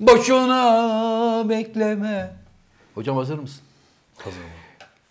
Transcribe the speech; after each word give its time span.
boşuna 0.00 1.44
bekleme. 1.48 2.30
Hocam 2.94 3.16
hazır 3.16 3.38
mısın? 3.38 3.62
Hazırım. 4.16 4.60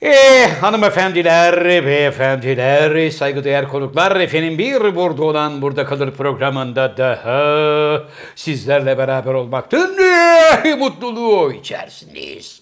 Eh 0.02 0.50
hanımefendiler, 0.62 1.66
beyefendiler, 1.86 3.10
saygıdeğer 3.10 3.68
konuklar, 3.68 4.20
efendim 4.20 4.58
bir 4.58 4.96
burada 4.96 5.24
olan 5.24 5.62
burada 5.62 5.86
kalır 5.86 6.12
programında 6.12 6.98
daha 6.98 8.04
sizlerle 8.36 8.98
beraber 8.98 9.34
olmaktan 9.34 9.90
mutluluğu 10.80 11.54
içerisindeyiz. 11.54 12.62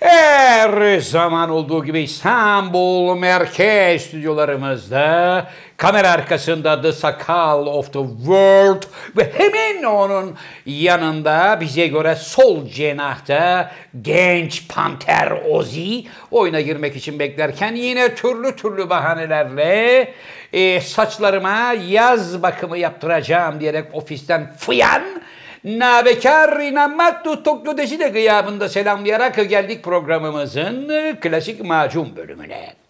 Her 0.00 0.98
zaman 0.98 1.50
olduğu 1.50 1.84
gibi 1.84 2.00
İstanbul 2.00 3.16
Merkez 3.16 4.02
stüdyolarımızda 4.02 5.46
kamera 5.78 6.10
arkasında 6.10 6.82
The 6.82 6.92
Sakal 6.92 7.66
of 7.66 7.92
the 7.92 7.98
World 8.16 8.82
ve 9.16 9.32
hemen 9.38 9.82
onun 9.82 10.34
yanında 10.66 11.58
bize 11.60 11.86
göre 11.86 12.14
sol 12.14 12.66
cenahta 12.66 13.72
genç 14.02 14.68
Panter 14.68 15.30
Ozi 15.50 16.04
oyuna 16.30 16.60
girmek 16.60 16.96
için 16.96 17.18
beklerken 17.18 17.74
yine 17.74 18.14
türlü 18.14 18.56
türlü 18.56 18.90
bahanelerle 18.90 20.14
e, 20.52 20.80
saçlarıma 20.80 21.74
yaz 21.88 22.42
bakımı 22.42 22.78
yaptıracağım 22.78 23.60
diyerek 23.60 23.84
ofisten 23.92 24.54
fıyan 24.58 25.02
Nabekar 25.64 26.60
inanmaktu 26.60 27.42
Tokyo 27.42 27.76
Deside 27.76 28.08
gıyabında 28.08 28.68
selamlayarak 28.68 29.48
geldik 29.48 29.84
programımızın 29.84 30.90
klasik 31.20 31.64
macun 31.64 32.16
bölümüne. 32.16 32.87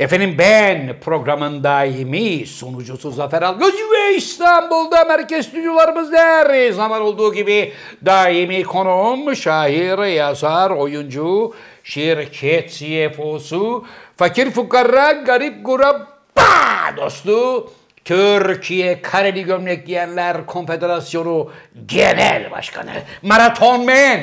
Efendim 0.00 0.34
ben 0.38 0.96
programın 1.00 1.64
daimi 1.64 2.46
sunucusu 2.46 3.10
Zafer 3.10 3.42
Algöz 3.42 3.74
ve 3.74 4.16
İstanbul'da 4.16 5.04
merkez 5.04 5.46
stüdyolarımızda 5.46 6.18
her 6.18 6.70
zaman 6.70 7.02
olduğu 7.02 7.34
gibi 7.34 7.72
daimi 8.04 8.62
konuğum, 8.62 9.36
şair, 9.36 9.98
yazar, 9.98 10.70
oyuncu, 10.70 11.54
şirket 11.84 12.70
CFO'su, 12.70 13.84
fakir 14.16 14.50
fukara, 14.50 15.12
garip 15.12 15.66
gurabba 15.66 16.96
dostu, 16.96 17.70
Türkiye 18.04 19.02
Kareli 19.02 19.44
Gömlek 19.44 19.86
Giyenler 19.86 20.46
Konfederasyonu 20.46 21.50
Genel 21.86 22.50
Başkanı, 22.50 22.92
Maraton 23.22 23.84
Men, 23.84 24.20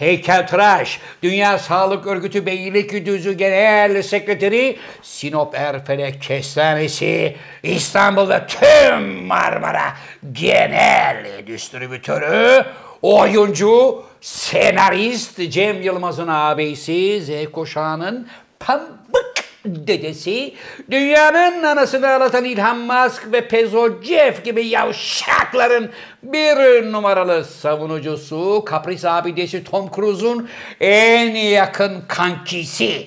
Heykeltıraş, 0.00 1.00
Dünya 1.22 1.58
Sağlık 1.58 2.06
Örgütü 2.06 2.46
Beylikdüzü 2.46 3.32
Genel 3.32 4.02
Sekreteri, 4.02 4.76
Sinop 5.02 5.54
Erfelek 5.54 6.22
Kestanesi, 6.22 7.36
İstanbul 7.62 8.28
ve 8.28 8.46
tüm 8.46 9.26
Marmara 9.26 9.96
Genel 10.32 11.26
Distribütörü, 11.46 12.64
oyuncu, 13.02 14.04
senarist 14.20 15.50
Cem 15.50 15.82
Yılmaz'ın 15.82 16.28
ağabeyisi, 16.28 17.22
Z 17.22 17.52
kuşağının 17.52 18.28
pambık 18.60 19.19
dedesi, 19.64 20.54
dünyanın 20.90 21.62
anasını 21.62 22.08
ağlatan 22.08 22.44
İlhan 22.44 22.78
Musk 22.78 23.32
ve 23.32 23.48
Pezol 23.48 24.02
Jeff 24.02 24.44
gibi 24.44 24.66
yavşakların 24.66 25.90
bir 26.22 26.92
numaralı 26.92 27.44
savunucusu, 27.44 28.62
kapris 28.66 29.04
abidesi 29.04 29.64
Tom 29.64 29.90
Cruise'un 29.94 30.48
en 30.80 31.34
yakın 31.34 32.04
kankisi. 32.08 33.06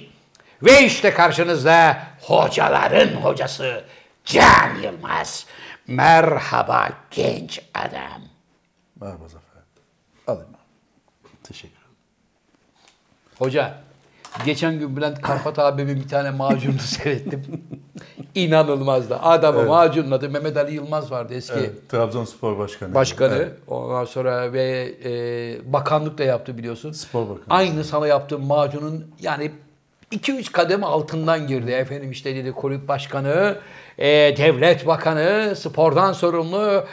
Ve 0.64 0.86
işte 0.86 1.14
karşınızda 1.14 1.98
hocaların 2.22 3.08
hocası 3.08 3.84
Can 4.26 4.76
Yılmaz. 4.84 5.45
Merhaba 5.88 6.90
genç 7.12 7.61
adam. 7.73 8.22
Merhaba 9.02 9.27
Zafer. 9.27 9.64
Alayım. 10.27 10.50
Teşekkür 11.44 11.67
ederim. 11.77 11.95
Hoca, 13.39 13.83
geçen 14.45 14.80
gün 14.80 14.98
Bülent 14.98 15.21
Karpat 15.21 15.60
abimin 15.60 15.95
bir 15.95 16.08
tane 16.08 16.30
macununu 16.32 16.80
seyrettim. 16.80 17.44
İnanılmazdı. 18.36 19.16
Adamı 19.16 19.60
Evet. 19.60 19.70
macunladı. 19.70 20.30
Mehmet 20.30 20.58
Ali 20.58 20.76
Yılmaz 20.76 21.11
vardı 21.11 21.33
eski 21.33 21.54
Evet, 21.60 21.89
Trabzonspor 21.89 22.58
Başkanı. 22.58 22.94
başkanı. 22.94 23.36
Evet. 23.36 23.52
Ondan 23.67 24.05
sonra 24.05 24.54
ve 24.54 24.94
e, 25.05 25.73
bakanlık 25.73 26.17
da 26.17 26.23
yaptı 26.23 26.58
biliyorsun. 26.58 26.92
Spor 26.92 27.21
Bakanı. 27.30 27.44
Aynı 27.49 27.83
sana 27.83 28.08
yaptığım 28.08 28.45
macunun 28.45 29.11
yani 29.20 29.52
2-3 30.11 30.52
kademe 30.52 30.86
altından 30.86 31.48
girdi. 31.48 31.71
Efendim 31.71 32.11
işte 32.11 32.36
dedi 32.36 32.52
kulüp 32.52 32.88
başkanı, 32.88 33.58
e, 33.98 34.08
devlet 34.38 34.88
bakanı, 34.88 35.54
spordan 35.55 36.14
sorumlu 36.14 36.86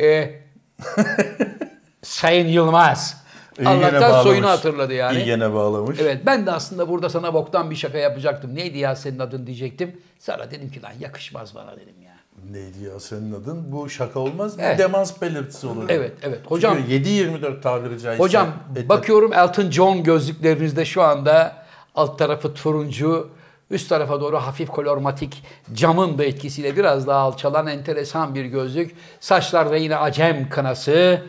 e, 0.00 0.30
Sayın 2.02 2.46
Yılmaz. 2.48 3.24
İyi 3.58 3.68
Allah'tan 3.68 4.22
soyunu 4.22 4.48
hatırladı 4.48 4.94
yani. 4.94 5.16
İyi 5.18 5.24
gene 5.24 5.52
bağlamış. 5.54 5.98
Evet 6.00 6.26
ben 6.26 6.46
de 6.46 6.52
aslında 6.52 6.88
burada 6.88 7.08
sana 7.10 7.34
boktan 7.34 7.70
bir 7.70 7.76
şaka 7.76 7.98
yapacaktım. 7.98 8.54
Neydi 8.54 8.78
ya 8.78 8.96
senin 8.96 9.18
adın 9.18 9.46
diyecektim. 9.46 10.00
Sonra 10.18 10.50
dedim 10.50 10.70
ki 10.70 10.82
lan 10.82 10.92
yakışmaz 11.00 11.54
bana 11.54 11.72
dedim 11.76 11.94
ya. 12.04 12.12
Neydi 12.52 12.84
ya 12.84 13.00
senin 13.00 13.32
adın? 13.32 13.72
Bu 13.72 13.90
şaka 13.90 14.20
olmaz 14.20 14.56
mı? 14.56 14.62
Evet. 14.66 14.78
Demans 14.78 15.22
belirtisi 15.22 15.66
olur. 15.66 15.84
Evet 15.88 16.12
evet. 16.22 16.38
Hocam 16.48 16.76
Çünkü 16.88 17.08
7-24 17.08 17.60
tabiri 17.60 18.00
caizse. 18.00 18.22
hocam 18.24 18.48
et- 18.76 18.88
bakıyorum 18.88 19.32
Elton 19.32 19.70
John 19.70 20.02
gözlüklerinizde 20.02 20.84
şu 20.84 21.02
anda 21.02 21.56
alt 21.94 22.18
tarafı 22.18 22.54
turuncu, 22.54 23.28
üst 23.70 23.88
tarafa 23.88 24.20
doğru 24.20 24.36
hafif 24.36 24.68
kolormatik 24.68 25.44
camın 25.72 26.18
da 26.18 26.24
etkisiyle 26.24 26.76
biraz 26.76 27.06
daha 27.06 27.18
alçalan 27.18 27.66
enteresan 27.66 28.34
bir 28.34 28.44
gözlük. 28.44 28.96
Saçlarda 29.20 29.76
yine 29.76 29.96
acem 29.96 30.48
kınası 30.48 31.22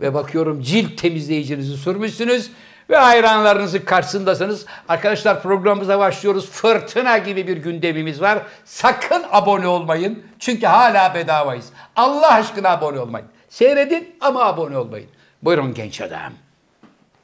ve 0.00 0.14
bakıyorum 0.14 0.62
cilt 0.62 0.98
temizleyicinizi 0.98 1.76
sürmüşsünüz 1.76 2.50
ve 2.90 2.96
hayranlarınızın 2.96 3.78
karşısındasınız. 3.78 4.66
Arkadaşlar 4.88 5.42
programımıza 5.42 5.98
başlıyoruz. 5.98 6.50
Fırtına 6.50 7.18
gibi 7.18 7.46
bir 7.46 7.56
gündemimiz 7.56 8.20
var. 8.20 8.38
Sakın 8.64 9.24
abone 9.30 9.66
olmayın. 9.66 10.22
Çünkü 10.38 10.66
hala 10.66 11.14
bedavayız. 11.14 11.66
Allah 11.96 12.32
aşkına 12.32 12.70
abone 12.70 13.00
olmayın. 13.00 13.26
Seyredin 13.48 14.16
ama 14.20 14.44
abone 14.44 14.78
olmayın. 14.78 15.08
Buyurun 15.42 15.74
genç 15.74 16.00
adam. 16.00 16.32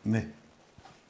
Ne? 0.06 0.27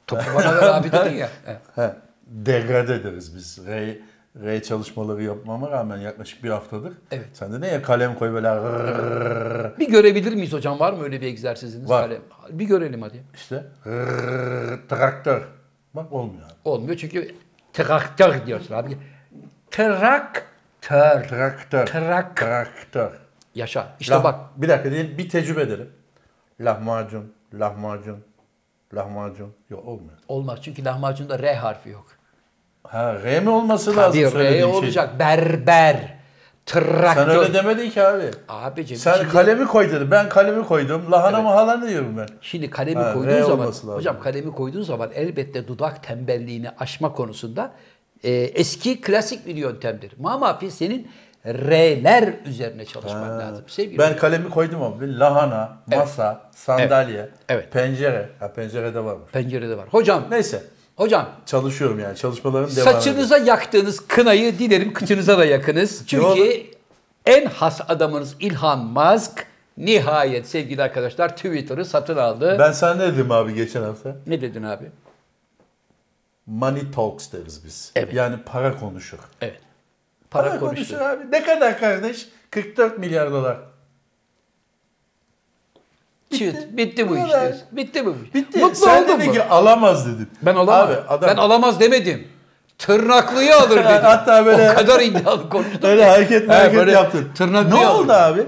Topu 0.07 0.23
bana 0.35 0.55
ver 0.55 0.67
abi 0.67 0.91
dedin 0.91 1.15
ya. 1.15 1.29
He, 1.75 1.91
degrade 2.29 2.95
ederiz 2.95 3.35
biz. 3.35 3.67
R, 3.67 3.97
R 4.43 4.63
çalışmaları 4.63 5.23
yapmama 5.23 5.71
rağmen 5.71 5.97
yaklaşık 5.97 6.43
bir 6.43 6.49
haftadır. 6.49 6.93
Evet. 7.11 7.27
Sen 7.33 7.53
de 7.53 7.61
ne 7.61 7.67
ya 7.67 7.81
kalem 7.81 8.15
koy 8.15 8.33
böyle 8.33 8.55
rrrr, 8.55 9.79
Bir 9.79 9.89
görebilir 9.89 10.33
miyiz 10.33 10.53
hocam? 10.53 10.79
Var 10.79 10.93
mı 10.93 11.03
öyle 11.03 11.21
bir 11.21 11.27
egzersiziniz? 11.27 11.89
Var. 11.89 12.01
Kalem? 12.01 12.21
Bir 12.49 12.65
görelim 12.65 13.01
hadi. 13.01 13.23
işte 13.35 13.63
rrrr, 13.87 14.87
traktör. 14.89 15.41
Bak 15.93 16.13
olmuyor. 16.13 16.47
Olmuyor 16.65 16.97
çünkü 16.97 17.35
traktör 17.73 18.45
diyorsun 18.45 18.73
abi. 18.73 18.97
Traktör. 19.71 21.27
Traktör. 21.27 21.85
Trak. 21.85 22.37
Traktör. 22.37 23.11
Yaşa. 23.55 23.95
İşte 23.99 24.13
Lah- 24.15 24.23
bak. 24.23 24.39
Bir 24.57 24.69
dakika 24.69 24.91
değil, 24.91 25.17
bir 25.17 25.29
tecrübe 25.29 25.61
edelim. 25.61 25.89
Lahmacun, 26.59 27.33
lahmacun, 27.53 28.23
lahmacun. 28.93 29.53
Yok 29.69 29.85
olmuyor. 29.87 30.17
Olmaz 30.27 30.59
çünkü 30.61 30.85
lahmacunda 30.85 31.39
R 31.39 31.55
harfi 31.55 31.89
yok. 31.89 32.05
Ha 32.89 33.15
R 33.23 33.39
mi 33.39 33.49
olması 33.49 33.95
lazım 33.95 34.11
Tabii 34.11 34.25
R 34.25 34.29
söylediğin 34.29 34.61
şey? 34.63 34.73
olacak. 34.79 35.19
Berber. 35.19 36.17
Traktör. 36.65 37.25
Sen 37.25 37.29
öyle 37.29 37.53
demedin 37.53 37.89
ki 37.89 38.03
abi. 38.03 38.23
Abicim 38.49 38.97
Sen 38.97 39.13
şimdi, 39.17 39.29
kalemi 39.29 39.67
koy 39.67 39.91
dedin. 39.91 40.11
Ben 40.11 40.29
kalemi 40.29 40.65
koydum. 40.65 41.11
Lahana 41.11 41.41
mahala 41.41 41.87
diyorum 41.89 42.17
ben. 42.17 42.27
şimdi 42.41 42.69
kalemi 42.69 42.99
Ha, 43.01 43.13
koyduğun 43.13 43.29
R 43.31 43.41
zaman 43.43 43.71
hocam 43.95 44.19
kalemi 44.23 44.51
koyduğun 44.51 44.81
zaman 44.81 45.09
elbette 45.15 45.67
dudak 45.67 46.03
tembelliğini 46.03 46.69
aşma 46.79 47.13
konusunda 47.13 47.71
e, 48.23 48.31
eski 48.31 49.01
klasik 49.01 49.45
bir 49.47 49.55
yöntemdir. 49.55 50.11
Mamafi 50.19 50.71
senin 50.71 51.07
R'ler 51.45 52.33
üzerine 52.45 52.85
çalışman 52.85 53.39
lazım. 53.39 53.63
Sevgili 53.67 53.97
Ben 53.99 54.05
hocam. 54.05 54.19
kalemi 54.19 54.49
koydum 54.49 54.83
abi. 54.83 55.19
Lahana, 55.19 55.77
masa, 55.95 56.41
sandalye, 56.55 57.29
Evet. 57.49 57.71
pencere. 57.71 58.29
Ha 58.39 58.53
pencerede 58.53 59.03
varmış. 59.05 59.31
pencerede 59.31 59.77
var. 59.77 59.85
Hocam, 59.91 60.23
Neyse. 60.31 60.63
Hocam 60.97 61.29
Çalışıyorum 61.45 61.99
yani. 61.99 62.17
Çalışmalarım 62.17 62.75
devam 62.75 62.87
ediyor. 62.87 63.01
saçınıza 63.01 63.37
yaktığınız 63.37 64.07
kınayı 64.07 64.59
dilerim 64.59 64.93
kıçınıza 64.93 65.37
da 65.37 65.45
yakınız. 65.45 66.03
Çünkü 66.07 66.63
en 67.25 67.45
has 67.45 67.81
adamınız 67.87 68.35
İlhan 68.39 68.79
Musk 68.85 69.45
nihayet 69.77 70.47
sevgili 70.47 70.83
arkadaşlar 70.83 71.35
Twitter'ı 71.35 71.85
satın 71.85 72.17
aldı. 72.17 72.55
Ben 72.59 72.71
sana 72.71 72.93
ne 72.95 73.13
dedim 73.13 73.31
abi 73.31 73.53
geçen 73.53 73.83
hafta? 73.83 74.15
Ne 74.27 74.41
dedin 74.41 74.63
abi? 74.63 74.85
Money 76.45 76.91
talks 76.95 77.31
deriz 77.31 77.65
biz. 77.65 77.91
Evet. 77.95 78.13
Yani 78.13 78.35
para 78.45 78.79
konuşur. 78.79 79.17
Evet. 79.41 79.59
Para, 80.31 80.49
Para 80.49 80.59
konuşur 80.59 80.97
abi. 80.99 81.31
Ne 81.31 81.43
kadar 81.43 81.79
kardeş? 81.79 82.29
44 82.51 82.97
milyar 82.97 83.31
dolar. 83.31 83.57
Çıt, 86.31 86.55
bitti 86.77 87.09
bu 87.09 87.11
Bu 87.13 87.17
iş. 87.17 87.23
kadar. 87.23 87.41
diyorsun. 87.41 87.61
Bitti 87.71 88.05
bu 88.05 88.15
iş. 88.25 88.33
Bitti. 88.33 88.59
Mutlu 88.59 88.75
Sen 88.75 89.03
oldun 89.03 89.17
dedin 89.19 89.27
mu? 89.27 89.33
ki 89.33 89.43
alamaz 89.43 90.07
dedin. 90.07 90.29
Ben 90.41 90.55
alamam. 90.55 90.87
Abi 90.87 90.93
adam 91.07 91.29
Ben 91.29 91.35
alamaz 91.37 91.79
demedim. 91.79 92.27
Tırnaklıyı 92.77 93.55
alır 93.55 93.69
dedim. 93.77 93.83
Hatta 94.03 94.45
böyle- 94.45 94.71
O 94.71 94.75
kadar 94.75 94.99
iddialı 94.99 95.49
konuştum. 95.49 95.79
öyle 95.83 96.05
hareket 96.05 96.49
hareket 96.49 96.77
böyle 96.79 96.91
yaptın. 96.91 97.27
tırnak 97.35 97.65
ne 97.67 97.71
diye 97.77 97.87
oldu 97.87 98.11
abi? 98.13 98.41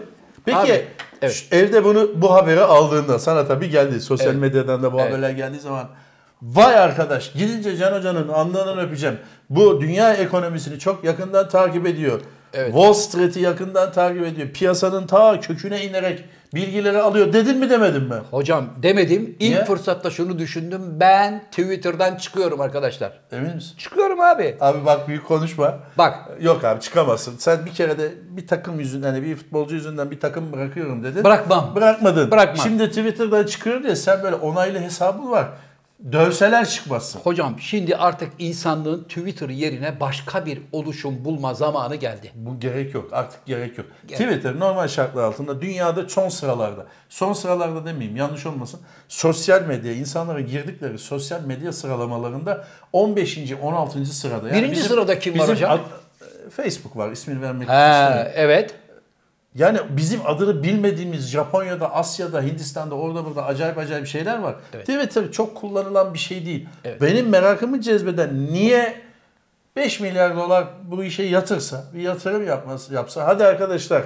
Peki 0.45 0.57
Abi, 0.57 0.85
Evet. 1.21 1.33
Şu- 1.33 1.55
evde 1.55 1.83
bunu 1.83 2.09
bu 2.21 2.33
haberi 2.33 2.61
aldığında 2.61 3.19
sana 3.19 3.47
tabii 3.47 3.69
geldi. 3.69 4.01
Sosyal 4.01 4.29
Evet. 4.29 4.39
medyadan 4.41 4.83
da 4.83 4.93
bu 4.93 4.99
Evet. 4.99 5.09
haberler 5.09 5.29
geldiği 5.29 5.59
zaman 5.59 5.87
vay 6.41 6.77
arkadaş 6.79 7.31
gidince 7.33 7.77
Can 7.77 7.91
Hoca'nın 7.93 8.27
alnından 8.27 8.79
öpeceğim. 8.79 9.17
Bu 9.49 9.81
dünya 9.81 10.13
ekonomisini 10.13 10.79
çok 10.79 11.03
yakından 11.03 11.49
takip 11.49 11.87
ediyor. 11.87 12.21
Evet. 12.53 12.71
Wall 12.73 12.93
Street'i 12.93 13.39
yakından 13.39 13.91
takip 13.91 14.23
ediyor. 14.25 14.49
Piyasanın 14.49 15.07
ta 15.07 15.39
köküne 15.39 15.85
inerek 15.85 16.23
bilgileri 16.53 16.97
alıyor. 16.97 17.33
Dedin 17.33 17.57
mi 17.57 17.69
demedin 17.69 18.03
mi? 18.03 18.15
Hocam 18.31 18.65
demedim. 18.83 19.35
İlk 19.39 19.51
Niye? 19.51 19.65
fırsatta 19.65 20.09
şunu 20.09 20.39
düşündüm. 20.39 20.81
Ben 20.99 21.43
Twitter'dan 21.51 22.15
çıkıyorum 22.15 22.61
arkadaşlar. 22.61 23.19
Emin 23.31 23.55
misin? 23.55 23.77
Çıkıyorum 23.77 24.19
abi. 24.19 24.57
Abi 24.59 24.85
bak 24.85 25.07
büyük 25.07 25.27
konuşma. 25.27 25.79
Bak 25.97 26.15
Yok 26.41 26.63
abi 26.63 26.81
çıkamazsın. 26.81 27.37
Sen 27.37 27.65
bir 27.65 27.71
kere 27.73 27.97
de 27.99 28.11
bir 28.29 28.47
takım 28.47 28.79
yüzünden, 28.79 29.11
hani 29.11 29.23
bir 29.23 29.35
futbolcu 29.35 29.75
yüzünden 29.75 30.11
bir 30.11 30.19
takım 30.19 30.53
bırakıyorum 30.53 31.03
dedin. 31.03 31.23
Bırakmam. 31.23 31.75
Bırakmadın. 31.75 32.31
Bırakmam. 32.31 32.57
Şimdi 32.57 32.89
Twitter'dan 32.89 33.43
çıkıyor 33.45 33.83
diye 33.83 33.95
sen 33.95 34.23
böyle 34.23 34.35
onaylı 34.35 34.79
hesabın 34.79 35.31
var. 35.31 35.47
Dövseler 36.11 36.69
çıkmazsın. 36.69 37.19
hocam 37.19 37.59
şimdi 37.59 37.95
artık 37.95 38.29
insanlığın 38.39 39.03
Twitter 39.03 39.49
yerine 39.49 39.99
başka 39.99 40.45
bir 40.45 40.61
oluşum 40.71 41.25
bulma 41.25 41.53
zamanı 41.53 41.95
geldi. 41.95 42.31
Bu 42.35 42.59
gerek 42.59 42.93
yok. 42.93 43.09
Artık 43.13 43.45
gerek 43.45 43.77
yok. 43.77 43.87
Twitter 44.07 44.59
normal 44.59 44.87
şartlar 44.87 45.23
altında 45.23 45.61
dünyada 45.61 46.09
son 46.09 46.29
sıralarda. 46.29 46.85
Son 47.09 47.33
sıralarda 47.33 47.85
demeyeyim 47.85 48.17
yanlış 48.17 48.45
olmasın. 48.45 48.79
Sosyal 49.07 49.61
medya, 49.61 49.93
insanların 49.93 50.47
girdikleri 50.47 50.99
sosyal 50.99 51.41
medya 51.41 51.73
sıralamalarında 51.73 52.65
15. 52.93 53.39
16. 53.61 54.05
sırada. 54.05 54.47
Yani 54.49 54.61
Birinci 54.63 54.81
sırada 54.81 55.19
kim 55.19 55.33
var 55.33 55.39
bizim 55.41 55.55
hocam? 55.55 55.71
ad- 55.71 56.49
Facebook 56.51 56.97
var. 56.97 57.11
ismini 57.11 57.41
vermek 57.41 57.69
He, 57.69 58.31
evet. 58.35 58.75
Yani 59.55 59.79
bizim 59.89 60.19
adını 60.25 60.63
bilmediğimiz 60.63 61.29
Japonya'da, 61.29 61.93
Asya'da, 61.93 62.41
Hindistan'da 62.41 62.95
orada 62.95 63.25
burada 63.25 63.45
acayip 63.45 63.77
acayip 63.77 64.07
şeyler 64.07 64.39
var. 64.39 64.55
Evet. 64.73 64.87
Twitter 64.87 65.31
çok 65.31 65.55
kullanılan 65.55 66.13
bir 66.13 66.19
şey 66.19 66.45
değil. 66.45 66.67
Evet. 66.83 67.01
Benim 67.01 67.29
merakımı 67.29 67.81
cezbeden 67.81 68.47
niye 68.47 69.01
5 69.75 69.99
milyar 69.99 70.35
dolar 70.35 70.67
bu 70.83 71.03
işe 71.03 71.23
yatırsa, 71.23 71.83
bir 71.93 72.01
yatırım 72.01 72.47
yapması 72.47 72.93
yapsa. 72.93 73.27
Hadi 73.27 73.43
arkadaşlar 73.45 74.03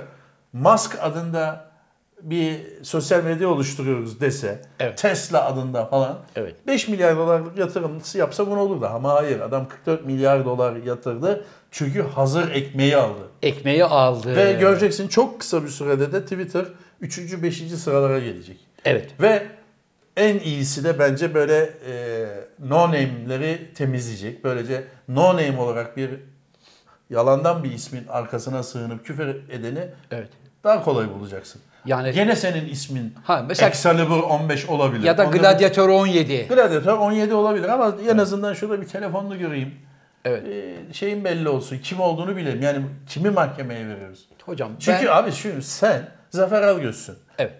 Musk 0.54 0.98
adında 1.02 1.66
bir 2.22 2.60
sosyal 2.84 3.24
medya 3.24 3.50
oluşturuyoruz 3.50 4.22
dese, 4.22 4.62
Evet. 4.80 4.98
Tesla 4.98 5.46
adında 5.46 5.86
falan. 5.86 6.20
Evet. 6.36 6.56
5 6.68 6.88
milyar 6.88 7.18
dolarlık 7.18 7.58
yatırımcısı 7.58 8.18
yapsa 8.18 8.48
bunu 8.48 8.60
olurdu. 8.60 8.90
Ama 8.94 9.14
hayır 9.14 9.40
adam 9.40 9.68
44 9.68 10.06
milyar 10.06 10.46
dolar 10.46 10.76
yatırdı. 10.76 11.46
Çünkü 11.74 12.02
hazır 12.02 12.52
ekmeği 12.52 12.98
aldı. 12.98 13.30
Ekmeği 13.42 13.86
aldı. 13.86 14.36
Ve 14.36 14.54
göreceksin 14.54 15.08
çok 15.08 15.40
kısa 15.40 15.64
bir 15.64 15.70
sürede 15.70 16.12
de 16.12 16.24
Twitter 16.24 16.66
3. 17.02 17.42
5. 17.44 17.58
sıralara 17.58 18.20
gelecek. 18.20 18.58
Evet. 18.86 19.12
Ve 19.22 19.44
en 20.18 20.40
iyisi 20.40 20.84
de 20.84 21.00
bence 21.00 21.34
böyle 21.34 21.58
e, 21.58 22.26
no 22.60 22.78
name'leri 22.88 23.74
temizleyecek. 23.76 24.44
Böylece 24.44 24.84
no 25.08 25.28
name 25.28 25.58
olarak 25.60 25.98
bir 25.98 26.10
yalandan 27.10 27.64
bir 27.64 27.72
ismin 27.72 28.08
arkasına 28.10 28.64
sığınıp 28.64 29.06
küfür 29.06 29.28
edeni 29.50 29.88
Evet. 30.12 30.30
daha 30.64 30.84
kolay 30.84 31.06
bulacaksın. 31.20 31.62
Yani 31.86 32.12
Gene 32.12 32.36
senin 32.36 32.70
ismin 32.70 33.14
Ha, 33.24 33.46
mesela- 33.48 33.70
Excalibur 33.70 34.20
15 34.24 34.66
olabilir. 34.70 35.04
ya 35.04 35.18
da 35.18 35.24
Gladiator 35.24 35.90
17. 35.90 36.46
Gladiator 36.50 36.98
17 36.98 37.34
olabilir 37.34 37.70
ama 37.70 37.96
en 38.10 38.18
azından 38.18 38.54
şurada 38.54 38.82
bir 38.82 38.88
telefonunu 38.88 39.40
göreyim. 39.40 39.74
Evet. 40.26 40.44
E, 40.48 40.94
şeyin 40.94 41.24
belli 41.26 41.50
olsun. 41.50 41.78
Kim 41.84 42.00
olduğunu 42.00 42.36
bileyim. 42.36 42.62
Yani 42.62 42.86
kimi 43.10 43.30
mahkemeye 43.30 43.88
veriyoruz. 43.88 44.28
Hocam 44.46 44.72
Çünkü 44.80 45.06
ben... 45.06 45.12
abi 45.12 45.32
şu 45.32 45.62
sen 45.62 46.10
Zafer 46.30 46.62
Algöz'sün. 46.62 47.16
Evet. 47.38 47.54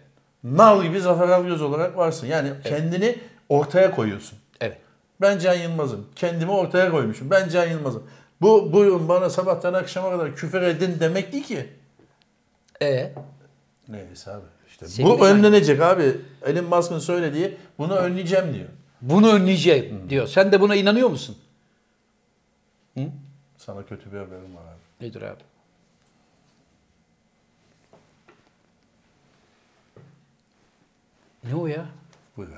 Nal 0.44 0.84
gibi 0.84 1.00
Zafer 1.00 1.28
Algöz 1.28 1.62
olarak 1.62 1.98
varsın. 1.98 2.28
Yani 2.28 2.50
kendini 2.64 3.16
ortaya 3.50 3.92
koyuyorsun. 3.92 4.40
Evet. 4.62 4.78
Ben 5.22 5.40
Can 5.40 5.54
Yılmaz'ım. 5.54 6.08
Kendimi 6.16 6.52
ortaya 6.52 6.92
koymuşum. 6.92 7.30
Ben 7.30 7.50
Can 7.50 7.66
Yılmaz'ım. 7.66 8.04
Bu 8.42 8.74
buyurun 8.74 9.10
bana 9.10 9.30
sabahtan 9.30 9.74
akşama 9.74 10.10
kadar 10.12 10.36
küfür 10.36 10.62
edin 10.62 10.98
demek 11.00 11.34
değil 11.34 11.44
ki. 11.44 11.70
E 12.82 13.14
Neyse 13.88 14.32
abi. 14.32 14.44
İşte 14.68 14.88
Sevgili 14.88 15.20
bu 15.20 15.28
önlenecek 15.28 15.82
abi. 15.82 16.18
Elon 16.46 16.66
Musk'ın 16.66 17.00
söylediği 17.00 17.58
bunu 17.78 17.96
önleyeceğim 17.96 18.54
diyor. 18.54 18.68
bunu 19.02 19.34
önleyeceğim 19.34 20.10
diyor. 20.10 20.28
Sen 20.28 20.52
de 20.52 20.62
buna 20.62 20.76
inanıyor 20.76 21.10
musun? 21.10 21.38
Sana 23.66 23.86
kötü 23.86 24.14
bir 24.14 24.18
haberim 24.18 24.56
var 24.56 24.62
abi. 24.62 25.08
Nedir 25.08 25.22
abi? 25.22 25.44
Ne 31.44 31.56
o 31.56 31.68
ya? 31.68 31.86
Buyur 32.38 32.50
abi. 32.50 32.58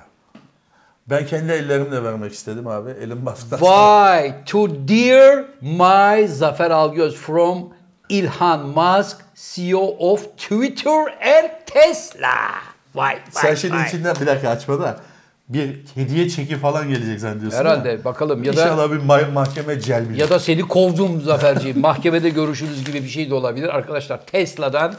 Ben 1.09 1.25
kendi 1.25 1.51
ellerimle 1.51 2.03
vermek 2.03 2.33
istedim 2.33 2.67
abi. 2.67 2.89
Elon 2.91 3.17
Musk'tan. 3.17 3.57
Why 3.57 4.43
to 4.45 4.87
dear 4.87 5.45
my 5.61 6.27
Zafer 6.27 6.71
Algöz 6.71 7.15
from 7.15 7.73
İlhan 8.09 8.65
Musk, 8.65 9.21
CEO 9.35 9.95
of 9.99 10.37
Twitter 10.37 10.99
and 11.21 11.49
Tesla. 11.65 12.35
Vay 12.95 13.17
Sen 13.31 13.49
vay 13.49 13.55
şimdi 13.55 13.75
vay. 13.75 13.87
içinden 13.87 14.15
bir 14.21 14.27
dakika 14.27 14.49
açma 14.49 14.79
da 14.79 14.99
bir 15.49 15.75
hediye 15.95 16.29
çeki 16.29 16.55
falan 16.57 16.89
gelecek 16.89 17.19
zannediyorsun. 17.19 17.57
Herhalde 17.59 18.03
bakalım 18.05 18.43
ya 18.43 18.55
da 18.55 18.61
İnşallah 18.63 18.91
bir 18.91 18.99
ma- 18.99 19.31
mahkeme 19.31 19.79
celbi. 19.79 20.19
ya 20.19 20.29
da 20.29 20.39
seni 20.39 20.61
kovdum 20.61 21.21
Zaferciğim. 21.21 21.79
Mahkemede 21.79 22.29
görüşürüz 22.29 22.85
gibi 22.85 23.03
bir 23.03 23.07
şey 23.09 23.29
de 23.29 23.33
olabilir. 23.33 23.67
Arkadaşlar 23.75 24.25
Tesla'dan 24.25 24.95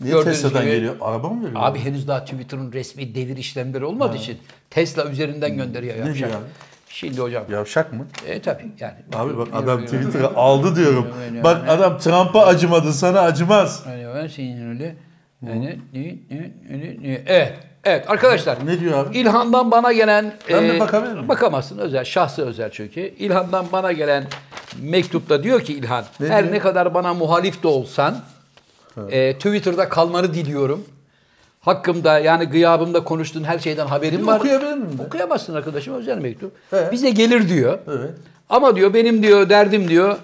Niye 0.00 0.12
gördüğünüz 0.12 0.42
Tesla'dan 0.42 0.62
gibi- 0.64 0.74
geliyor? 0.74 0.94
Araba 1.00 1.28
mı 1.28 1.44
veriyor? 1.44 1.60
Abi 1.62 1.78
henüz 1.78 2.08
daha 2.08 2.24
Twitter'ın 2.24 2.72
resmi 2.72 3.14
devir 3.14 3.36
işlemleri 3.36 3.84
olmadığı 3.84 4.16
için 4.16 4.38
Tesla 4.70 5.04
üzerinden 5.10 5.56
gönderiyor. 5.56 5.94
Ne 5.94 5.98
yapacak. 5.98 6.28
diyor 6.30 6.40
abi? 6.40 6.46
Şimdi 6.88 7.20
hocam. 7.20 7.44
Yavşak 7.52 7.92
mı? 7.92 8.06
E 8.26 8.40
tabii 8.42 8.66
yani. 8.80 8.94
Abi 9.14 9.38
bak 9.38 9.48
adam. 9.52 9.84
Twitter'ı 9.84 10.28
aldı 10.36 10.76
diyorum. 10.76 11.06
Bak 11.44 11.68
adam 11.68 11.98
Trump'a 11.98 12.46
acımadı 12.46 12.92
sana 12.92 13.20
acımaz. 13.20 13.86
Hani 13.86 14.04
ben 14.14 14.26
senin 14.26 14.68
öyle. 14.70 14.96
Yani, 15.46 15.78
ne, 15.94 16.00
ne, 16.30 16.50
ne, 16.70 16.78
ne. 17.02 17.22
Evet. 17.26 17.52
Evet 17.84 18.10
arkadaşlar. 18.10 18.66
Ne 18.66 18.80
diyor 18.80 19.06
abi? 19.06 19.18
İlhan'dan 19.18 19.70
bana 19.70 19.92
gelen... 19.92 20.32
Ben 20.50 20.68
de 20.68 20.80
bakabilir 20.80 21.12
miyim? 21.12 21.28
Bakamazsın 21.28 21.78
özel, 21.78 22.04
şahsı 22.04 22.46
özel 22.46 22.70
çünkü. 22.70 23.00
İlhan'dan 23.00 23.66
bana 23.72 23.92
gelen 23.92 24.24
mektupta 24.82 25.42
diyor 25.42 25.60
ki 25.60 25.74
İlhan, 25.74 26.04
Ne 26.20 26.28
her 26.28 26.42
diyor? 26.44 26.54
ne 26.54 26.58
kadar 26.58 26.94
bana 26.94 27.14
muhalif 27.14 27.62
de 27.62 27.68
olsan, 27.68 28.16
e, 29.10 29.34
Twitter'da 29.34 29.88
kalmanı 29.88 30.34
diliyorum. 30.34 30.84
Hakkımda 31.60 32.18
yani 32.18 32.44
gıyabımda 32.44 33.04
konuştuğun 33.04 33.44
her 33.44 33.58
şeyden 33.58 33.86
haberim 33.86 34.26
var. 34.26 34.38
okuyabilir 34.38 34.72
miyim 34.72 34.96
ben? 34.98 35.04
Okuyamazsın 35.04 35.54
arkadaşım 35.54 35.94
özel 35.94 36.18
mektup. 36.18 36.52
He. 36.70 36.88
Bize 36.92 37.10
gelir 37.10 37.48
diyor. 37.48 37.78
Evet. 37.88 38.10
Ama 38.50 38.76
diyor 38.76 38.94
benim 38.94 39.22
diyor 39.22 39.48
derdim 39.48 39.88
diyor. 39.88 40.16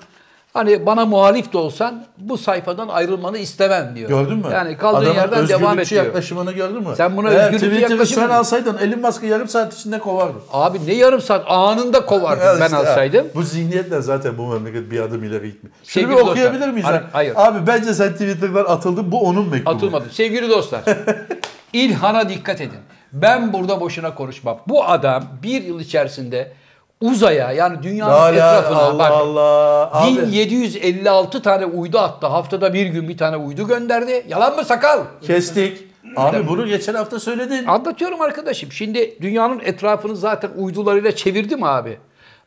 Hani 0.56 0.86
bana 0.86 1.06
muhalif 1.06 1.52
de 1.52 1.58
olsan 1.58 2.04
bu 2.18 2.38
sayfadan 2.38 2.88
ayrılmanı 2.88 3.38
istemem 3.38 3.92
diyor. 3.96 4.08
Gördün 4.08 4.38
mü? 4.38 4.46
Yani 4.52 4.76
kaldığın 4.76 5.00
Adamın 5.00 5.14
yerden 5.14 5.48
devam 5.48 5.78
et 5.78 5.90
diyor. 5.90 6.04
yaklaşımını 6.04 6.52
gördün 6.52 6.82
mü? 6.82 6.88
Sen 6.96 7.16
buna 7.16 7.30
Eğer 7.30 7.52
özgürlükçü 7.52 7.92
yaklaşım 7.92 8.22
sen 8.22 8.28
alsaydın 8.28 8.78
Elon 8.78 9.00
Musk'ı 9.00 9.26
yarım 9.26 9.48
saat 9.48 9.74
içinde 9.74 9.98
kovardın. 9.98 10.40
Abi 10.52 10.78
ne 10.86 10.94
yarım 10.94 11.20
saat 11.20 11.44
anında 11.48 12.06
kovardım 12.06 12.46
Ya 12.46 12.56
ben 12.60 12.64
işte, 12.64 12.76
alsaydım. 12.76 13.26
Bu 13.34 13.42
zihniyetle 13.42 14.02
zaten 14.02 14.38
bu 14.38 14.46
memleket 14.46 14.90
bir 14.90 15.00
adım 15.00 15.24
ileri 15.24 15.46
gitmiyor. 15.52 15.76
Sevgili 15.82 16.10
bir 16.10 16.16
dostlar, 16.16 16.30
okuyabilir 16.30 16.68
miyiz? 16.68 16.86
hayır, 16.86 17.02
lan? 17.02 17.08
hayır. 17.12 17.32
Abi 17.36 17.66
bence 17.66 17.94
sen 17.94 18.12
Twitter'dan 18.12 18.64
atıldın. 18.64 19.12
Bu 19.12 19.20
onun 19.20 19.48
mektubu. 19.48 19.70
Atılmadım. 19.70 20.10
Sevgili 20.10 20.50
dostlar, 20.50 20.82
İlhan'a 21.72 22.28
dikkat 22.28 22.60
edin. 22.60 22.78
Ben 23.12 23.52
burada 23.52 23.80
boşuna 23.80 24.14
konuşmam. 24.14 24.58
Bu 24.68 24.84
adam 24.84 25.24
bir 25.42 25.62
yıl 25.62 25.80
içerisinde 25.80 26.52
uzaya 27.00 27.52
yani 27.52 27.82
dünyanın 27.82 28.12
Hala 28.12 28.30
etrafına 28.34 28.78
Allah 28.78 28.98
bak. 28.98 29.10
Allah. 29.10 29.90
Abi, 29.92 30.16
1756 30.16 31.42
tane 31.42 31.66
uydu 31.66 31.98
attı. 31.98 32.26
Haftada 32.26 32.74
bir 32.74 32.86
gün 32.86 33.08
bir 33.08 33.18
tane 33.18 33.36
uydu 33.36 33.66
gönderdi. 33.66 34.26
Yalan 34.28 34.56
mı 34.56 34.64
sakal? 34.64 35.00
kestik. 35.22 35.86
Abi 36.16 36.48
bunu 36.48 36.66
geçen 36.66 36.94
hafta 36.94 37.20
söyledin. 37.20 37.66
Anlatıyorum 37.66 38.20
arkadaşım. 38.20 38.72
Şimdi 38.72 39.18
dünyanın 39.22 39.60
etrafını 39.60 40.16
zaten 40.16 40.50
uydularıyla 40.56 41.16
çevirdi 41.16 41.56
mi 41.56 41.66
abi? 41.66 41.98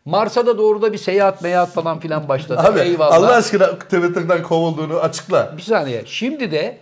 Mars'a 0.06 0.46
da 0.46 0.58
doğru 0.58 0.82
da 0.82 0.94
bir 0.94 0.98
seyahat 0.98 1.42
meyahat 1.42 1.70
falan 1.74 2.00
filan 2.00 2.30
başladı. 2.30 2.62
Abi 2.66 2.80
Eyvallah. 2.80 3.16
Allah 3.16 3.36
aşkına 3.36 3.68
Twitter'dan 3.80 4.44
kovulduğunu 4.44 5.00
açıkla. 5.00 5.54
Bir 5.58 5.62
saniye. 5.62 6.04
Şimdi 6.06 6.52
de 6.52 6.78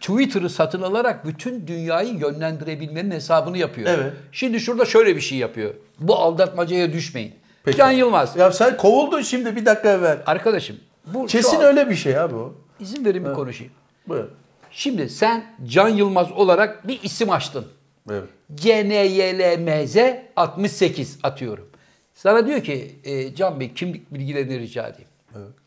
Twitter'ı 0.00 0.50
satın 0.50 0.82
alarak 0.82 1.26
bütün 1.26 1.66
dünyayı 1.66 2.14
yönlendirebilmenin 2.14 3.10
hesabını 3.10 3.58
yapıyor. 3.58 3.88
Evet. 3.90 4.12
Şimdi 4.32 4.60
şurada 4.60 4.84
şöyle 4.84 5.16
bir 5.16 5.20
şey 5.20 5.38
yapıyor. 5.38 5.74
Bu 6.00 6.16
aldatmacaya 6.16 6.92
düşmeyin. 6.92 7.34
Peki. 7.64 7.78
Can 7.78 7.90
Yılmaz. 7.90 8.36
Ya 8.36 8.52
sen 8.52 8.76
kovuldun 8.76 9.20
şimdi 9.20 9.56
bir 9.56 9.66
dakika 9.66 9.92
evvel. 9.92 10.22
Arkadaşım 10.26 10.76
bu 11.06 11.26
Kesin 11.26 11.60
öyle 11.60 11.90
bir 11.90 11.94
şey 11.94 12.18
abi 12.18 12.34
o. 12.34 12.54
izin 12.80 13.04
verin 13.04 13.24
bir 13.24 13.32
konuşayım. 13.32 13.72
Buyur. 14.08 14.24
Şimdi 14.70 15.08
sen 15.10 15.44
Can 15.66 15.88
Yılmaz 15.88 16.32
olarak 16.32 16.88
bir 16.88 17.02
isim 17.02 17.30
açtın. 17.30 17.66
Evet. 18.10 18.24
CNYLMZ 18.56 19.96
68 20.36 21.18
atıyorum. 21.22 21.68
Sana 22.14 22.46
diyor 22.46 22.62
ki 22.62 22.96
e, 23.04 23.34
Can 23.34 23.60
Bey 23.60 23.74
kimlik 23.74 24.14
bilgilerini 24.14 24.58
rica 24.58 24.88
edeyim. 24.88 25.08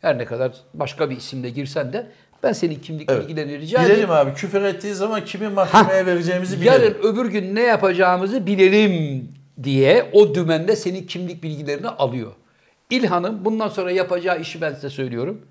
Her 0.01 0.17
ne 0.17 0.25
kadar 0.25 0.51
başka 0.73 1.09
bir 1.09 1.17
isimle 1.17 1.49
girsen 1.49 1.93
de 1.93 2.11
Ben 2.43 2.53
senin 2.53 2.75
kimlik 2.75 3.11
Evet. 3.11 3.23
bilgilerini 3.23 3.59
rica 3.59 3.79
edeyim. 3.79 3.97
Bilelim 3.97 4.11
abi 4.11 4.33
küfür 4.33 4.61
ettiği 4.61 4.93
zaman 4.93 5.25
kimin 5.25 5.51
mahkemeye 5.51 6.05
vereceğimizi 6.05 6.61
bilelim. 6.61 6.73
Yarın 6.73 6.93
öbür 7.03 7.25
gün 7.25 7.55
ne 7.55 7.61
yapacağımızı 7.61 8.47
bilelim 8.47 9.27
diye 9.63 10.09
o 10.13 10.35
dümende 10.35 10.75
senin 10.75 11.07
kimlik 11.07 11.43
bilgilerini 11.43 11.87
alıyor. 11.87 12.31
İlhan'ın 12.89 13.45
bundan 13.45 13.67
sonra 13.67 13.91
yapacağı 13.91 14.41
işi 14.41 14.61
ben 14.61 14.73
size 14.73 14.89
söylüyorum. 14.89 15.41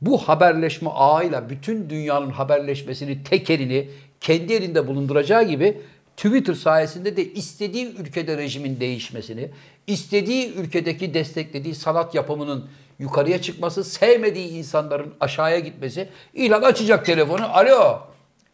Bu 0.00 0.18
haberleşme 0.18 0.90
ağıyla 0.90 1.50
bütün 1.50 1.90
dünyanın 1.90 2.30
haberleşmesini, 2.30 3.22
tekerini 3.24 3.88
kendi 4.20 4.52
elinde 4.52 4.86
bulunduracağı 4.86 5.42
gibi 5.42 5.80
Twitter 6.16 6.54
sayesinde 6.54 7.16
de 7.16 7.32
istediği 7.32 7.96
ülkede 7.96 8.36
rejimin 8.36 8.80
değişmesini, 8.80 9.50
istediği 9.86 10.54
ülkedeki 10.54 11.14
desteklediği 11.14 11.74
sanat 11.74 12.14
yapımının 12.14 12.68
yukarıya 12.98 13.42
çıkması, 13.42 13.84
sevmediği 13.84 14.48
insanların 14.48 15.14
aşağıya 15.20 15.58
gitmesi, 15.58 16.08
İlhan 16.34 16.62
açacak 16.62 17.06
telefonu, 17.06 17.56
alo 17.56 18.00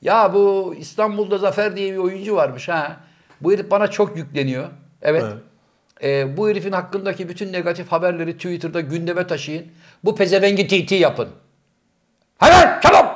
ya 0.02 0.34
bu 0.34 0.74
İstanbul'da 0.78 1.38
Zafer 1.38 1.76
diye 1.76 1.92
bir 1.92 1.98
oyuncu 1.98 2.36
varmış 2.36 2.68
ha. 2.68 2.96
Bu 3.40 3.52
herif 3.52 3.70
bana 3.70 3.86
çok 3.88 4.16
yükleniyor. 4.16 4.68
Evet. 5.02 5.24
Evet. 5.26 5.36
Ee, 6.02 6.36
bu 6.36 6.48
herifin 6.48 6.72
hakkındaki 6.72 7.28
bütün 7.28 7.52
negatif 7.52 7.92
haberleri 7.92 8.36
Twitter'da 8.36 8.80
gündeme 8.80 9.26
taşıyın. 9.26 9.66
Bu 10.04 10.16
pezevengi 10.16 10.86
TT 10.86 10.92
yapın. 10.92 11.28
Hemen 12.38 12.80
çalın. 12.80 13.13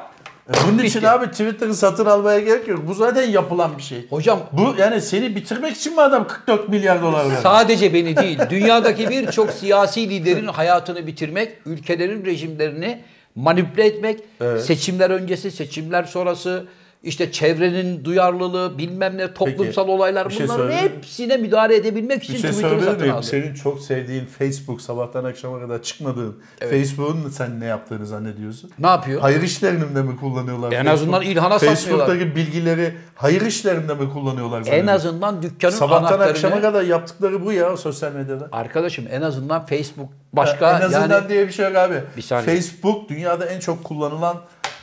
Bunun 0.66 0.78
için 0.78 1.00
Bitti. 1.00 1.10
abi 1.10 1.26
Twitter'ı 1.30 1.74
satın 1.74 2.06
almaya 2.06 2.40
gerek 2.40 2.68
yok. 2.68 2.80
Bu 2.88 2.94
zaten 2.94 3.30
yapılan 3.30 3.78
bir 3.78 3.82
şey. 3.82 4.06
Hocam 4.10 4.40
Bu 4.52 4.74
yani 4.78 5.00
seni 5.00 5.36
bitirmek 5.36 5.76
için 5.76 5.94
mi 5.94 6.00
adam 6.02 6.26
44 6.28 6.68
milyar 6.68 7.02
dolar 7.02 7.28
verdi? 7.30 7.40
sadece 7.42 7.94
beni 7.94 8.16
değil, 8.16 8.38
dünyadaki 8.50 9.10
birçok 9.10 9.50
siyasi 9.50 10.10
liderin 10.10 10.46
hayatını 10.46 11.06
bitirmek, 11.06 11.52
ülkelerin 11.66 12.24
rejimlerini 12.24 13.00
manipüle 13.34 13.86
etmek, 13.86 14.20
Evet. 14.40 14.64
seçimler 14.64 15.10
öncesi, 15.10 15.50
seçimler 15.50 16.04
sonrası, 16.04 16.66
işte 17.02 17.32
çevrenin 17.32 18.04
duyarlılığı, 18.04 18.78
bilmem 18.78 19.16
ne, 19.16 19.34
toplumsal 19.34 19.88
olaylar 19.88 20.28
bir 20.28 20.34
şey 20.34 20.48
bunların 20.48 20.62
söyleyeyim 20.62 20.92
hepsine 20.96 21.36
müdahale 21.36 21.76
edebilmek 21.76 22.22
için 22.22 22.34
Bir 22.34 22.40
şey 22.40 22.50
Twitter'ı 22.50 22.82
satın 22.82 23.00
miyim? 23.00 23.14
aldı. 23.14 23.26
Senin 23.26 23.54
çok 23.54 23.80
sevdiğin 23.80 24.26
Facebook 24.26 24.80
sabahtan 24.80 25.24
akşama 25.24 25.60
kadar 25.60 25.82
çıkmadığın 25.82 26.42
Facebook'un 26.60 27.30
sen 27.30 27.60
ne 27.60 27.64
yaptığını 27.66 28.06
zannediyorsun? 28.06 28.70
Ne 28.78 28.86
yapıyor? 28.86 29.20
Hayır 29.20 29.42
işlerinde 29.42 30.02
mi 30.02 30.16
kullanıyorlar? 30.16 30.72
En 30.72 30.76
Facebook? 30.76 30.92
azından 30.92 31.22
İlhan'a 31.22 31.58
satmıyorlar. 31.58 32.06
Facebook'taki 32.06 32.36
bilgileri 32.36 32.94
hayır 33.14 33.40
işlerinde 33.40 33.94
mi 33.94 34.12
kullanıyorlar 34.12 34.62
En 34.66 34.86
azından 34.86 35.42
dükkanın 35.42 35.72
Sabahtan 35.72 36.06
anahtarını... 36.06 36.30
akşama 36.30 36.60
kadar 36.60 36.82
yaptıkları 36.82 37.44
bu 37.44 37.52
ya 37.52 37.76
sosyal 37.76 38.12
medyada. 38.12 38.48
Arkadaşım 38.52 39.04
en 39.10 39.22
azından 39.22 39.66
Facebook 39.66 40.08
başka 40.32 40.78
en 40.78 40.82
azından 40.82 41.10
yani... 41.10 41.28
diye 41.28 41.46
bir 41.46 41.52
şey 41.52 41.66
yok 41.66 41.76
abi. 41.76 42.02
Bir 42.16 42.22
saniye. 42.22 42.56
Facebook 42.56 43.08
dünyada 43.08 43.46
en 43.46 43.60
çok 43.60 43.84
kullanılan 43.84 44.36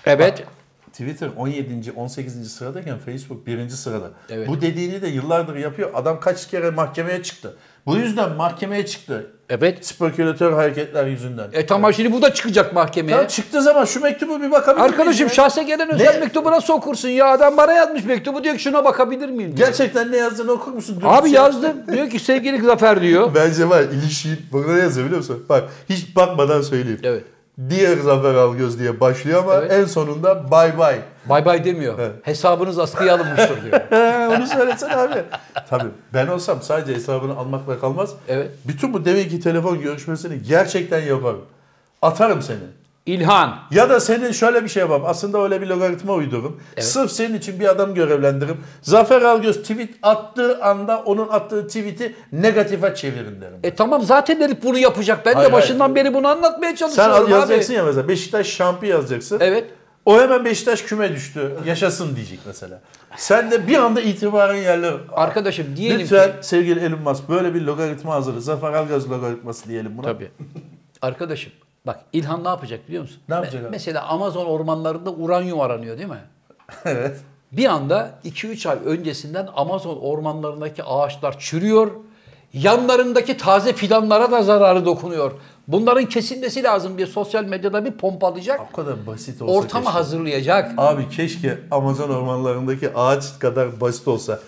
Evet. 0.06 0.44
Twitter 0.96 1.30
17. 1.38 1.92
18. 1.96 2.52
sıradayken 2.52 2.98
Facebook 3.00 3.48
1. 3.48 3.70
sırada. 3.70 4.10
Evet. 4.30 4.48
Bu 4.48 4.62
dediğini 4.62 5.02
de 5.02 5.08
yıllardır 5.08 5.56
yapıyor. 5.56 5.90
Adam 5.94 6.20
kaç 6.20 6.48
kere 6.50 6.70
mahkemeye 6.72 7.24
çıktı. 7.24 7.56
Bu 7.86 7.98
yüzden 7.98 8.32
mahkemeye 8.32 8.86
çıktı. 8.86 9.32
Evet. 9.50 9.86
Spekülatör 9.86 10.52
hareketler 10.54 11.06
yüzünden. 11.08 11.48
E 11.54 11.66
tamam 11.66 11.94
şimdi 11.94 12.12
bu 12.12 12.22
da 12.22 12.34
çıkacak 12.34 12.74
mahkemeye. 12.74 13.12
Tamam 13.12 13.28
çıktığı 13.28 13.62
zaman 13.62 13.86
şu 13.86 14.02
mektubu 14.02 14.42
bir 14.42 14.52
bakabilir 14.52 14.84
Arkadaşım 14.86 15.28
ya? 15.28 15.34
şahse 15.34 15.64
gelen 15.64 15.94
özel 15.94 16.14
Ne? 16.14 16.20
mektubu 16.20 16.52
nasıl 16.52 16.74
okursun 16.74 17.10
ya? 17.10 17.26
Adam 17.28 17.58
bana 17.58 17.74
yazmış 17.74 18.04
mektubu 18.06 18.44
diyor 18.44 18.56
ki 18.56 18.62
şuna 18.64 18.86
bakabilir 18.86 19.30
miyim? 19.30 19.58
diyor. 19.58 19.68
Gerçekten 19.68 20.12
ne 20.12 20.18
yazdığını 20.18 20.52
okur 20.52 20.72
musun? 20.72 20.96
Dürüst 21.02 21.08
Abi 21.14 21.30
ya. 21.32 21.44
yazdım. 21.44 21.74
diyor 21.92 22.10
ki 22.10 22.20
sevgili 22.20 22.62
Zafer 22.62 23.02
diyor. 23.02 23.32
Bence 23.36 23.70
var 23.70 23.82
ilişkin. 23.84 24.38
Bak 24.54 24.68
ne 24.68 24.78
yazıyor 24.80 25.06
biliyor 25.06 25.20
musun? 25.22 25.46
Bak 25.50 25.64
hiç 25.90 26.16
bakmadan 26.16 26.62
söyleyeyim. 26.62 27.00
Evet. 27.04 27.24
Diğer 27.70 27.98
Zafer 27.98 28.36
Algöz 28.36 28.80
diye 28.80 29.00
başlıyor 29.00 29.44
ama 29.44 29.54
Evet. 29.56 29.72
en 29.72 29.86
sonunda 29.86 30.52
bay 30.52 30.78
bay. 30.78 31.00
Bay 31.26 31.46
bay 31.46 31.66
demiyor. 31.66 32.00
Evet. 32.00 32.12
Hesabınız 32.24 32.80
askıya 32.80 33.16
alınmıştır 33.16 33.64
diyor. 33.64 33.82
Onu 34.38 34.48
söylesene 34.48 34.96
abi. 34.96 35.24
Tabii 35.70 35.90
ben 36.14 36.28
olsam 36.28 36.62
sadece 36.62 36.94
hesabını 36.96 37.38
almakla 37.38 37.80
kalmaz. 37.80 38.14
Evet. 38.28 38.52
Bütün 38.66 38.94
bu 38.94 39.06
demek 39.06 39.30
ki 39.30 39.40
telefon 39.40 39.82
görüşmesini 39.82 40.44
gerçekten 40.44 41.02
yaparım. 41.02 41.42
Atarım 42.02 42.42
seni. 42.42 42.58
İlhan. 43.06 43.56
Ya 43.72 43.90
da 43.90 44.00
senin 44.00 44.32
şöyle 44.32 44.64
bir 44.64 44.70
şey 44.70 44.82
yapalım. 44.82 45.02
Aslında 45.06 45.44
öyle 45.44 45.62
bir 45.62 45.68
logaritma 45.68 46.14
uydururum. 46.14 46.62
Sırf 46.80 47.12
senin 47.12 47.38
için 47.38 47.60
bir 47.60 47.66
adam 47.70 47.94
görevlendiririm. 47.94 48.58
Zafer 48.82 49.22
Algöz 49.22 49.62
tweet 49.62 49.90
attığı 50.02 50.64
anda 50.64 51.02
onun 51.06 51.28
attığı 51.28 51.68
tweet'i 51.68 52.16
negatife 52.32 52.96
çevirin 52.96 53.42
derim. 53.42 53.60
E 53.64 53.76
tamam 53.76 54.02
zaten 54.02 54.42
herif 54.42 54.64
bunu 54.64 54.78
yapacak. 54.78 55.26
Ben 55.26 55.34
Hayır, 55.34 55.50
de 55.50 55.54
başından 55.54 55.80
hayır. 55.80 55.96
beri 55.96 56.14
bunu 56.14 56.28
anlatmaya 56.28 56.70
Sen 56.70 56.76
çalışıyorum 56.76 57.14
al- 57.16 57.24
abi. 57.26 57.32
yazacaksın 57.32 57.74
ya 57.74 57.84
mesela 57.84 58.08
Beşiktaş 58.08 58.48
şampi 58.48 58.88
yazacaksın. 58.88 59.38
Evet. 59.42 59.66
O 60.06 60.20
hemen 60.22 60.46
Beşiktaş 60.46 60.82
küme 60.82 61.12
düştü. 61.14 61.52
Yaşasın 61.66 62.16
diyecek 62.16 62.40
mesela. 62.46 62.82
Sen 63.18 63.52
de 63.52 63.68
bir 63.68 63.76
anda 63.78 64.02
itibaren 64.02 64.56
yerler. 64.56 64.94
Arkadaşım 65.14 65.66
diyelim 65.78 66.00
Lütfen 66.00 66.28
ki. 66.28 66.48
sevgili 66.48 66.80
Elon 66.80 67.00
Musk 67.02 67.30
böyle 67.30 67.54
bir 67.54 67.62
logaritma 67.62 68.14
hazırla. 68.16 68.40
Zafer 68.40 68.74
Algöz 68.74 69.10
logaritması 69.12 69.70
diyelim 69.70 69.98
buna. 69.98 70.06
Tabii. 70.06 70.32
Arkadaşım 71.02 71.52
bak 71.88 72.00
İlhan 72.14 72.44
ne 72.44 72.48
yapacak 72.48 72.88
biliyor 72.88 73.04
musun? 73.04 73.20
Ne 73.30 73.36
yapacak 73.36 73.54
Me- 73.62 73.66
abi? 73.66 73.70
Mesela 73.72 74.04
Amazon 74.08 74.46
ormanlarında 74.46 75.12
uranyum 75.12 75.60
aranıyor 75.62 75.98
değil 75.98 76.10
mi? 76.10 76.22
evet. 76.86 77.18
Bir 77.52 77.66
anda 77.66 78.12
2-3 78.26 78.70
ay 78.70 78.78
öncesinden 78.86 79.48
Amazon 79.56 79.98
ormanlarındaki 80.02 80.84
ağaçlar 80.84 81.40
çürüyor. 81.40 81.92
Yanlarındaki 82.54 83.38
taze 83.38 83.74
fidanlara 83.74 84.32
da 84.32 84.44
zararı 84.44 84.86
dokunuyor. 84.86 85.32
Bunların 85.68 86.06
kesilmesi 86.06 86.64
lazım 86.64 86.98
diye 86.98 87.08
sosyal 87.08 87.44
medyada 87.44 87.86
bir 87.86 87.92
pompalayacak. 87.92 88.62
O 88.74 88.76
kadar 88.76 89.08
basit 89.08 89.42
olsa 89.42 89.54
Ortamı 89.54 89.84
keşke. 89.84 89.98
hazırlayacak. 89.98 90.72
Abi 90.78 91.10
keşke 91.10 91.60
Amazon 91.72 92.10
ormanlarındaki 92.10 92.94
ağaç 92.96 93.40
kadar 93.40 93.82
basit 93.82 94.08
olsa. 94.08 94.40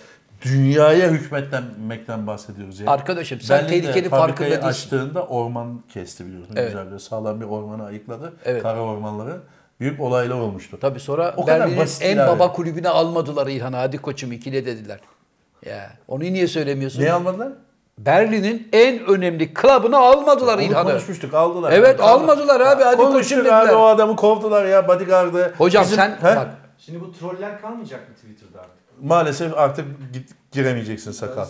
Dünyaya 0.44 1.08
hükmetmekten 1.10 2.26
bahsediyoruz 2.26 2.80
ya. 2.80 2.90
Arkadaşım 2.90 3.40
sen 3.40 3.58
Berlin'de 3.58 3.80
tehlikenin 3.80 4.08
farkında 4.08 4.48
değilsin. 4.50 4.62
açtığında 4.66 5.26
orman 5.26 5.82
kesti 5.94 6.26
biliyorsun. 6.26 6.54
Evet. 6.56 6.68
Güzel 6.72 6.86
böyle 6.86 6.98
sağlam 6.98 7.40
bir 7.40 7.46
ormanı 7.46 7.84
ayıkladı. 7.84 8.32
Evet. 8.44 8.62
Kara 8.62 8.80
ormanları. 8.80 9.36
Büyük 9.80 10.00
olaylar 10.00 10.34
olmuştu. 10.34 10.78
Tabii 10.80 11.00
sonra 11.00 11.34
O 11.36 11.46
Berlin'in 11.46 11.86
en 12.00 12.16
yani. 12.16 12.28
baba 12.28 12.52
kulübüne 12.52 12.88
almadılar 12.88 13.46
İlhan'ı. 13.46 13.76
Hadi 13.76 13.98
koçum 13.98 14.32
ikile 14.32 14.66
dediler. 14.66 15.00
Ya 15.66 15.90
onu 16.08 16.22
niye 16.22 16.46
söylemiyorsun? 16.48 17.00
Niye 17.00 17.12
almadılar? 17.12 17.48
Berlin'in 17.98 18.68
en 18.72 19.06
önemli 19.06 19.54
klubunu 19.54 19.96
almadılar 19.96 20.54
Onu 20.54 20.62
İlhan'ı. 20.62 20.88
konuşmuştuk 20.90 21.34
aldılar. 21.34 21.72
Evet, 21.72 21.96
Kaldı. 21.96 22.10
almadılar 22.10 22.60
abi, 22.60 22.82
hadi 22.82 22.96
koçum 22.96 23.12
Konuştuk 23.12 23.38
dediler. 23.38 23.66
abi 23.68 23.72
o 23.74 23.82
adamı 23.84 24.16
kovdular 24.16 24.64
ya 24.66 24.88
bodyguard'ı. 24.88 25.52
Hocam 25.58 25.84
Bizim- 25.84 25.96
sen 25.96 26.10
He? 26.10 26.36
bak 26.36 26.48
Şimdi 26.78 27.00
bu 27.00 27.12
troller 27.12 27.60
kalmayacak 27.60 28.08
mı 28.08 28.14
Twitter'da 28.14 28.60
artık? 28.60 28.77
Maalesef 29.02 29.58
artık 29.58 29.86
git, 30.12 30.30
giremeyeceksin 30.52 31.12
sakal. 31.12 31.46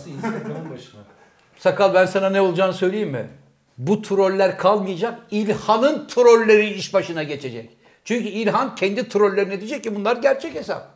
Sakal 1.57 1.93
ben 1.93 2.05
sana 2.05 2.29
ne 2.29 2.41
olacağını 2.41 2.73
söyleyeyim 2.73 3.09
mi? 3.09 3.29
Bu 3.77 4.01
troller 4.01 4.57
kalmayacak. 4.57 5.19
İlhan'ın 5.31 6.07
trolleri 6.07 6.69
iş 6.69 6.93
başına 6.93 7.23
geçecek. 7.23 7.69
Çünkü 8.05 8.27
İlhan 8.27 8.75
kendi 8.75 9.09
trollerine 9.09 9.59
diyecek 9.59 9.83
ki 9.83 9.95
bunlar 9.95 10.17
gerçek 10.17 10.55
hesap. 10.55 10.87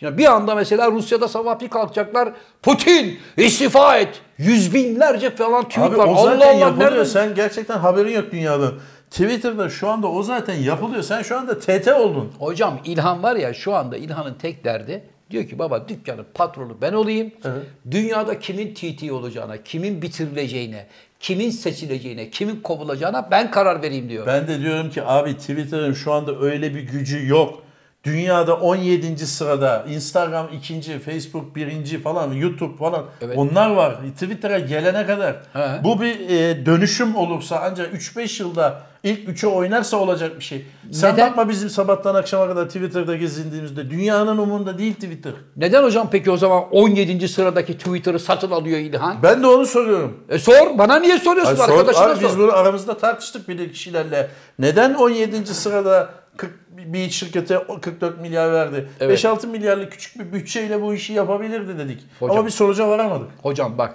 Şimdi 0.00 0.18
bir 0.18 0.24
anda 0.26 0.54
mesela 0.54 0.90
Rusya'da 0.90 1.28
sabah 1.28 1.60
bir 1.60 1.68
kalkacaklar. 1.68 2.32
Putin 2.62 3.18
istifa 3.36 3.96
et. 3.96 4.20
Yüz 4.38 4.74
binlerce 4.74 5.30
falan 5.30 5.68
tweet 5.68 5.88
Abi 5.90 5.98
var. 5.98 6.08
o 6.08 6.14
zaten 6.14 6.60
Allah 6.60 6.86
Allah? 6.86 7.04
Sen 7.04 7.34
gerçekten 7.34 7.78
haberin 7.78 8.12
yok 8.12 8.32
dünyadan. 8.32 8.74
Twitter'da 9.10 9.68
şu 9.70 9.88
anda 9.88 10.06
o 10.06 10.22
zaten 10.22 10.54
yapılıyor. 10.54 11.02
Sen 11.02 11.22
şu 11.22 11.38
anda 11.38 11.58
TT 11.58 11.88
oldun. 11.88 12.32
Hocam 12.38 12.80
İlhan 12.84 13.22
var 13.22 13.36
ya 13.36 13.54
şu 13.54 13.74
anda 13.74 13.96
İlhan'ın 13.96 14.34
tek 14.34 14.64
derdi 14.64 15.04
diyor 15.30 15.46
ki 15.46 15.58
baba 15.58 15.88
dükkanın 15.88 16.26
patronu 16.34 16.76
ben 16.82 16.92
olayım. 16.92 17.32
Evet. 17.44 17.62
Dünyada 17.90 18.38
kimin 18.38 18.74
TT 18.74 19.12
olacağına, 19.12 19.62
kimin 19.62 20.02
bitirileceğine, 20.02 20.86
kimin 21.20 21.50
seçileceğine, 21.50 22.30
kimin 22.30 22.60
kovulacağına 22.60 23.28
ben 23.30 23.50
karar 23.50 23.82
vereyim 23.82 24.08
diyor. 24.08 24.26
Ben 24.26 24.48
de 24.48 24.60
diyorum 24.60 24.90
ki 24.90 25.02
abi 25.02 25.36
Twitter'ın 25.36 25.92
şu 25.92 26.12
anda 26.12 26.40
öyle 26.40 26.74
bir 26.74 26.80
gücü 26.80 27.26
yok. 27.28 27.62
Dünyada 28.06 28.54
17. 28.56 29.26
sırada, 29.26 29.84
Instagram 29.90 30.48
ikinci, 30.58 30.98
Facebook 30.98 31.56
birinci 31.56 32.00
falan, 32.02 32.32
YouTube 32.32 32.76
falan 32.76 33.04
Evet. 33.20 33.38
onlar 33.38 33.70
var. 33.70 33.94
Twitter'a 34.14 34.58
gelene 34.58 35.06
kadar. 35.06 35.36
He. 35.52 35.84
Bu 35.84 36.00
bir 36.00 36.28
e, 36.30 36.66
dönüşüm 36.66 37.16
olursa 37.16 37.62
ancak 37.70 37.94
3-5 37.94 38.42
yılda 38.42 38.82
ilk 39.02 39.28
3'e 39.28 39.46
oynarsa 39.48 39.96
olacak 39.96 40.38
bir 40.38 40.44
şey. 40.44 40.66
Sen 40.92 41.14
Neden? 41.14 41.30
bakma 41.30 41.48
bizim 41.48 41.70
sabahtan 41.70 42.14
akşama 42.14 42.46
kadar 42.48 42.66
Twitter'da 42.66 43.16
gezindiğimizde 43.16 43.90
dünyanın 43.90 44.38
umurunda 44.38 44.78
değil 44.78 44.94
Twitter. 44.94 45.32
Neden 45.56 45.82
hocam 45.82 46.08
peki 46.12 46.30
o 46.30 46.36
zaman 46.36 46.64
17. 46.70 47.28
sıradaki 47.28 47.78
Twitter'ı 47.78 48.18
satın 48.18 48.50
alıyor 48.50 48.78
İlhan? 48.78 49.16
Ben 49.22 49.42
de 49.42 49.46
onu 49.46 49.66
soruyorum. 49.66 50.16
E 50.28 50.38
sor 50.38 50.78
bana 50.78 50.98
niye 50.98 51.18
soruyorsun 51.18 51.50
Ay, 51.60 51.66
sor- 51.66 51.72
arkadaşına 51.78 52.04
abi 52.04 52.20
sor. 52.20 52.28
biz 52.28 52.38
bunu 52.38 52.52
aramızda 52.52 52.98
tartıştık 52.98 53.48
bir 53.48 53.58
de 53.58 53.70
kişilerle. 53.70 54.28
Neden 54.58 54.94
17. 54.94 55.46
sırada 55.46 56.10
40 56.36 56.52
bir 56.76 57.10
şirkete 57.10 57.58
44 57.82 58.20
milyar 58.20 58.52
verdi? 58.52 58.88
Evet. 59.00 59.24
5-6 59.24 59.46
milyarlık 59.46 59.92
küçük 59.92 60.18
bir 60.18 60.32
bütçeyle 60.32 60.82
bu 60.82 60.94
işi 60.94 61.12
yapabilirdi 61.12 61.78
dedik. 61.78 62.00
Hocam. 62.20 62.36
Ama 62.36 62.46
bir 62.46 62.50
sonuca 62.52 62.88
varamadık. 62.88 63.28
Hocam 63.42 63.78
bak 63.78 63.94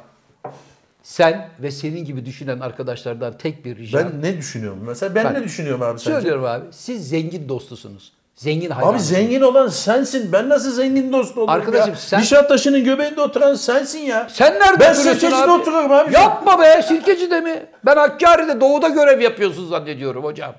Sen 1.04 1.50
ve 1.60 1.72
senin 1.72 2.06
gibi 2.06 2.26
düşünen 2.26 2.60
arkadaşlardan 2.60 3.38
tek 3.38 3.66
bir 3.66 3.78
ricam. 3.78 4.04
Ben 4.04 4.22
ne 4.22 4.38
düşünüyorum? 4.38 4.80
Mesela 4.88 5.16
ben 5.16 5.26
Bak, 5.26 5.32
ne 5.34 5.44
düşünüyorum 5.44 5.82
abi 5.82 6.00
sence? 6.00 6.12
Söylüyorum 6.14 6.46
abi. 6.46 6.66
Siz 6.72 7.10
zengin 7.10 7.50
dostusunuz. 7.50 8.12
Zengin 8.36 8.70
hayran. 8.70 8.94
Abi 8.94 9.00
zengin 9.00 9.42
olan 9.42 9.68
sensin. 9.68 10.32
Ben 10.32 10.50
nasıl 10.50 10.72
zengin 10.72 11.14
dost 11.14 11.38
olurum 11.38 11.50
Arkadaşım 11.50 11.90
ya? 11.90 11.96
sen- 11.96 12.22
Nişantaşı'nın 12.22 12.84
göbeğinde 12.84 13.22
oturan 13.22 13.56
sensin 13.56 14.00
ya. 14.00 14.28
Sen 14.30 14.54
nerede 14.54 14.80
Ben 14.80 14.92
oturuyorsun 14.92 15.04
Sirkeci'de 15.14 15.36
abi? 15.36 15.52
oturuyorum 15.52 15.92
abi. 15.92 16.14
Yapma 16.14 16.60
be 16.62 16.82
Sirkeci'de 16.88 17.42
mi? 17.42 17.66
Ben 17.86 17.96
Hakkari'de 17.98 18.62
doğuda 18.62 18.90
görev 18.90 19.22
yapıyorsun 19.22 19.68
zannediyorum 19.68 20.24
hocam. 20.24 20.54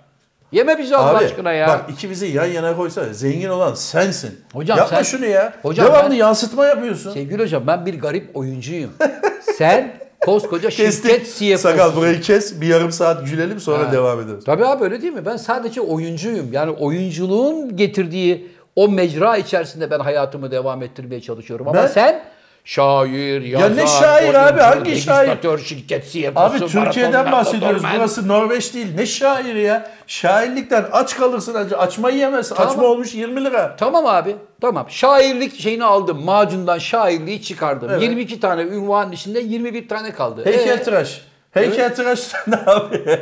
Yeme 0.53 0.79
bizi 0.79 0.97
Allah 0.97 1.17
Abi, 1.19 1.25
aşkına 1.25 1.53
ya. 1.53 1.69
Bak 1.69 1.81
ikimizi 1.91 2.27
yan 2.27 2.45
yana 2.47 2.77
koysa 2.77 3.05
zengin 3.13 3.49
olan 3.49 3.75
sensin. 3.75 4.41
Hocam 4.53 4.79
Yapma 4.79 4.97
sen- 4.97 5.03
şunu 5.03 5.27
ya. 5.27 5.53
Hocam 5.63 5.87
Devamlı 5.87 6.11
ben- 6.11 6.15
yansıtma 6.17 6.67
yapıyorsun. 6.67 7.13
Sevgili 7.13 7.43
hocam 7.43 7.63
ben 7.67 7.87
bir 7.87 8.01
garip 8.01 8.37
oyuncuyum. 8.37 8.91
Sen 9.59 9.93
koskoca 10.21 10.71
şirket. 10.71 11.27
CFO'sun. 11.39 11.57
Sakal 11.57 11.97
burayı 11.97 12.21
kes. 12.21 12.61
Bir 12.61 12.67
yarım 12.67 12.93
saat 12.93 13.27
gülelim 13.27 13.61
sonra 13.61 13.89
Ha. 13.89 13.93
devam 13.93 14.21
ederiz. 14.21 14.45
Tabii 14.45 14.67
abi 14.67 14.85
öyle 14.85 15.03
değil 15.03 15.13
mi? 15.13 15.27
Ben 15.27 15.37
sadece 15.37 15.81
oyuncuyum. 15.81 16.53
Yani 16.53 16.71
oyunculuğun 16.71 17.77
getirdiği 17.77 18.51
o 18.77 18.89
mecra 18.89 19.37
içerisinde 19.37 19.91
ben 19.91 19.99
hayatımı 20.01 20.51
devam 20.51 20.83
ettirmeye 20.83 21.21
çalışıyorum. 21.21 21.69
Ama 21.69 21.83
Ben- 21.83 21.87
sen 21.87 22.23
şair, 22.65 23.43
yazar, 23.43 23.77
ne 23.77 23.87
şair 23.87 24.35
abi? 24.35 24.61
Hangi 24.61 25.01
şair? 25.01 25.29
registratör, 25.29 25.59
şirket 25.59 26.13
CFO'su, 26.13 26.65
Abi 26.65 26.67
Türkiye'den 26.67 27.33
bahsediyoruz. 27.33 27.83
maraton, 27.83 28.01
Burası 28.01 28.29
Norveç 28.29 28.75
değil. 28.75 28.87
Ne 28.97 29.07
şairi 29.07 29.63
ya? 29.63 29.91
Şairlikten 30.07 30.85
aç 30.93 31.17
kalırsın 31.17 31.55
acı. 31.55 31.79
Açmayı 31.79 32.17
yemezsin. 32.17 32.55
Tamam. 32.55 32.73
Açma 32.73 32.85
olmuş 32.85 33.15
20 33.15 33.45
lira. 33.45 33.77
Tamam 33.77 34.07
abi. 34.07 34.37
Tamam. 34.61 34.87
Şairlik 34.89 35.61
şeyini 35.61 35.85
aldım. 35.85 36.25
Macundan 36.25 36.79
şairliği 36.79 37.43
çıkardım. 37.43 37.89
Evet. 37.91 38.03
22 38.03 38.41
tane 38.41 38.63
ünvanın 38.63 39.13
içinde 39.13 39.41
21 39.41 39.89
tane 39.89 40.13
kaldı. 40.13 40.45
Heykeltıraş. 40.45 41.23
Heykeltıraş 41.53 42.33
ne 42.47 42.57
abi? 42.67 43.21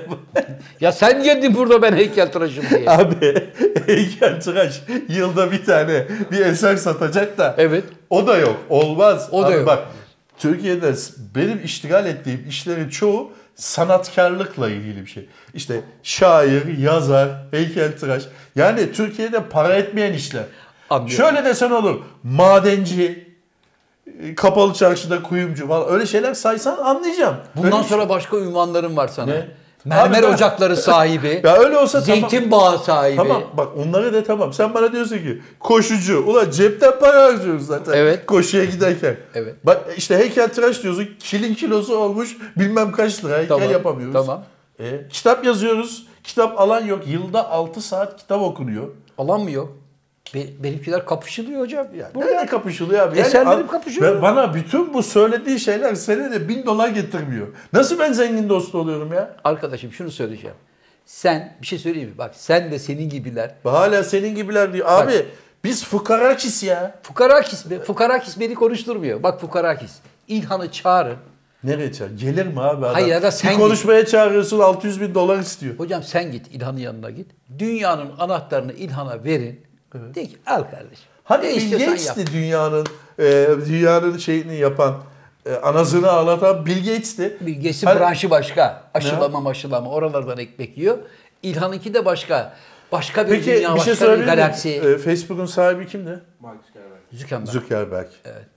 Ya 0.81 0.93
sen 0.93 1.23
geldin 1.23 1.55
burada 1.55 1.83
ben 1.83 1.93
heykeltıraşım 1.93 2.65
diye. 2.71 2.91
abi 2.91 3.51
heykeltıraş 3.87 4.83
yılda 5.09 5.53
bir 5.53 5.65
tane 5.65 6.07
bir 6.33 6.41
eser 6.41 6.77
satacak 6.77 7.39
da. 7.39 7.55
Evet. 7.59 7.85
O 8.11 8.27
da 8.27 8.37
yok. 8.37 8.57
Olmaz. 8.69 9.29
O 9.33 9.43
da 9.43 9.47
Abi 9.47 9.55
yok. 9.55 9.67
Bak 9.67 9.79
Türkiye'de 10.39 10.93
benim 11.35 11.65
iştigal 11.65 12.07
ettiğim 12.07 12.45
işlerin 12.49 12.89
çoğu 12.89 13.33
sanatkarlıkla 13.55 14.71
ilgili 14.71 15.05
bir 15.07 15.11
şey. 15.11 15.29
İşte 15.55 15.81
şair, 16.03 16.79
yazar, 16.79 17.29
heykeltıraş. 17.51 18.23
Yani 18.57 18.93
Türkiye'de 18.93 19.43
para 19.43 19.75
etmeyen 19.75 20.13
işler. 20.13 20.45
Anlıyorum. 20.91 21.17
Şöyle 21.25 21.45
desen 21.45 21.71
olur. 21.71 22.01
Madenci, 22.23 23.30
kapalı 24.37 24.75
çarşıda 24.75 25.23
kuyumcu 25.23 25.69
falan 25.69 25.89
öyle 25.93 26.07
şeyler 26.07 26.35
saysan 26.35 26.77
anlayacağım. 26.79 27.37
Bundan 27.57 27.73
Öyle- 27.79 27.89
sonra 27.89 28.09
başka 28.09 28.37
ünvanlarım 28.37 28.97
var 28.97 29.09
sana. 29.09 29.27
Ne? 29.27 29.49
Mermer 29.85 30.19
Abi 30.19 30.27
ben- 30.27 30.33
ocakları 30.35 30.77
sahibi. 30.91 31.41
ya 31.45 31.57
öyle 31.57 31.79
olsa 31.79 32.05
tamam. 32.05 32.31
Zeytin 32.31 32.51
bağı 32.51 32.79
sahibi. 32.79 33.17
Tamam 33.17 33.43
bak 33.57 33.69
onları 33.77 34.13
de 34.13 34.25
tamam. 34.25 34.53
Sen 34.53 34.75
bana 34.75 34.93
diyorsun 34.93 35.17
ki 35.19 35.43
koşucu. 35.61 36.25
Ulan 36.27 36.51
cepten 36.51 36.99
para 37.01 37.23
harcıyoruz 37.23 37.67
zaten. 37.67 37.93
Evet. 37.97 38.27
Koşuya 38.27 38.65
giderken. 38.65 39.17
Evet. 39.35 39.55
Bak 39.65 39.81
işte 39.97 40.19
heykeltıraş 40.19 40.83
diyorsun. 40.83 41.09
Kilin 41.21 41.55
kilosu 41.55 41.97
olmuş 41.97 42.37
bilmem 42.57 42.93
kaç 42.93 43.25
lira. 43.25 43.39
Heykel 43.39 43.49
Tamam, 43.49 43.71
yapamıyoruz. 43.71 44.15
tamam. 44.15 44.43
E, 44.81 45.09
kitap 45.09 45.45
yazıyoruz. 45.45 46.07
Kitap 46.25 46.61
alan 46.61 46.85
yok. 46.85 47.03
Yılda 47.07 47.51
6 47.51 47.81
saat 47.81 48.17
kitap 48.17 48.43
okunuyor. 48.43 48.85
Alan 49.19 49.41
mı 49.41 49.51
yok? 49.51 49.73
Be- 50.35 50.63
benimkiler 50.63 51.07
kapışılıyor 51.07 51.61
hocam. 51.61 51.87
Yani 51.97 52.15
Burada 52.15 52.31
nerede 52.31 52.47
kapışılıyor 52.47 53.01
abi? 53.09 53.19
Eserlerim 53.19 53.65
al- 53.65 53.67
kapışıyor. 53.69 54.17
ve 54.17 54.23
Bana 54.23 54.55
bütün 54.55 54.95
bu 54.95 55.03
söylediği 55.03 55.61
şeyler 55.61 55.95
senede 55.95 56.49
bin 56.49 56.67
dolar 56.67 56.89
getirmiyor. 56.89 57.47
Nasıl 57.73 57.99
ben 57.99 58.13
zengin 58.13 58.49
dostu 58.49 58.79
oluyorum 58.79 59.13
ya? 59.13 59.37
arkadaşım 59.45 59.93
şunu 59.93 60.11
söyleyeceğim. 60.11 60.57
Sen 61.07 61.57
bir 61.63 61.67
şey 61.67 61.79
söyleyeyim 61.79 62.09
mi? 62.09 62.19
Bak 62.19 62.31
sen 62.35 62.71
de 62.71 62.79
senin 62.79 63.09
gibiler. 63.09 63.55
Hala 63.65 64.05
senin 64.05 64.35
gibiler 64.35 64.73
diyor. 64.73 64.87
Abi 64.89 65.27
biz 65.65 65.85
fukarakis 65.85 66.63
ya. 66.63 66.95
Fukarakis, 67.03 67.71
be- 67.71 67.79
fukarakis 67.81 68.41
beni 68.41 68.55
konuşturmuyor. 68.55 69.23
Bak 69.23 69.41
fukarakis. 69.41 69.93
İlhan'ı 70.29 70.73
çağırın. 70.73 71.17
Nereye 71.65 71.93
çağır? 71.93 72.11
Gelir 72.19 72.47
mi 72.47 72.61
abi 72.61 72.85
adam? 72.87 72.95
Hayır 72.95 73.07
ya 73.09 73.23
da 73.23 73.31
sen 73.31 73.53
bir 73.53 73.57
konuşmaya 73.59 74.07
çağırıyorsun 74.07 74.59
600 74.61 75.01
bin 75.01 75.15
dolar 75.15 75.39
istiyor. 75.39 75.75
Hocam 75.79 76.03
sen 76.03 76.33
git 76.33 76.47
İlhan'ın 76.55 76.79
yanına 76.79 77.11
git. 77.11 77.31
Dünyanın 77.59 78.11
anahtarını 78.19 78.73
İlhan'a 78.73 79.25
verin. 79.25 79.70
De 79.95 80.27
ki 80.27 80.37
al 80.47 80.63
kardeşim. 80.63 81.05
Hani 81.25 81.47
ne 81.47 81.57
Bill. 81.57 81.79
Gates'ti 81.87 82.27
dünyanın 82.33 82.87
e, 83.19 83.49
dünyanın 83.67 84.19
şeyini 84.19 84.57
yapan, 84.57 84.95
e, 85.47 85.55
anasını 85.55 86.11
ağlatan 86.11 86.67
Bill 86.67 86.87
Gates'ti. 86.87 87.37
Bilgesi 87.41 87.87
Hani- 87.87 88.01
branşı 88.01 88.31
başka. 88.31 88.85
Aşılama 88.95 89.41
maşılama 89.41 89.91
oralardan 89.91 90.39
ekmek 90.39 90.79
yiyor. 90.79 90.99
İlhan'ınki 91.43 91.95
de 91.95 92.05
başka. 92.05 92.55
Başka 92.93 93.27
bir 93.27 93.31
Peki 93.31 93.47
dünya, 93.47 93.57
bir 93.57 93.63
şey 93.65 93.75
başka 93.77 93.91
bir 93.91 93.97
sorabilir 93.97 94.25
miyim? 94.25 94.37
galaksi. 94.37 94.71
E, 94.71 94.99
Facebook'un 94.99 95.47
sahibi 95.47 95.87
kimdi? 95.87 96.21
Mark 96.41 96.59
Zuckerberg. 96.67 97.00
Zuckerberg. 97.13 97.49
Zuckerberg. 97.49 98.07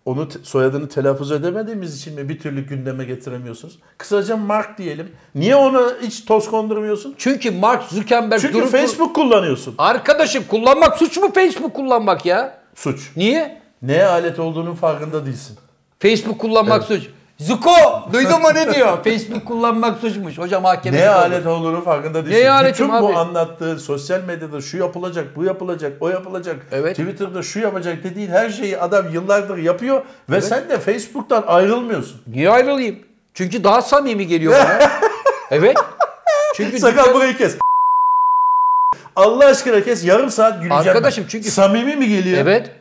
Onu 0.06 0.28
te- 0.30 0.40
soyadını 0.44 0.90
telaffuz 0.90 1.32
edemediğimiz 1.32 1.98
için 1.98 2.14
mi 2.16 2.30
bir 2.30 2.40
türlü 2.40 2.62
gündeme 2.68 3.06
getiremiyorsunuz? 3.06 3.80
Kısaca 3.98 4.38
Mark 4.38 4.78
diyelim. 4.78 5.12
Niye 5.36 5.56
ona 5.56 5.82
hiç 6.02 6.26
toz 6.26 6.50
kondurmuyorsun? 6.52 7.16
Çünkü 7.18 7.52
Mark 7.52 7.84
Zuckerberg 7.84 8.42
Çünkü 8.42 8.54
durup 8.54 8.70
Facebook 8.72 9.16
kullanıyorsun. 9.16 9.76
Arkadaşım 9.78 10.44
kullanmak 10.48 10.98
suç 10.98 11.18
mu 11.18 11.32
Facebook 11.34 11.74
kullanmak 11.74 12.26
ya? 12.26 12.58
Suç. 12.76 13.12
Niye? 13.16 13.62
Neye 13.82 14.06
alet 14.06 14.40
olduğunun 14.40 14.76
farkında 14.76 15.26
değilsin. 15.26 15.58
Facebook 16.00 16.40
kullanmak 16.40 16.84
suç. 16.84 17.04
Zuko 17.48 17.72
duydun 18.14 18.42
mu 18.42 18.48
ne 18.56 18.74
diyor? 18.74 18.98
Facebook 19.04 19.46
kullanmak 19.46 20.00
suçmuş. 20.00 20.38
Hocam 20.38 20.64
mahkeme. 20.64 20.98
Neye 20.98 21.10
alet 21.10 21.46
olduğunu 21.48 21.82
farkında 21.84 22.26
değilsin. 22.26 22.32
Neye 22.40 22.52
aletim 22.52 22.88
Bütün 22.88 23.02
bu 23.02 23.08
abi? 23.08 23.16
anlattığı 23.16 23.80
sosyal 23.80 24.22
medyada 24.24 24.62
şu 24.62 24.78
yapılacak, 24.78 25.36
bu 25.36 25.44
yapılacak, 25.44 25.94
o 26.00 26.10
yapılacak. 26.10 26.56
Evet. 26.72 26.98
Twitter'da 26.98 27.44
şu 27.44 27.60
yapacak 27.60 28.04
dediğin 28.04 28.30
her 28.30 28.50
şeyi 28.50 28.78
adam 28.80 29.10
yıllardır 29.14 29.58
yapıyor 29.58 30.02
ve 30.30 30.42
sen 30.42 30.70
de 30.70 30.80
Facebook'tan 30.80 31.44
ayrılmıyorsun. 31.48 32.22
Niye 32.28 32.50
ayrılayım? 32.50 33.00
Çünkü 33.34 33.64
daha 33.64 33.82
samimi 33.82 34.28
geliyor 34.28 34.54
bana. 34.54 34.92
evet. 35.52 35.78
Çünkü 36.56 36.80
Sakal 36.80 37.14
burayı 37.14 37.38
kes. 37.38 37.58
Allah 39.16 39.46
aşkına 39.46 39.84
kes 39.84 40.06
yarım 40.06 40.30
saat 40.30 40.54
güleceğim. 40.54 40.88
Arkadaşım 40.88 41.24
ben. 41.24 41.30
çünkü- 41.30 41.52
Samimi 41.52 41.96
mi 41.96 42.10
geliyor? 42.10 42.38
Evet. 42.42 42.72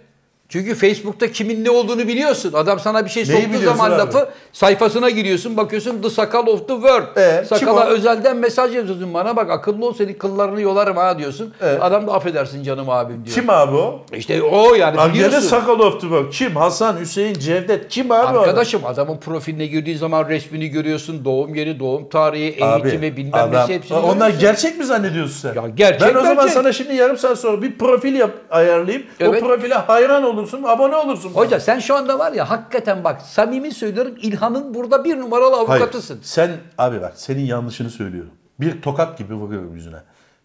Çünkü 0.52 0.74
Facebook'ta 0.74 1.32
kimin 1.32 1.64
ne 1.64 1.70
olduğunu 1.70 2.08
biliyorsun. 2.08 2.52
Adam 2.52 2.80
sana 2.80 3.04
bir 3.04 3.10
şey 3.10 3.22
Neyi 3.22 3.32
soktuğu 3.32 3.48
biliyorsun 3.54 3.76
zaman 3.78 3.90
abi? 3.90 3.98
lafı 3.98 4.28
sayfasına 4.52 5.10
giriyorsun. 5.10 5.56
Bakıyorsun 5.56 6.02
The 6.02 6.10
Sakal 6.10 6.46
of 6.46 6.68
the 6.68 6.74
World. 6.74 7.16
Ee, 7.16 7.44
Sakala 7.44 7.84
özelden 7.84 8.36
mesaj 8.36 8.74
yazıyorsun 8.74 9.14
bana. 9.14 9.36
Bak 9.36 9.50
akıllı 9.50 9.86
ol 9.86 9.94
senin 9.94 10.14
kıllarını 10.14 10.60
yolarım 10.60 10.96
ha 10.96 11.18
diyorsun. 11.18 11.54
Evet. 11.62 11.82
Adam 11.82 12.06
da 12.06 12.12
affedersin 12.12 12.62
canım 12.62 12.90
abim 12.90 13.24
diyor. 13.24 13.34
Kim 13.36 13.50
abi 13.50 13.76
o? 13.76 14.00
İşte 14.16 14.42
o 14.42 14.74
yani 14.74 15.00
Abi 15.00 15.12
gene 15.12 15.26
biliyorsun. 15.26 15.48
Sakal 15.48 15.78
of 15.80 15.92
the 15.94 16.00
World. 16.00 16.30
Kim? 16.30 16.56
Hasan, 16.56 17.00
Hüseyin, 17.00 17.34
Cevdet. 17.34 17.88
Kim 17.88 18.10
abi 18.12 18.22
o 18.26 18.28
adam? 18.30 18.38
Arkadaşım 18.42 18.86
adamın 18.86 19.16
profiline 19.16 19.66
girdiğin 19.66 19.98
zaman 19.98 20.28
resmini 20.28 20.68
görüyorsun. 20.68 21.24
Doğum 21.24 21.54
yeri, 21.54 21.80
doğum 21.80 22.08
tarihi, 22.08 22.42
eğitimi 22.64 23.16
bilmem 23.16 23.34
adam- 23.34 23.62
nesi 23.62 23.74
hepsini 23.74 23.98
Onlar 23.98 24.12
görüyorsun. 24.14 24.40
gerçek 24.40 24.78
mi 24.78 24.84
zannediyorsun 24.84 25.34
sen? 25.40 25.54
Ya 25.62 25.68
gerçek, 25.76 26.00
Ben 26.00 26.14
o 26.14 26.20
zaman 26.20 26.34
gerçek. 26.36 26.52
sana 26.52 26.72
şimdi 26.72 26.94
yarım 26.94 27.16
saat 27.18 27.38
sonra 27.38 27.62
bir 27.62 27.78
profil 27.78 28.14
yap, 28.14 28.30
ayarlayayım. 28.50 29.06
Evet. 29.20 29.42
O 29.42 29.46
profile 29.46 29.74
hayran 29.74 30.24
olursun, 30.42 30.62
abone 30.62 30.96
olursun. 30.96 31.30
Hoca 31.30 31.60
sen 31.60 31.78
şu 31.78 31.94
anda 31.94 32.18
var 32.18 32.32
ya 32.32 32.50
hakikaten 32.50 33.04
bak 33.04 33.22
samimi 33.22 33.70
söylüyorum 33.74 34.14
İlhan'ın 34.22 34.74
burada 34.74 35.04
bir 35.04 35.18
numaralı 35.18 35.66
Hayır, 35.66 35.82
avukatısın. 35.82 36.20
sen 36.22 36.50
abi 36.78 37.00
bak 37.02 37.12
senin 37.16 37.44
yanlışını 37.44 37.90
söylüyorum. 37.90 38.30
Bir 38.60 38.82
tokat 38.82 39.18
gibi 39.18 39.34
vuruyorum 39.34 39.74
yüzüne. 39.74 39.96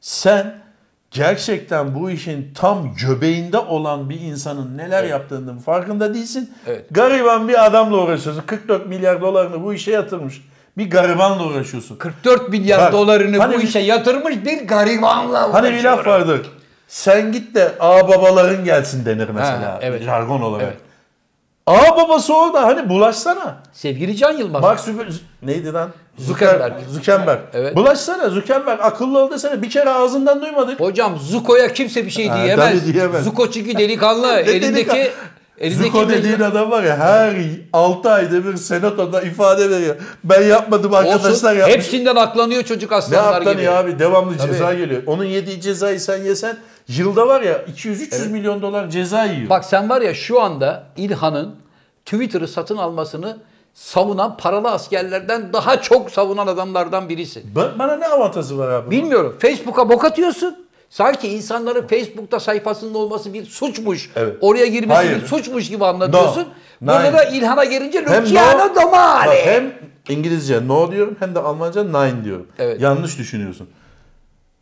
Sen 0.01 0.55
gerçekten 1.11 1.95
bu 1.95 2.09
işin 2.09 2.53
tam 2.53 2.95
göbeğinde 2.95 3.57
olan 3.57 4.09
bir 4.09 4.21
insanın 4.21 4.77
neler 4.77 5.03
yaptığının 5.03 5.57
farkında 5.57 6.13
değilsin. 6.13 6.53
Evet. 6.67 6.85
Gariban 6.91 7.47
bir 7.47 7.65
adamla 7.65 7.97
uğraşıyorsun. 7.97 8.43
44 8.45 8.87
milyar 8.87 9.21
dolarını 9.21 9.63
bu 9.63 9.73
işe 9.73 9.91
yatırmış. 9.91 10.41
Bir 10.77 10.89
garibanla 10.89 11.45
uğraşıyorsun. 11.45 11.95
44 11.95 12.49
milyar 12.49 12.79
Bak, 12.79 12.93
dolarını 12.93 13.37
hani 13.37 13.57
bu 13.57 13.61
işe 13.61 13.79
yatırmış 13.79 14.45
bir 14.45 14.67
garibanla 14.67 15.53
Hani 15.53 15.71
bir 15.71 15.83
laf 15.83 16.07
vardır. 16.07 16.41
Sen 16.87 17.31
git 17.31 17.55
de 17.55 17.71
ağ 17.79 18.07
babaların 18.07 18.63
gelsin 18.65 19.05
denir 19.05 19.29
mesela. 19.29 19.61
Ha, 19.61 19.79
evet. 19.81 20.03
Jargon 20.03 20.41
olarak. 20.41 20.63
Evet. 20.67 20.77
Ağ 21.67 21.97
babası 21.97 22.37
orada 22.37 22.61
hani 22.65 22.89
bulaşsana. 22.89 23.55
Sevgili 23.73 24.15
Can 24.17 24.31
Yılmaz. 24.37 24.61
Mark 24.61 24.79
Zucker- 24.79 25.13
neydi 25.41 25.73
lan? 25.73 25.89
Zuckerberg. 26.17 26.73
Zuckerberg. 26.91 27.39
Evet. 27.53 27.75
Bulaşsana 27.75 28.29
Zuckerberg 28.29 28.79
akıllı 28.81 29.19
ol 29.19 29.31
desene 29.31 29.61
bir 29.61 29.69
kere 29.69 29.89
ağzından 29.89 30.41
duymadık. 30.41 30.79
Hocam 30.79 31.17
Zuko'ya 31.19 31.73
kimse 31.73 32.05
bir 32.05 32.09
şey 32.11 32.27
Ha, 32.27 32.43
diyemez. 32.43 32.81
tabii 32.81 32.93
diyemez. 32.93 33.23
Zuko 33.23 33.51
çünkü 33.51 33.77
delikanlı. 33.77 34.27
Ne 34.35 34.39
elindeki 34.39 35.11
elindeki 35.59 35.87
Zuko 35.91 36.09
dediğin 36.09 36.39
adam 36.39 36.71
var 36.71 36.83
ya 36.83 36.97
her 36.97 37.33
6 37.73 38.11
ayda 38.11 38.45
bir 38.45 38.57
senatoda 38.57 39.21
ifade 39.21 39.69
veriyor. 39.69 39.95
Ben 40.23 40.41
yapmadım 40.41 40.93
arkadaşlar 40.93 41.29
Olsun. 41.31 41.47
yapmış. 41.59 41.75
Hepsinden 41.75 42.15
aklanıyor 42.15 42.63
çocuk 42.63 42.91
Ne 42.91 42.97
aslanlar 42.97 43.41
gibi. 43.53 43.63
ya 43.63 43.77
abi 43.77 43.99
devamlı 43.99 44.37
Tabii. 44.37 44.51
ceza 44.51 44.73
geliyor. 44.73 45.03
Onun 45.05 45.23
yediği 45.23 45.61
cezayı 45.61 45.99
sen 45.99 46.17
yesen 46.23 46.57
yılda 46.87 47.27
var 47.27 47.41
ya 47.41 47.65
200-300 47.75 48.29
milyon 48.29 48.61
dolar 48.61 48.89
ceza 48.89 49.25
yiyor. 49.25 49.49
Bak 49.49 49.65
sen 49.65 49.89
var 49.89 50.01
ya 50.01 50.13
şu 50.13 50.41
anda 50.41 50.83
İlhan'ın 50.97 51.55
Twitter'ı 52.05 52.47
satın 52.47 52.77
almasını 52.77 53.37
savunan 53.73 54.37
paralı 54.37 54.71
askerlerden 54.71 55.53
daha 55.53 55.81
çok 55.81 56.11
savunan 56.11 56.47
adamlardan 56.47 57.09
birisin. 57.09 57.43
Ba- 57.55 57.79
Bana 57.79 57.95
ne 57.95 58.07
avantajı 58.07 58.57
var 58.57 58.69
abi? 58.69 58.91
Bilmiyorum. 58.91 59.35
Facebook'a 59.39 59.89
bok 59.89 60.05
atıyorsun. 60.05 60.67
Sanki 60.89 61.27
insanların 61.27 61.87
Facebook'ta 61.87 62.39
sayfasında 62.39 62.97
olması 62.97 63.33
bir 63.33 63.45
suçmuş. 63.45 64.11
Evet. 64.15 64.37
Oraya 64.41 64.65
girmesi 64.65 64.93
Hayır. 64.93 65.21
bir 65.21 65.27
suçmuş 65.27 65.69
gibi 65.69 65.85
anlatıyorsun. 65.85 66.41
No. 66.41 66.87
Burada 66.93 67.01
Nine. 67.03 67.13
da 67.13 67.23
İlhan'a 67.23 67.63
gelince 67.65 68.03
Luciano 68.05 68.75
no-. 68.75 68.91
Bak, 68.91 69.27
hem 69.45 69.73
İngilizce 70.09 70.67
no 70.67 70.91
diyorum 70.91 71.15
hem 71.19 71.35
de 71.35 71.39
Almanca 71.39 71.83
nine 71.83 72.23
diyorum. 72.23 72.47
Evet. 72.59 72.81
Yanlış 72.81 73.17
düşünüyorsun. 73.17 73.67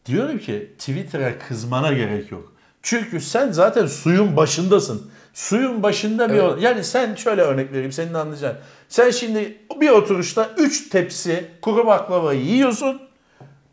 Diyorum 0.06 0.40
ki 0.40 0.72
Twitter'a 0.78 1.40
kızmana 1.40 1.94
gerek 1.94 2.32
yok. 2.32 2.54
Çünkü 2.82 3.22
sen 3.22 3.52
zaten 3.52 3.86
suyun 3.86 4.38
başındasın. 4.38 5.12
Suyun 5.34 5.84
başında 5.84 6.30
bir 6.30 6.38
Evet. 6.38 6.62
yani 6.62 6.84
sen 6.84 7.16
şöyle 7.16 7.42
örnek 7.42 7.72
vereyim 7.72 7.92
senin 7.92 8.14
anlayacağın. 8.14 8.58
Sen 8.90 9.12
şimdi 9.12 9.58
bir 9.82 9.90
oturuşta 9.90 10.50
3 10.58 10.90
tepsi 10.90 11.46
kuru 11.62 11.88
baklavayı 11.88 12.42
yiyorsun. 12.42 13.02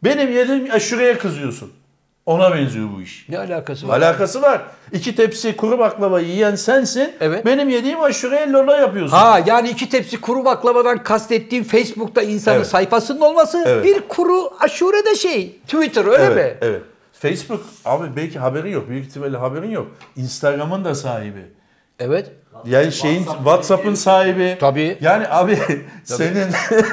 Benim 0.05 0.33
yediğim 0.33 0.71
aşureye 0.71 1.19
kızıyorsun. 1.19 1.73
Ona 2.27 2.55
benziyor 2.55 2.89
bu 2.97 3.03
iş. 3.03 3.27
Ne 3.29 3.39
alakası 3.39 3.89
var? 3.89 3.99
Alakası 4.01 4.43
var. 4.43 4.63
İki 4.93 5.15
tepsi 5.17 5.57
kuru 5.57 5.79
baklavayı 5.79 6.27
yiyen 6.27 6.55
sensin. 6.55 7.13
Evet. 7.21 7.47
Benim 7.47 7.69
yediğim 7.69 8.01
aşureye 8.01 8.53
lola 8.53 8.77
yapıyorsun. 8.77 9.17
Ha 9.17 9.41
yani 9.47 9.71
iki 9.71 9.89
tepsi 9.89 10.21
kuru 10.21 10.45
baklavadan 10.45 11.03
kastettiğim 11.03 11.65
Facebook'ta 11.65 12.23
insanın 12.23 12.57
Evet. 12.57 12.67
sayfasının 12.67 13.21
olması 13.21 13.65
Evet. 13.67 13.85
bir 13.85 14.01
kuru 14.09 14.51
aşure 14.61 15.05
de 15.07 15.15
şey. 15.15 15.61
Twitter 15.67 16.05
öyle 16.05 16.29
mi? 16.29 16.55
Evet. 16.61 16.83
Facebook 17.13 17.61
abi 17.85 18.17
belki 18.17 18.39
haberin 18.39 18.71
yok. 18.71 18.89
Büyük 18.89 19.07
ihtimalle 19.07 19.37
haberin 19.37 19.71
yok. 19.71 19.87
Instagram'ın 20.17 20.85
da 20.85 20.95
sahibi. 20.95 21.47
Evet. 21.99 22.31
Yani 22.67 22.93
şeyin 22.93 23.17
WhatsApp 23.19 23.45
WhatsApp'ın 23.45 23.95
sahibi. 23.95 24.57
Tabii. 24.61 24.99
Yani 25.01 25.29
abi 25.29 25.59
senin 26.05 26.47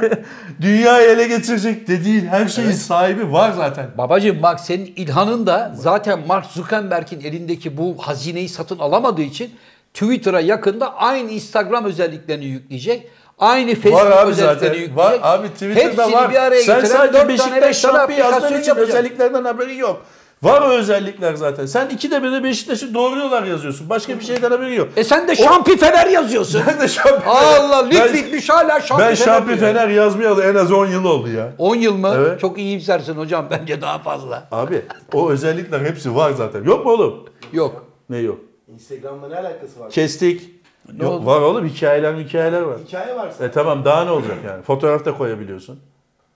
dünyayı 0.62 1.10
ele 1.10 1.28
geçirecek 1.28 1.88
dediğin 1.88 2.26
her 2.28 2.48
şeyin 2.48 2.72
sahibi 2.72 3.32
var 3.32 3.52
zaten. 3.52 3.88
Babacım 3.98 4.44
bak 4.44 4.60
senin 4.60 4.86
İlhan'ın 4.96 5.48
da 5.48 5.72
zaten 5.76 6.20
Mark 6.28 6.46
Zuckerberg'in 6.46 7.20
elindeki 7.22 7.78
bu 7.78 7.96
hazineyi 8.00 8.50
satın 8.50 8.80
alamadığı 8.80 9.22
için 9.22 9.52
Twitter'a 9.94 10.40
yakında 10.42 10.96
aynı 10.96 11.32
Instagram 11.32 11.86
özelliklerini 11.86 12.46
yükleyecek. 12.46 13.08
Aynı 13.40 13.76
Facebook 13.76 13.94
var 14.02 14.12
abi 14.12 14.32
özelliklerini 14.32 14.60
zaten. 14.60 14.68
yükleyecek. 14.82 14.98
Var 14.98 15.20
abi 15.22 15.48
Twitter'da 15.48 16.04
Hepsini 16.04 16.16
var. 16.16 16.32
bir 16.32 16.36
araya 16.36 16.62
Sen 16.64 16.82
getiren 16.82 16.98
sadece 16.98 17.28
Beşiktaş 17.28 17.78
şampiyon 17.78 18.32
yazdığın 18.32 18.48
için 18.60 18.68
yapacak. 18.68 18.90
özelliklerden 18.90 19.44
haberin 19.46 19.78
yok. 19.78 20.06
Var 20.44 20.62
o 20.62 20.66
özellikler 20.66 21.34
zaten. 21.34 21.66
Sen 21.66 21.90
bir 21.90 22.12
de 22.12 22.44
Beşiktaş'ı 22.44 22.94
doğruyorlar 22.94 23.44
yazıyorsun. 23.44 23.90
Başka 23.90 24.20
bir 24.20 24.24
şeyden 24.24 24.52
haberin 24.52 24.74
yok. 24.74 24.88
E 24.96 25.04
sen 25.04 25.28
de 25.28 25.36
Şampi 25.36 25.78
Fener 25.78 26.08
yazıyorsun. 26.08 26.62
Ben 26.68 26.80
de 26.80 26.88
şampiyon. 26.88 27.36
Allah 27.36 27.86
lig 27.86 28.00
Ben- 28.00 28.14
bitmiş 28.14 28.50
hala 28.50 28.82
Şampi 28.82 29.04
Ben 29.04 29.16
Fener 29.16 29.26
şampiyon 29.26 29.60
diyor. 29.60 29.74
Fener 29.74 29.88
yazmayalı 29.88 30.44
en 30.44 30.56
az 30.56 30.72
10 30.72 30.88
yıl 30.88 31.06
oldu 31.06 31.30
ya. 31.30 31.54
10 31.58 31.76
yıl 31.76 31.96
mı? 31.98 32.14
Evet. 32.18 32.40
Çok 32.40 32.58
iyimsersin 32.58 33.16
hocam 33.16 33.48
bence 33.52 33.82
daha 33.82 34.00
fazla. 34.00 34.48
Abi 34.52 34.82
o 35.14 35.30
özellikler 35.30 35.80
hepsi 35.80 36.16
var 36.16 36.32
zaten. 36.32 36.64
Yok 36.64 36.86
mu 36.86 36.92
oğlum? 36.92 37.26
Yok. 37.54 37.86
Ne 38.10 38.18
yok? 38.18 38.40
Instagram'la 38.74 39.28
ne 39.28 39.36
alakası 39.36 39.80
var? 39.80 39.90
Kestik. 39.90 40.50
Ne 40.94 41.04
yok, 41.04 41.14
oldu? 41.14 41.26
var 41.26 41.42
oğlum 41.42 41.68
hikayeler 41.68 42.14
hikayeler 42.14 42.62
var. 42.62 42.78
Hikaye 42.88 43.16
var 43.16 43.30
E 43.42 43.52
tamam 43.52 43.86
daha 43.86 44.04
ne 44.06 44.12
olacak 44.12 44.38
yani? 44.48 44.62
Fotoğraf 44.64 45.06
da 45.06 45.18
koyabiliyorsun. 45.18 45.80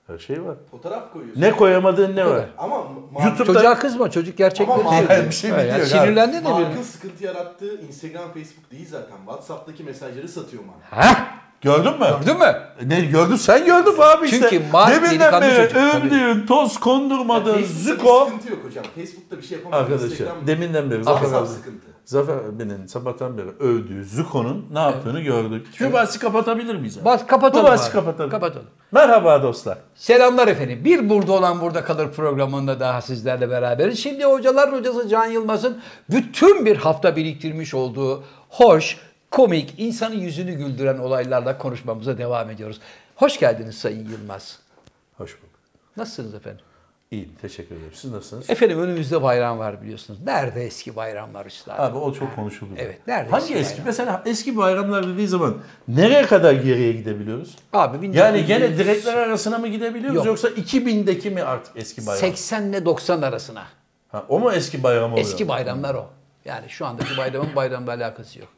Her 0.08 0.18
şey 0.18 0.44
var. 0.46 0.56
Fotoğraf 0.72 1.14
koyuyorsun. 1.14 1.42
Ne 1.42 1.52
koyamadığın 1.52 2.16
ne 2.16 2.26
var? 2.26 2.46
Ama 2.58 2.76
ma- 2.76 3.24
YouTube'da- 3.26 3.54
Çocuğa 3.54 3.80
kızma 3.80 4.12
çocuk 4.12 4.38
gerçekleri 4.38 4.82
Ama 4.82 4.90
söylüyor. 4.92 5.10
yani 5.20 5.26
bir 5.30 5.34
şey 5.36 5.52
biliyor 5.52 5.66
ya. 5.76 5.86
Sinirlendi 5.86 6.38
de 6.38 6.46
bir. 6.46 6.50
Mark'ın 6.50 6.82
sıkıntı 6.82 7.24
yarattığı 7.24 7.82
Instagram, 7.82 8.24
Facebook 8.34 8.72
değil 8.72 8.88
zaten. 8.90 9.16
WhatsApp'taki 9.26 9.84
mesajları 9.84 10.28
satıyor 10.30 10.64
Mark. 10.66 11.06
Ha? 11.06 11.28
Gördün 11.62 12.00
mü? 12.00 12.06
Gördün 12.26 12.40
mü? 12.40 12.56
Ne 12.86 13.02
gördün? 13.02 13.36
Sen 13.36 13.66
gördün 13.66 13.94
mü 13.98 14.04
abi 14.04 14.26
işte. 14.26 14.48
Çünkü 14.50 14.72
Mark 14.72 14.90
Deminden 14.96 15.12
delikanlı 15.20 15.42
beri 15.46 15.56
çocuk, 15.56 15.74
tabii. 15.74 16.06
övdüğün, 16.08 16.46
toz 16.46 16.80
kondurmadığın 16.80 17.54
Facebook'ta 17.54 17.94
Zuko. 17.94 18.26
bir 18.26 18.32
sıkıntı 18.32 18.52
yok 18.54 18.64
hocam. 18.66 18.86
Facebook'ta 18.96 19.38
bir 19.38 19.42
şey 19.44 19.58
yapamaz. 19.58 19.80
Arkadaşlar 19.80 20.08
Instagram- 20.08 20.48
deminden 20.48 20.92
beri 20.92 20.98
WhatsApp 21.04 21.48
sıkıntı. 21.50 21.88
Zafer 22.06 22.36
abinin 22.38 22.86
sabahtan 22.86 23.38
beri 23.38 23.50
övdüğü 23.60 24.06
Zuko'nun 24.06 24.66
ne 24.72 24.80
yaptığını 24.80 25.22
gördük. 25.22 25.68
Şu 25.76 25.94
bahsi 25.94 26.20
kapatabilir 26.20 26.76
miyiz? 26.76 26.98
abi? 26.98 27.06
Bas 27.06 27.28
kapatalım. 27.28 27.66
Bu 27.66 27.70
bahsi 27.70 27.86
abi. 27.86 27.92
kapatalım. 27.94 28.30
Kapatalım. 28.30 28.68
Merhaba 28.92 29.44
dostlar. 29.44 29.78
Selamlar 29.96 30.48
efendim. 30.48 30.82
Bir 30.86 31.10
burada 31.10 31.32
olan 31.34 31.62
burada 31.62 31.84
kalır 31.84 32.12
programında 32.12 32.80
daha 32.80 33.02
sizlerle 33.02 33.50
beraberiz. 33.50 34.00
Şimdi 34.00 34.24
hocalar 34.24 34.74
hocası 34.74 35.08
Can 35.10 35.26
Yılmaz'ın 35.26 35.82
bütün 36.10 36.66
bir 36.66 36.78
hafta 36.78 37.16
biriktirmiş 37.16 37.74
olduğu 37.74 38.24
hoş, 38.50 38.98
komik, 39.32 39.74
insanın 39.78 40.16
yüzünü 40.16 40.54
güldüren 40.54 40.98
olaylarla 40.98 41.58
konuşmamıza 41.58 42.18
devam 42.18 42.50
ediyoruz. 42.50 42.80
Hoş 43.16 43.40
geldiniz 43.40 43.76
Sayın 43.78 44.10
Yılmaz. 44.10 44.60
Hoş 45.18 45.38
bulduk. 45.42 45.60
Nasılsınız 45.98 46.34
efendim? 46.34 46.66
İyiyim 47.14 47.30
teşekkür 47.42 47.76
ederim. 47.76 47.92
Siz 47.94 48.12
nasılsınız? 48.12 48.50
Efendim 48.50 48.80
önümüzde 48.80 49.24
bayram 49.24 49.60
var 49.60 49.82
biliyorsunuz. 49.82 50.20
Nerede 50.26 50.66
eski 50.66 50.96
bayramlar 50.96 51.46
üstadım? 51.46 51.82
Abi 51.86 51.98
o 51.98 52.14
çok 52.14 52.36
konuşuldu. 52.36 52.72
Evet, 52.78 53.08
nerede 53.08 53.30
Hangi 53.30 53.54
eski 53.54 53.74
bayram? 53.74 53.86
Mesela 53.86 54.24
eski 54.26 54.58
bayramlar 54.58 55.08
dediği 55.08 55.28
zaman 55.28 55.58
nereye 55.88 56.26
kadar 56.26 56.54
geriye 56.54 56.94
gidebiliyoruz? 56.94 57.56
Abi 57.74 58.02
1900 58.02 58.16
Yani 58.26 58.46
gene 58.46 58.78
direkler 58.78 59.18
arasına 59.18 59.58
mı 59.58 59.68
gidebiliyoruz 59.68 60.16
Yok. 60.16 60.26
yoksa 60.26 60.48
2000'deki 60.48 61.30
mi 61.30 61.44
artık 61.44 61.78
eski 61.78 62.08
bayram? 62.08 62.20
80 62.20 62.64
ile 62.64 62.86
90 62.86 63.22
arasına. 63.22 63.64
Ha, 64.12 64.26
o 64.30 64.40
mu 64.40 64.52
eski 64.52 64.84
bayram 64.84 65.12
oluyor? 65.14 65.28
Eski 65.28 65.48
bayramlar 65.48 65.96
o. 65.96 66.10
Yani 66.46 66.70
şu 66.70 66.86
andaki 66.86 67.18
bayramın 67.18 67.50
bayramla 67.56 67.92
alakası 67.92 68.40
yok. 68.40 68.50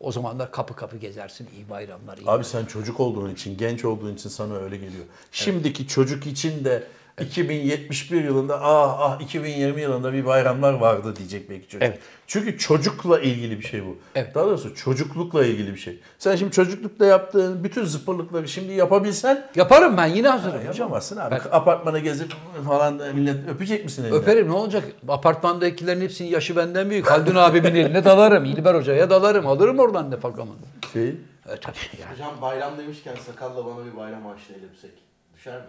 O 0.00 0.12
zamanlar 0.12 0.50
kapı 0.50 0.76
kapı 0.76 0.96
gezersin. 0.96 1.48
iyi 1.56 1.70
bayramlar. 1.70 2.18
iyi 2.18 2.30
Abi 2.30 2.44
sen 2.44 2.64
çocuk 2.64 3.00
olduğun 3.00 3.30
için, 3.30 3.58
genç 3.58 3.84
olduğun 3.84 4.14
için 4.14 4.28
sana 4.28 4.56
öyle 4.56 4.76
geliyor. 4.76 5.04
Şimdiki 5.32 5.88
çocuk 5.88 6.26
için 6.26 6.64
de 6.64 6.82
2071 7.20 8.24
yılında 8.24 8.60
ah 8.62 8.96
ah 9.00 9.20
2020 9.20 9.80
yılında 9.80 10.12
bir 10.12 10.24
bayramlar 10.26 10.72
vardı 10.72 11.16
diyecek 11.16 11.50
belki 11.50 11.68
çocuk. 11.68 11.82
Evet. 11.82 11.98
Çünkü 12.26 12.58
çocukla 12.58 13.20
ilgili 13.20 13.58
bir 13.58 13.64
şey 13.64 13.84
bu. 13.86 13.98
Evet. 14.14 14.34
Daha 14.34 14.46
doğrusu 14.46 14.74
çocuklukla 14.74 15.44
ilgili 15.46 15.72
bir 15.74 15.78
şey. 15.78 16.00
Sen 16.18 16.36
şimdi 16.36 16.52
çocuklukta 16.52 17.06
yaptığın 17.06 17.64
bütün 17.64 17.84
zıpırlıkları 17.84 18.48
şimdi 18.48 18.72
yapabilsen 18.72 19.46
Yaparım 19.56 19.96
ben 19.96 20.06
yine 20.06 20.28
hazırım 20.28 20.58
hocam. 20.58 20.66
yapamazsın 20.74 21.16
abi. 21.16 21.30
Ben- 21.30 21.40
Apartmana 21.56 21.98
gezip 21.98 22.32
falan 22.66 22.98
da 22.98 23.12
millet 23.12 23.48
öpecek 23.48 23.84
misin 23.84 24.02
elinden? 24.04 24.18
Öperim 24.18 24.48
ne 24.48 24.52
olacak? 24.52 24.84
Apartmandakilerin 25.08 26.00
hepsinin 26.00 26.28
yaşı 26.28 26.56
benden 26.56 26.90
büyük. 26.90 27.10
Haldun 27.10 27.34
abimin 27.34 27.74
eline 27.74 28.04
dalarım. 28.04 28.44
İlber 28.44 28.74
Hoca'ya 28.74 29.10
dalarım. 29.10 29.46
Alırım 29.46 29.78
oradan 29.78 30.10
ne 30.10 30.16
fakamını. 30.16 30.56
Şey, 30.92 31.08
E 31.08 31.16
tabii 31.60 31.76
yani. 32.02 32.12
Hocam 32.12 32.34
bayram 32.42 32.78
demişken 32.78 33.14
sakalla 33.26 33.64
bana 33.66 33.84
bir 33.86 33.96
bayram 33.96 34.26
ağaçlı 34.26 34.54
elbisek. 34.54 34.90
Düşer 35.36 35.56
mi? 35.58 35.64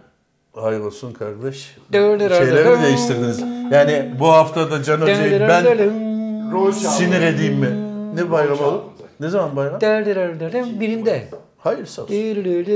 Hayır 0.60 0.80
olsun 0.80 1.12
kardeş. 1.12 1.76
Şeyleri 2.46 2.68
mi 2.68 2.82
değiştirdiniz? 2.82 3.40
Yani 3.70 4.14
bu 4.20 4.32
hafta 4.32 4.70
da 4.70 4.82
Can 4.82 5.00
Hoca'yı 5.00 5.20
ben 5.48 5.64
Rol 6.52 6.72
sinir 6.72 7.22
edeyim 7.22 7.54
mi? 7.58 7.70
Ne 8.14 8.30
bayram 8.30 8.60
olur? 8.60 8.80
Ne 9.20 9.28
zaman 9.28 9.56
bayram? 9.56 9.80
Birinde. 10.80 11.28
Hayır 11.58 11.86
sağ 11.86 12.02
olsun. 12.02 12.14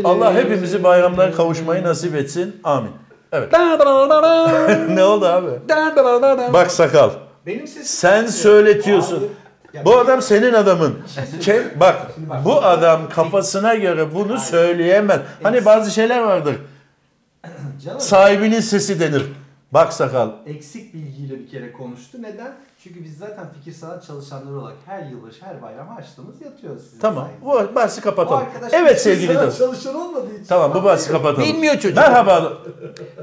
Allah 0.05 0.35
hepimizi 0.35 0.85
bayramlara 0.85 1.33
kavuşmayı 1.33 1.83
nasip 1.83 2.15
etsin. 2.15 2.57
Amin. 2.65 2.91
Evet. 3.33 3.53
Ne 4.97 5.05
oldu 5.05 5.27
abi? 5.27 5.49
Bak 6.53 6.71
sakal. 6.71 7.11
Benim 7.47 7.67
sesim... 7.67 7.85
Sen 7.85 8.27
söyletiyorsun. 8.27 9.29
Bu 9.85 9.99
adam 9.99 10.23
senin 10.23 10.53
adamın. 10.53 10.95
Ke- 11.41 11.81
bak 11.81 11.97
bu 12.45 12.63
adam 12.65 13.01
kafasına 13.15 13.75
göre 13.75 14.15
bunu 14.15 14.39
söyleyemez. 14.39 15.21
Hani 15.43 15.65
bazı 15.65 15.91
şeyler 15.91 16.23
vardır. 16.23 16.55
Canım 17.85 18.01
Sahibinin 18.01 18.61
sesi 18.61 19.01
denir. 19.01 19.23
Bak 19.73 19.93
sakal. 19.93 20.31
eksik 20.47 20.95
bilgiyle 20.95 21.39
bir 21.39 21.49
kere 21.49 21.73
konuştu. 21.73 22.23
Neden? 22.23 22.53
Çünkü 22.83 23.05
biz 23.05 23.19
zaten 23.19 23.45
fikir 23.59 23.73
sanat 23.73 24.07
çalışanları 24.07 24.59
olarak 24.61 24.77
her 24.87 25.03
yılbaşı, 25.07 25.45
her 25.45 25.63
bayram 25.63 25.89
harçlığımız 25.89 26.41
yatıyor 26.43 26.77
sizin 26.79 27.01
Tamam. 27.01 27.29
Bu 27.45 27.75
bahsi 27.75 28.01
kapatalım. 28.01 28.45
Evet 28.73 29.01
sevgili 29.03 29.35
dostum. 29.35 29.67
çalışan 29.67 29.95
olmadığı 29.95 30.35
için. 30.35 30.45
Tamam 30.49 30.75
bu 30.75 30.85
bahsi 30.85 31.11
kapatalım. 31.11 31.49
Bilmiyor 31.49 31.75
çocuk. 31.75 31.97
Merhaba. 31.97 32.53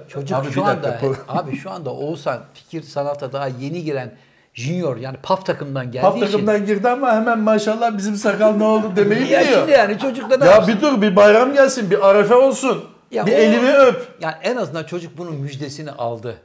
Çocuk 0.07 0.37
Abi 0.37 0.47
bir 0.47 0.51
şu 0.51 0.65
anda 0.65 0.99
abi 1.27 1.55
şu 1.57 1.71
anda 1.71 1.89
Oğuzhan 1.93 2.39
fikir 2.53 2.81
sanata 2.81 3.33
daha 3.33 3.47
yeni 3.47 3.83
giren 3.83 4.15
junior 4.53 4.97
yani 4.97 5.17
PAF 5.23 5.45
takımdan 5.45 5.85
geldiği 5.91 6.01
Paf 6.01 6.17
için. 6.17 6.25
takımdan 6.25 6.65
girdi 6.65 6.89
ama 6.89 7.11
hemen 7.15 7.39
maşallah 7.39 7.97
bizim 7.97 8.15
sakal 8.15 8.51
ne 8.55 8.63
oldu 8.63 8.91
demeyi 8.95 9.31
Ya 9.31 9.41
biliyor. 9.41 9.57
şimdi 9.59 9.71
yani 9.71 9.99
çocukla 9.99 10.37
ne 10.37 10.45
Ya 10.45 10.51
yapsın? 10.51 10.75
bir 10.75 10.81
dur 10.81 11.01
bir 11.01 11.15
bayram 11.15 11.53
gelsin 11.53 11.91
bir 11.91 12.07
arefe 12.09 12.35
olsun. 12.35 12.83
Ya 13.11 13.25
bir 13.25 13.31
o- 13.31 13.35
elimi 13.35 13.71
öp. 13.73 14.07
Yani 14.21 14.35
en 14.43 14.55
azından 14.55 14.83
çocuk 14.83 15.17
bunun 15.17 15.35
müjdesini 15.35 15.91
aldı. 15.91 16.37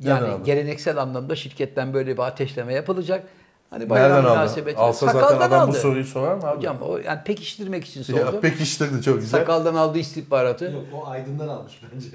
Yani 0.00 0.28
aldı? 0.28 0.44
geleneksel 0.44 0.96
anlamda 1.02 1.36
şirketten 1.36 1.94
böyle 1.94 2.12
bir 2.12 2.22
ateşleme 2.22 2.74
yapılacak. 2.74 3.22
Hani 3.70 3.90
bayram 3.90 4.10
Nereden 4.10 4.24
aldı? 4.24 4.30
münasebetiyle. 4.38 4.78
Alsa 4.78 5.06
zaten 5.06 5.20
Sakaldan 5.20 5.46
adam 5.46 5.60
aldı. 5.60 5.70
bu 5.70 5.74
soruyu 5.80 6.04
sorar 6.04 6.34
mı 6.34 6.46
abi? 6.46 6.56
Hocam 6.56 6.76
o 6.82 6.96
yani 6.98 7.18
pekiştirmek 7.24 7.84
için 7.84 8.02
sordu. 8.02 8.18
ya 8.18 8.40
pekiştirdi 8.40 9.02
çok 9.02 9.20
güzel. 9.20 9.40
Sakaldan 9.40 9.74
aldığı 9.74 9.98
istihbaratı. 9.98 10.64
Yok 10.64 10.84
o 10.94 11.06
Aydın'dan 11.10 11.48
almış 11.48 11.80
bence. 11.94 12.06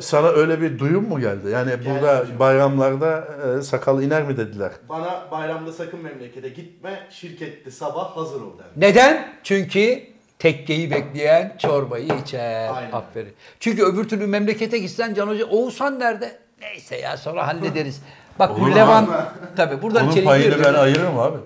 Sana 0.00 0.26
öyle 0.28 0.60
bir 0.60 0.78
duyum 0.78 1.08
mu 1.08 1.20
geldi? 1.20 1.50
Yani 1.50 1.72
burada 1.86 2.18
hocam. 2.20 2.38
bayramlarda 2.38 3.24
e, 3.58 3.62
sakal 3.62 4.02
iner 4.02 4.22
mi 4.22 4.36
dediler? 4.36 4.72
Bana 4.88 5.20
bayramda 5.30 5.72
sakın 5.72 6.00
memlekete 6.02 6.48
gitme, 6.48 7.06
şirkette 7.10 7.70
sabah 7.70 8.16
hazır 8.16 8.40
ol 8.40 8.58
der. 8.58 8.66
Neden? 8.76 9.28
Çünkü 9.42 10.00
tekkeyi 10.38 10.90
bekleyen 10.90 11.56
çorbayı 11.58 12.08
içer. 12.22 12.68
Aynen. 12.74 12.92
Aferin. 12.92 13.32
Çünkü 13.60 13.82
öbür 13.84 14.08
türlü 14.08 14.26
memlekete 14.26 14.78
gitsen 14.78 15.14
Can 15.14 15.28
Hoca 15.28 15.46
Oğuzhan 15.46 15.98
nerede? 15.98 16.38
Neyse 16.60 16.96
ya 16.96 17.16
sonra 17.16 17.46
hallederiz. 17.46 18.02
Bak 18.38 18.50
bu 18.60 18.62
Olur 18.62 18.74
Levan 18.74 19.04
abi. 19.04 19.12
tabii 19.56 19.82
buradan 19.82 20.02
Onun 20.02 20.10
içeri 20.12 20.24
payını 20.24 20.64
ben 20.64 20.74
ayırırım 20.74 21.18
abi. 21.18 21.38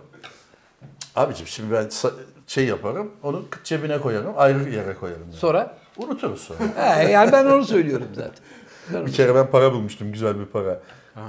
Abicim 1.16 1.46
şimdi 1.46 1.74
ben 1.74 1.88
şey 2.46 2.66
yaparım, 2.66 3.10
onu 3.22 3.44
cebine 3.64 3.98
koyarım, 3.98 4.32
ayrı 4.36 4.70
yere 4.70 4.94
koyarım. 4.94 5.22
Yani. 5.22 5.32
Sonra 5.32 5.76
Unuturuz 5.96 6.40
sonra. 6.40 6.58
he, 6.96 7.10
yani 7.10 7.32
ben 7.32 7.46
onu 7.46 7.64
söylüyorum 7.64 8.08
zaten. 8.14 9.06
bir 9.06 9.12
kere 9.12 9.34
ben 9.34 9.50
para 9.50 9.72
bulmuştum, 9.72 10.12
güzel 10.12 10.40
bir 10.40 10.44
para. 10.44 10.80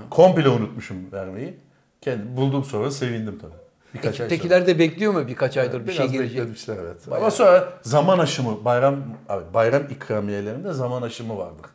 Komple 0.09 0.49
unutmuşum 0.49 1.11
vermeyi. 1.11 1.57
Kendi 2.01 2.37
buldum 2.37 2.63
sonra 2.63 2.91
sevindim 2.91 3.39
tabii. 3.41 3.60
Birkaç 3.93 4.21
ay 4.21 4.29
sonra. 4.29 4.67
De 4.67 4.79
bekliyor 4.79 5.13
mu 5.13 5.27
birkaç 5.27 5.57
aydır 5.57 5.81
bir 5.81 5.87
Biraz 5.87 5.97
şey 5.97 6.07
gelecek? 6.07 6.37
beklemişler 6.37 6.77
evet. 6.81 7.07
Bayağı. 7.07 7.21
Ama 7.21 7.31
sonra 7.31 7.73
zaman 7.81 8.19
aşımı, 8.19 8.65
bayram 8.65 9.03
abi 9.29 9.53
bayram 9.53 9.83
ikramiyelerinde 9.89 10.73
zaman 10.73 11.01
aşımı 11.01 11.37
vardır. 11.37 11.65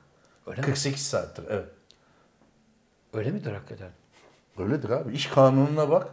Öyle 0.46 0.60
mi? 0.60 0.66
48 0.66 1.06
saattir 1.06 1.44
evet. 1.50 1.66
Öyle 3.14 3.30
midir 3.30 3.52
hakikaten? 3.52 3.88
Öyledir 4.58 4.90
abi. 4.90 5.12
İş 5.12 5.26
kanununa 5.26 5.90
bak. 5.90 6.08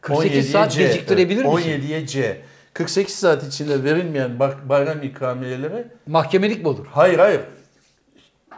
48 0.00 0.32
17'ye 0.32 0.42
saat 0.42 0.72
C, 0.72 0.86
geciktirebilir 0.86 1.44
evet. 1.44 1.54
misin? 1.54 1.70
17'ye 1.70 2.06
C. 2.06 2.42
48 2.72 3.14
saat 3.14 3.44
içinde 3.44 3.84
verilmeyen 3.84 4.38
bayram 4.68 5.02
ikramiyeleri 5.02 5.86
Mahkemelik 6.06 6.62
mi 6.62 6.68
olur? 6.68 6.86
hayır 6.92 7.18
hayır 7.18 7.40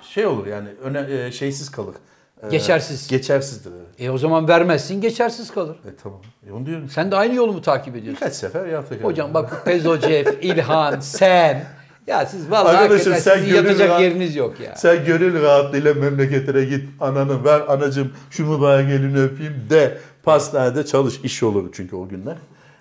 şey 0.02 0.26
olur 0.26 0.46
yani 0.46 0.68
öne, 0.82 1.26
e, 1.26 1.32
şeysiz 1.32 1.70
kalır. 1.70 1.94
E, 2.42 2.48
Geçersiz. 2.50 3.09
Geçersizdir. 3.09 3.70
Evet. 3.70 4.00
E 4.00 4.11
o 4.11 4.18
zaman 4.18 4.48
vermezsin 4.48 5.00
geçersiz 5.00 5.50
kalır. 5.50 5.76
E, 5.76 5.96
tamam. 6.03 6.20
E, 6.48 6.53
onu 6.53 6.66
diyorum. 6.66 6.88
Sen 6.88 7.11
de 7.11 7.16
aynı 7.16 7.35
yolu 7.35 7.53
mu 7.53 7.62
takip 7.62 7.96
ediyorsun? 7.96 8.14
Birkaç 8.20 8.35
sefer 8.35 8.66
yaptık. 8.66 9.05
Hocam 9.05 9.35
bak 9.35 9.53
bu 9.61 9.64
Pezocef, 9.64 10.38
İlhan, 10.44 11.00
sen. 11.00 11.64
Ya 12.07 12.26
siz 12.26 12.50
vallahi 12.50 12.76
Arkadaşım, 12.76 13.14
sen 13.14 13.38
sizin 13.40 13.55
yatacak 13.55 13.88
rahat- 13.90 14.03
yeriniz 14.03 14.37
yok 14.37 14.61
ya. 14.61 14.76
Sen 14.76 15.05
gönül 15.05 15.42
rahatlığıyla 15.42 15.94
memleketine 15.94 16.64
git. 16.64 16.88
Ananı 17.00 17.44
ver 17.44 17.61
anacım 17.68 18.12
şu 18.31 18.46
mübarek 18.46 18.90
elini 18.90 19.20
öpeyim 19.20 19.66
de 19.70 19.98
pastanede 20.22 20.87
çalış. 20.87 21.20
iş 21.24 21.42
olur 21.42 21.68
çünkü 21.72 21.96
o 21.96 22.09
günler. 22.09 22.37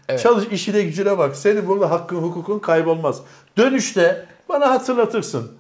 Evet. 0.10 0.22
Çalış 0.22 0.46
işine 0.52 0.82
gücüne 0.82 1.18
bak. 1.18 1.36
Senin 1.36 1.68
burada 1.68 1.92
hakkın 1.92 2.16
hukukun 2.16 2.60
kaybolmaz. 2.60 3.22
Dönüşte 3.58 4.26
bana 4.50 4.70
hatırlatırsın. 4.70 5.52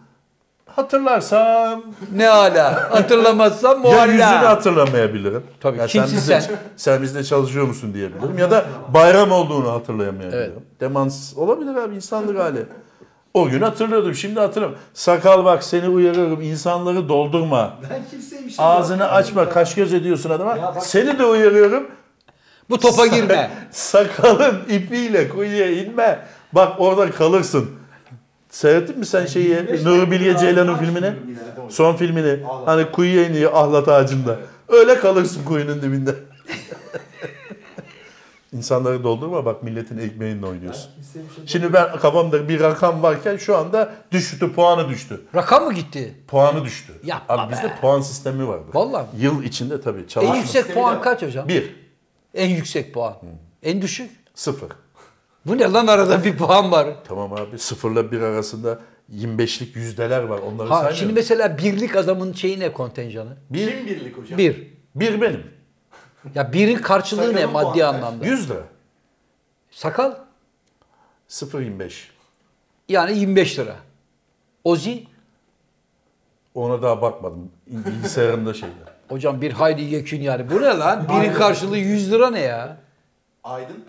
Hatırlarsam 0.83 1.83
Ne 2.15 2.25
hala? 2.25 2.91
Hatırlamazsam 2.91 3.83
ya 3.85 4.05
yüzünü 4.05 4.17
mualla. 4.23 4.49
hatırlamayabilirim. 4.49 5.43
Tabii, 5.59 5.77
Ya 5.77 5.87
kimsin 5.87 6.17
bizde, 6.17 6.41
sen? 6.41 6.55
sen 6.77 7.01
bizde 7.01 7.23
çalışıyor 7.23 7.65
musun 7.67 7.93
diyebilirim. 7.93 8.37
Ya 8.37 8.51
da 8.51 8.65
bayram 8.93 9.31
olduğunu 9.31 9.71
hatırlayamayabilirim. 9.71 10.53
Evet. 10.55 10.63
Demans 10.81 11.37
olabilir 11.37 11.75
abi 11.75 11.95
insanlık 11.95 12.39
hali. 12.39 12.65
O 13.33 13.49
gün 13.49 13.61
hatırlıyordum 13.61 14.15
şimdi 14.15 14.39
hatırlamıyorum. 14.39 14.83
Sakal 14.93 15.45
bak 15.45 15.63
seni 15.63 15.87
uyarırım 15.89 16.41
insanları 16.41 17.09
doldurma. 17.09 17.73
Ben 17.89 18.01
kimseye 18.11 18.45
bir 18.45 18.49
şey 18.49 18.65
Ağzını 18.65 19.11
açma 19.11 19.41
ya. 19.41 19.49
kaş 19.49 19.75
göz 19.75 19.93
ediyorsun 19.93 20.29
adama. 20.29 20.57
Bak- 20.75 20.83
Seni 20.83 21.19
de 21.19 21.25
uyarıyorum. 21.25 21.87
Bu 22.69 22.77
topa 22.79 23.07
girme. 23.07 23.51
Sakalın 23.71 24.55
ipiyle 24.69 25.29
kuyuya 25.29 25.71
inme. 25.71 26.19
Bak 26.53 26.73
orada 26.77 27.11
kalırsın. 27.11 27.69
Seyrettin 28.49 28.99
mi 28.99 29.05
sen 29.05 29.25
şeyi 29.25 29.49
25 29.49 29.83
Nuri 29.83 30.11
Bilge 30.11 30.37
Ceylan'ın 30.37 30.77
filmini? 30.77 31.13
Son 31.69 31.95
filmini. 31.95 32.45
Ahlat. 32.47 32.67
Hani 32.67 32.91
kuyuya 32.91 33.27
iniyor 33.29 33.51
ahlat 33.53 33.87
ağacında. 33.87 34.39
Öyle 34.67 34.99
kalırsın 34.99 35.43
kuyunun 35.45 35.81
dibinde. 35.81 36.15
İnsanları 38.53 39.03
doldurma 39.03 39.45
bak 39.45 39.63
milletin 39.63 39.97
ekmeğinle 39.97 40.45
oynuyorsun. 40.45 40.91
Şey 41.13 41.21
Şimdi 41.45 41.73
ben 41.73 41.97
kafamda 41.97 42.49
bir 42.49 42.59
rakam 42.59 43.03
varken 43.03 43.37
şu 43.37 43.57
anda 43.57 43.93
düştü, 44.11 44.53
puanı 44.53 44.89
düştü. 44.89 45.21
Rakam 45.35 45.63
mı 45.65 45.73
gitti? 45.73 46.13
Puanı 46.27 46.63
düştü. 46.65 46.93
Yapma 47.03 47.35
Abi 47.35 47.51
be. 47.51 47.55
bizde 47.55 47.75
puan 47.81 48.01
sistemi 48.01 48.47
vardı. 48.47 48.63
Vallahi. 48.73 49.05
Yıl 49.19 49.43
içinde 49.43 49.81
tabii 49.81 50.01
En 50.01 50.07
çalışma. 50.07 50.35
yüksek 50.35 50.73
puan 50.73 51.01
kaç 51.01 51.21
hocam? 51.21 51.47
Bir, 51.47 51.75
En 52.33 52.49
yüksek 52.49 52.93
puan. 52.93 53.13
En 53.63 53.81
düşük? 53.81 54.11
sıfır. 54.35 54.69
Bu 55.45 55.57
ne 55.57 55.63
lan 55.71 55.87
arada 55.87 56.23
bir 56.23 56.37
puan 56.37 56.71
var. 56.71 56.87
Tamam 57.07 57.33
abi 57.33 57.59
sıfırla 57.59 58.11
bir 58.11 58.21
arasında 58.21 58.79
25'lik 59.15 59.75
yüzdeler 59.75 60.23
var. 60.23 60.39
Onları 60.39 60.67
Ha, 60.67 60.73
saymıyorum. 60.75 60.97
şimdi 60.97 61.13
mesela 61.13 61.57
birlik 61.57 61.95
adamın 61.95 62.33
şeyi 62.33 62.59
ne 62.59 62.73
kontenjanı? 62.73 63.37
bir, 63.49 63.67
Kim 63.77 63.87
birlik 63.87 64.17
hocam? 64.17 64.37
Bir. 64.37 64.67
bir 64.95 65.21
benim. 65.21 65.43
Ya 66.35 66.53
birin 66.53 66.75
karşılığı 66.77 67.35
ne 67.35 67.45
maddi 67.45 67.85
anlamda? 67.85 68.25
100 68.25 68.49
lira. 68.49 68.63
Sakal 69.71 70.13
0.25. 71.29 71.91
yani 72.89 73.17
25 73.17 73.59
lira. 73.59 73.75
Ozi 74.63 75.03
Ona 76.53 76.81
daha 76.81 77.01
bakmadım. 77.01 77.51
Bilgisayarımda 77.67 78.53
şeyler. 78.53 78.75
hocam 79.09 79.41
bir 79.41 79.51
hayli 79.51 79.81
yekün 79.95 80.21
yani. 80.21 80.51
Bu 80.51 80.61
ne 80.61 80.65
lan? 80.77 81.07
Birin 81.09 81.33
karşılığı 81.33 81.77
100 81.77 82.11
lira 82.11 82.29
ne 82.29 82.39
ya? 82.39 82.77
Aydın. 83.43 83.85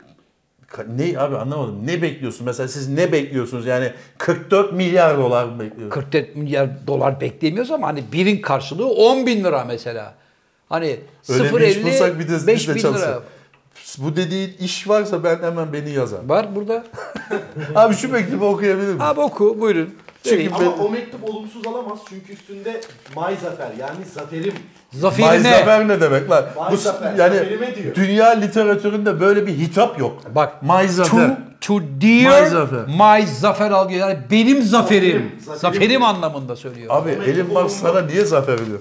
Ne 0.78 1.18
abi 1.18 1.36
anlamadım. 1.36 1.86
Ne 1.86 2.02
bekliyorsun? 2.02 2.46
Mesela 2.46 2.68
siz 2.68 2.88
ne 2.88 3.12
bekliyorsunuz? 3.12 3.66
Yani 3.66 3.92
44 4.18 4.72
milyar 4.72 5.18
dolar 5.18 5.44
mı 5.44 5.60
bekliyorsunuz? 5.60 5.94
44 5.94 6.36
milyar 6.36 6.86
dolar 6.86 7.20
beklemiyoruz 7.20 7.70
ama 7.70 7.86
hani 7.88 8.04
birin 8.12 8.40
karşılığı 8.40 8.88
10 8.88 9.26
bin 9.26 9.44
lira 9.44 9.64
mesela. 9.64 10.14
Hani 10.68 11.00
Öyle 11.28 11.56
bir 11.56 11.60
iş 11.60 11.84
bulsak 11.84 12.12
0.50 12.12 12.18
bir 12.18 12.28
de, 12.28 12.46
5 12.46 12.68
biz 12.68 12.68
de 12.68 12.74
bin 12.74 12.94
lira. 12.94 13.22
Bu 13.98 14.16
dediğin 14.16 14.56
iş 14.60 14.88
varsa 14.88 15.24
ben 15.24 15.38
hemen 15.42 15.72
beni 15.72 15.90
yazar. 15.90 16.20
Var 16.24 16.54
burada. 16.54 16.84
Abi 17.74 17.94
şu 17.94 18.12
mektubu 18.12 18.46
okuyabilir 18.46 18.86
miyim? 18.86 19.00
Abi 19.00 19.20
oku 19.20 19.60
buyurun. 19.60 19.94
Çünkü. 20.24 20.54
Ama 20.54 20.70
o 20.84 20.88
mektup 20.90 21.24
olumsuz 21.30 21.66
alamaz 21.66 21.98
çünkü 22.08 22.32
üstünde 22.32 22.80
May 23.16 23.36
Zafer 23.36 23.70
yani 23.80 24.04
zaferim. 24.14 24.54
Bay 24.54 25.00
Zaferine. 25.00 25.50
Zafer 25.50 25.88
ne 25.88 26.00
demek 26.00 26.30
lan? 26.30 26.44
Bay 26.56 26.72
Bu, 26.72 26.76
Zafer, 26.76 27.06
yani 27.14 27.36
zaferime 27.36 27.76
diyor. 27.76 27.94
dünya 27.94 28.28
literatüründe 28.30 29.20
böyle 29.20 29.46
bir 29.46 29.52
hitap 29.58 29.98
yok. 29.98 30.18
Bak. 30.34 30.62
May 30.62 30.88
Zafer. 30.88 31.36
to 31.60 31.80
dear 31.80 32.42
My 32.42 32.48
zafer. 32.50 32.78
my 32.86 33.26
zafer 33.26 33.70
algı 33.70 33.94
yani 33.94 34.18
benim 34.30 34.62
zaferim. 34.62 35.32
Zaferim, 35.44 35.58
Zaferim, 35.58 36.02
anlamında 36.02 36.56
söylüyor. 36.56 36.86
Abi, 36.90 37.10
Abi 37.10 37.30
Elon 37.30 37.62
Musk 37.62 37.76
sana 37.76 38.00
niye 38.00 38.24
zafer 38.24 38.54
ediyor? 38.54 38.78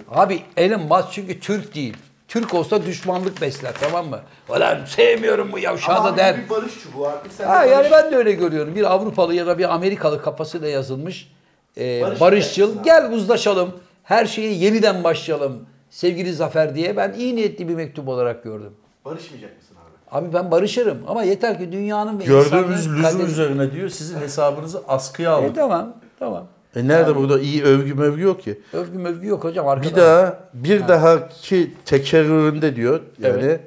Elon 0.58 0.82
Musk 0.82 1.08
çünkü 1.12 1.40
Türk 1.40 1.76
değil. 1.76 1.98
Türk 2.30 2.54
olsa 2.54 2.86
düşmanlık 2.86 3.42
besler 3.42 3.74
tamam 3.82 4.08
mı? 4.10 4.20
Ulan 4.50 4.78
sevmiyorum 4.86 5.52
bu 5.52 5.60
yavşağı 5.60 6.04
da 6.04 6.18
der. 6.18 6.38
bir 6.38 6.50
barış 6.50 6.74
çubuğu 6.84 7.08
artık 7.08 7.32
sen 7.34 7.46
de 7.48 7.52
Ha, 7.52 7.60
barış- 7.60 7.72
yani 7.72 7.88
ben 7.92 8.12
de 8.12 8.16
öyle 8.16 8.32
görüyorum. 8.32 8.76
Bir 8.76 8.84
Avrupalı 8.94 9.34
ya 9.34 9.48
da 9.48 9.58
bir 9.58 9.74
Amerikalı 9.74 10.22
kafasıyla 10.22 10.68
yazılmış 10.68 11.32
e, 11.78 12.02
Barış 12.02 12.22
barışçıl. 12.22 12.84
Gel 12.84 13.12
uzlaşalım. 13.12 13.72
Her 14.04 14.26
şeye 14.26 14.54
yeniden 14.54 15.04
başlayalım. 15.04 15.66
Sevgili 15.90 16.34
Zafer 16.34 16.76
diye 16.76 16.98
ben 16.98 17.14
iyi 17.18 17.36
niyetli 17.36 17.68
bir 17.68 17.76
mektup 17.76 18.08
olarak 18.08 18.44
gördüm. 18.44 18.74
Barışmayacak 19.06 19.58
mısın 19.58 19.76
abi? 20.12 20.26
Abi 20.26 20.34
ben 20.34 20.52
barışırım 20.52 20.98
ama 21.08 21.24
yeter 21.24 21.58
ki 21.60 21.72
dünyanın 21.72 22.20
ve 22.20 22.24
Gördüğümüz 22.24 22.90
lüzum 22.90 23.02
kaderi- 23.04 23.24
üzerine 23.32 23.72
diyor 23.72 23.90
sizin 23.90 24.20
hesabınızı 24.20 24.82
askıya 24.88 25.40
E, 25.40 25.54
tamam 25.54 25.94
tamam. 26.20 26.48
E 26.76 26.88
nerede 26.88 27.16
burada 27.16 27.40
iyi 27.40 27.64
övgü 27.64 27.94
mövgü 27.94 28.22
yok 28.22 28.42
ki. 28.42 28.62
Övgü 28.74 28.98
mövgü 28.98 29.28
yok 29.28 29.44
hocam 29.44 29.68
arkada. 29.68 29.90
Bir 29.92 29.96
daha 29.96 30.40
bir 30.54 30.88
dahaki 30.88 31.74
tekerrüründe 31.86 32.76
diyor 32.76 33.02
yani 33.20 33.44
Evet. 33.44 33.62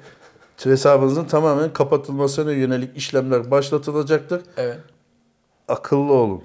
hesabınızın 0.64 1.24
tamamen 1.24 1.72
kapatılmasına 1.72 2.52
yönelik 2.52 2.96
işlemler 2.96 3.50
başlatılacaktır. 3.50 4.42
Evet. 4.56 4.78
Akıllı 5.68 6.12
olun. 6.12 6.42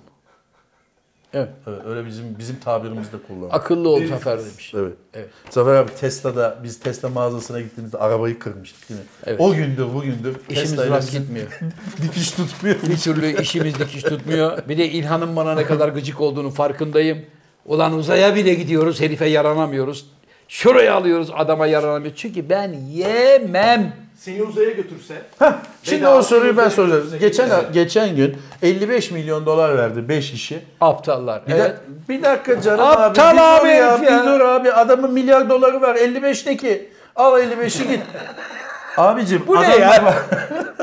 Evet. 1.34 1.50
Evet, 1.68 1.80
öyle 1.86 2.06
bizim 2.06 2.40
bizim 2.40 2.60
tabirimizde 2.60 3.18
kullanılıyor. 3.28 3.54
Akıllı 3.54 3.90
ol 3.90 4.08
Zafer 4.08 4.40
demiş. 4.40 4.74
Evet. 4.76 4.94
Evet. 5.14 5.30
Zafer 5.50 5.76
abi 5.76 5.92
Tesla'da 6.00 6.58
biz 6.64 6.80
Tesla 6.80 7.10
mağazasına 7.10 7.62
gittiğimizde 7.62 7.98
arabayı 7.98 8.40
kırmıştık 8.40 8.90
değil 8.90 9.00
mi? 9.00 9.06
Evet. 9.26 9.42
O 9.42 9.54
gündür 9.54 9.94
bugündür 9.94 10.36
İşimiz 10.50 10.78
rast 10.78 11.12
gitmiyor. 11.12 11.60
dikiş 12.02 12.32
tutmuyor. 12.32 12.76
Bir 12.90 12.98
türlü 12.98 13.42
işimiz 13.42 13.80
dikiş 13.80 14.04
tutmuyor. 14.04 14.58
Bir 14.70 14.78
de 14.78 14.90
İlhan'ın 14.90 15.36
bana 15.36 15.56
ne 15.56 15.64
kadar 15.66 15.90
gıcık 15.90 16.22
olduğunu 16.22 16.50
farkındayım. 16.52 17.26
Ulan 17.66 17.94
uzaya 17.94 18.36
bile 18.36 18.54
gidiyoruz 18.54 19.02
herife 19.02 19.26
yaranamıyoruz. 19.26 20.06
Şuraya 20.48 20.96
alıyoruz 20.96 21.30
adama 21.36 21.68
yaranamıyoruz. 21.68 22.20
Çünkü 22.20 22.50
ben 22.50 22.74
yemem. 22.74 24.07
Seni 24.18 24.44
uzaya 24.44 24.70
götürse 24.70 25.22
Heh, 25.40 25.52
şimdi 25.84 26.08
o 26.08 26.22
soruyu 26.22 26.58
ben 26.58 26.70
soracağım. 26.70 27.20
Geçen 27.20 27.46
gidersin. 27.46 27.74
geçen 27.74 28.16
gün 28.16 28.38
55 28.62 29.12
milyon 29.12 29.46
dolar 29.46 29.78
verdi 29.78 30.10
5 30.10 30.32
kişi. 30.32 30.60
Aptallar. 30.82 31.48
Bir, 31.48 31.54
evet. 31.54 31.72
dak- 31.72 32.10
bir 32.10 32.24
dakika 32.24 32.62
canım 32.62 32.80
Aptal 32.80 33.58
abi. 33.58 33.68
Bir 33.68 33.82
abi 33.82 34.02
dur 34.02 34.06
ya, 34.06 34.12
ya. 34.12 34.24
Bir 34.24 34.28
dur 34.28 34.40
abi. 34.40 34.72
Adamın 34.72 35.14
milyar 35.14 35.50
doları 35.50 35.82
var. 35.82 35.96
55 35.96 36.46
ne 36.46 36.58
ki? 36.58 36.90
Al 37.16 37.40
55'i 37.40 37.88
git. 37.88 38.02
Abicim 38.98 39.44
Bu 39.48 39.62
ne 39.62 39.76
ya? 39.78 40.14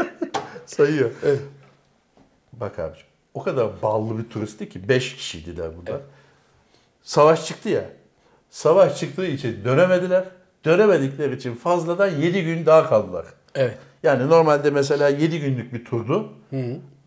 Sayıyor. 0.67 1.11
Bak 2.53 2.79
abicim. 2.79 3.07
O 3.35 3.43
kadar 3.43 3.83
ballı 3.83 4.19
bir 4.19 4.31
turisti 4.31 4.69
ki 4.69 4.89
5 4.89 5.17
kişiydiler 5.17 5.69
burada. 5.77 6.01
Savaş 7.03 7.47
çıktı 7.47 7.69
ya. 7.69 7.85
Savaş 8.51 8.99
çıktığı 8.99 9.27
için 9.27 9.65
dönemediler. 9.65 10.25
Dönemedikleri 10.65 11.35
için 11.37 11.55
fazladan 11.55 12.11
7 12.11 12.45
gün 12.45 12.67
daha 12.67 12.89
kaldılar. 12.89 13.27
Evet. 13.55 13.79
Yani 14.03 14.29
normalde 14.29 14.71
mesela 14.71 15.09
7 15.09 15.41
günlük 15.41 15.73
bir 15.73 15.85
turdu. 15.85 16.29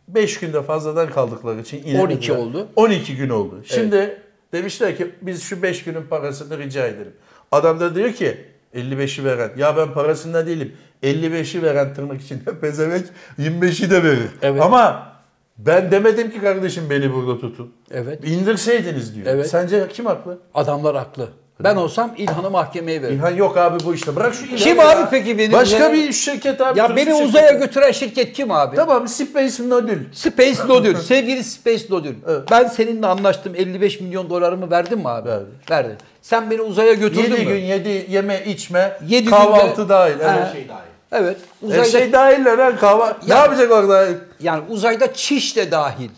5 0.07 0.39
günde 0.39 0.61
fazladan 0.61 1.09
kaldıkları 1.09 1.59
için 1.61 1.97
12 1.99 2.33
oldu. 2.33 2.67
12 2.75 3.15
gün 3.15 3.29
oldu. 3.29 3.61
Şimdi 3.65 4.21
demişler 4.53 4.97
ki 4.97 5.11
biz 5.21 5.43
şu 5.43 5.63
5 5.63 5.83
günün 5.83 6.03
parasını 6.03 6.57
rica 6.57 6.87
edelim. 6.87 7.13
Adam 7.51 7.79
da 7.79 7.95
diyor 7.95 8.13
ki 8.13 8.37
55'i 8.75 9.25
veren. 9.25 9.51
Ya 9.57 9.77
ben 9.77 9.93
parasında 9.93 10.47
değilim. 10.47 10.73
55'i 11.03 11.63
veren 11.63 11.93
tırnak 11.93 12.21
içinde 12.21 12.59
pezevenk 12.61 13.05
25'i 13.39 13.89
de 13.89 14.03
verir. 14.03 14.29
Evet. 14.41 14.61
Ama 14.61 15.13
ben 15.57 15.91
demedim 15.91 16.31
ki 16.31 16.41
kardeşim 16.41 16.83
beni 16.89 17.13
burada 17.13 17.39
tutun. 17.39 17.73
Evet. 17.91 18.27
İndirseydiniz 18.27 19.15
diyor. 19.15 19.27
Evet. 19.29 19.47
Sence 19.47 19.87
kim 19.93 20.05
haklı? 20.05 20.39
Adamlar 20.53 20.95
haklı. 20.95 21.29
Ben 21.59 21.75
olsam 21.75 22.11
İlhan'ı 22.17 22.49
mahkemeye 22.49 23.01
veririm. 23.01 23.15
İlhan 23.17 23.35
yok 23.35 23.57
abi 23.57 23.83
bu 23.85 23.93
işte. 23.93 24.15
Bırak 24.15 24.33
şu 24.33 24.45
İlhan'ı 24.45 24.57
Kim 24.59 24.77
ya. 24.77 24.89
abi 24.89 25.09
peki 25.11 25.37
beni 25.37 25.53
Başka 25.53 25.75
uzaya- 25.77 25.93
bir 25.93 26.11
şirket 26.13 26.61
abi. 26.61 26.79
Ya 26.79 26.95
beni 26.95 27.05
şirket. 27.09 27.27
uzaya 27.27 27.51
götüren 27.51 27.91
şirket 27.91 28.33
kim 28.33 28.51
abi? 28.51 28.75
Tamam 28.75 29.07
Space 29.07 29.69
Nodül. 29.69 29.99
Space 30.13 30.67
Nodül. 30.67 30.95
Sevgili 31.01 31.43
Space 31.43 31.83
Nodül. 31.89 32.15
Evet. 32.27 32.41
Ben 32.51 32.67
seninle 32.67 33.07
anlaştım 33.07 33.53
55 33.55 34.01
milyon 34.01 34.29
dolarımı 34.29 34.71
verdin 34.71 34.97
mi 34.99 35.09
abi? 35.09 35.29
Verdim. 35.29 35.47
Verdin. 35.71 35.95
Sen 36.21 36.51
beni 36.51 36.61
uzaya 36.61 36.93
götürdün 36.93 37.21
7 37.21 37.31
mü? 37.33 37.43
gün 37.43 37.59
yedi 37.65 38.05
yeme 38.09 38.43
içme 38.45 38.97
Yedi 39.07 39.29
kahvaltı 39.29 39.75
günde- 39.75 39.89
dahil. 39.89 40.19
Ha. 40.19 40.35
Evet. 40.37 40.47
Her 40.47 40.53
şey 40.53 40.67
dahil. 40.69 40.81
Evet. 41.11 41.37
Her 41.61 41.67
Uzayda, 41.67 41.85
şey 41.85 42.11
dahil 42.13 42.45
lan 42.45 42.77
kahvaltı. 42.77 43.29
Ne 43.29 43.33
Ya- 43.33 43.39
yapacak 43.39 43.71
orada? 43.71 44.07
yani 44.39 44.63
uzayda 44.69 45.13
çiş 45.13 45.55
de 45.55 45.71
dahil. 45.71 46.09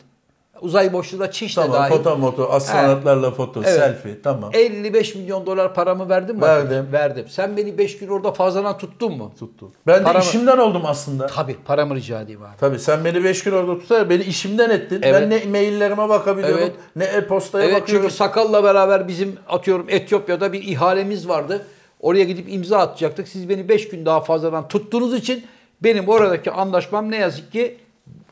Uzay 0.61 0.93
boşluğunda 0.93 1.31
çiş 1.31 1.57
de 1.57 1.61
Tamam 1.61 1.77
dahil. 1.77 1.91
foto 1.93 2.17
moto 2.17 2.49
astronotlarla 2.51 3.31
foto 3.31 3.61
Evet. 3.63 3.73
selfie 3.73 4.21
tamam. 4.21 4.49
55 4.53 5.15
milyon 5.15 5.45
dolar 5.45 5.73
paramı 5.73 6.09
verdin 6.09 6.35
mi? 6.35 6.41
Verdim. 6.41 6.87
Verdim. 6.91 7.25
Sen 7.29 7.57
beni 7.57 7.77
5 7.77 7.97
gün 7.97 8.07
orada 8.07 8.31
fazladan 8.31 8.77
tuttun 8.77 9.17
mu? 9.17 9.31
Tuttu. 9.39 9.71
Ben 9.87 9.99
de 9.99 10.03
Paramı- 10.03 10.23
işimden 10.23 10.57
oldum 10.57 10.81
aslında. 10.85 11.27
Tabii 11.27 11.55
paramı 11.65 11.95
rica 11.95 12.21
edeyim 12.21 12.41
abi. 12.43 12.57
Tabii 12.59 12.79
sen 12.79 13.05
beni 13.05 13.23
5 13.23 13.43
gün 13.43 13.51
orada 13.51 13.79
tutar 13.79 14.09
beni 14.09 14.23
işimden 14.23 14.69
ettin. 14.69 14.99
Evet. 15.03 15.21
Ben 15.21 15.29
ne 15.29 15.45
maillerime 15.51 16.09
bakabiliyorum 16.09 16.59
Evet. 16.63 16.73
ne 16.95 17.03
e-postaya 17.05 17.65
Evet 17.69 17.81
bakıyorum. 17.81 18.03
çünkü 18.07 18.15
Sakal'la 18.17 18.63
beraber 18.63 19.07
bizim 19.07 19.35
atıyorum 19.49 19.85
Etiyopya'da 19.89 20.53
bir 20.53 20.63
ihalemiz 20.63 21.27
vardı. 21.27 21.65
Oraya 21.99 22.23
gidip 22.23 22.53
imza 22.53 22.77
atacaktık. 22.79 23.27
Siz 23.27 23.49
beni 23.49 23.69
5 23.69 23.89
gün 23.89 24.05
daha 24.05 24.21
fazladan 24.21 24.67
tuttuğunuz 24.67 25.13
için 25.13 25.43
benim 25.83 26.07
oradaki 26.09 26.51
anlaşmam 26.51 27.11
ne 27.11 27.17
yazık 27.17 27.51
ki 27.51 27.77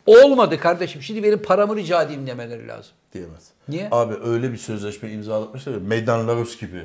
olmadı 0.07 0.59
kardeşim. 0.59 1.01
Şimdi 1.01 1.23
benim 1.23 1.41
paramı 1.41 1.75
rica 1.75 2.03
edeyim 2.03 2.27
demeleri 2.27 2.67
lazım. 2.67 2.91
Diyemez. 3.13 3.47
Niye? 3.69 3.87
Abi 3.91 4.13
öyle 4.23 4.51
bir 4.51 4.57
sözleşme 4.57 5.11
imzalatmışlar 5.11 5.73
ya 5.73 5.79
Meydan 5.79 6.27
Larus 6.27 6.59
gibi. 6.59 6.83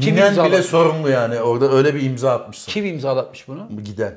Kim 0.00 0.14
Minen 0.14 0.44
bile 0.44 0.62
sorumlu 0.62 1.08
yani 1.10 1.40
orada 1.40 1.72
öyle 1.72 1.94
bir 1.94 2.02
imza 2.02 2.30
atmışsın. 2.32 2.72
Kim 2.72 2.86
imzalatmış 2.86 3.48
bunu? 3.48 3.68
Giden. 3.84 4.14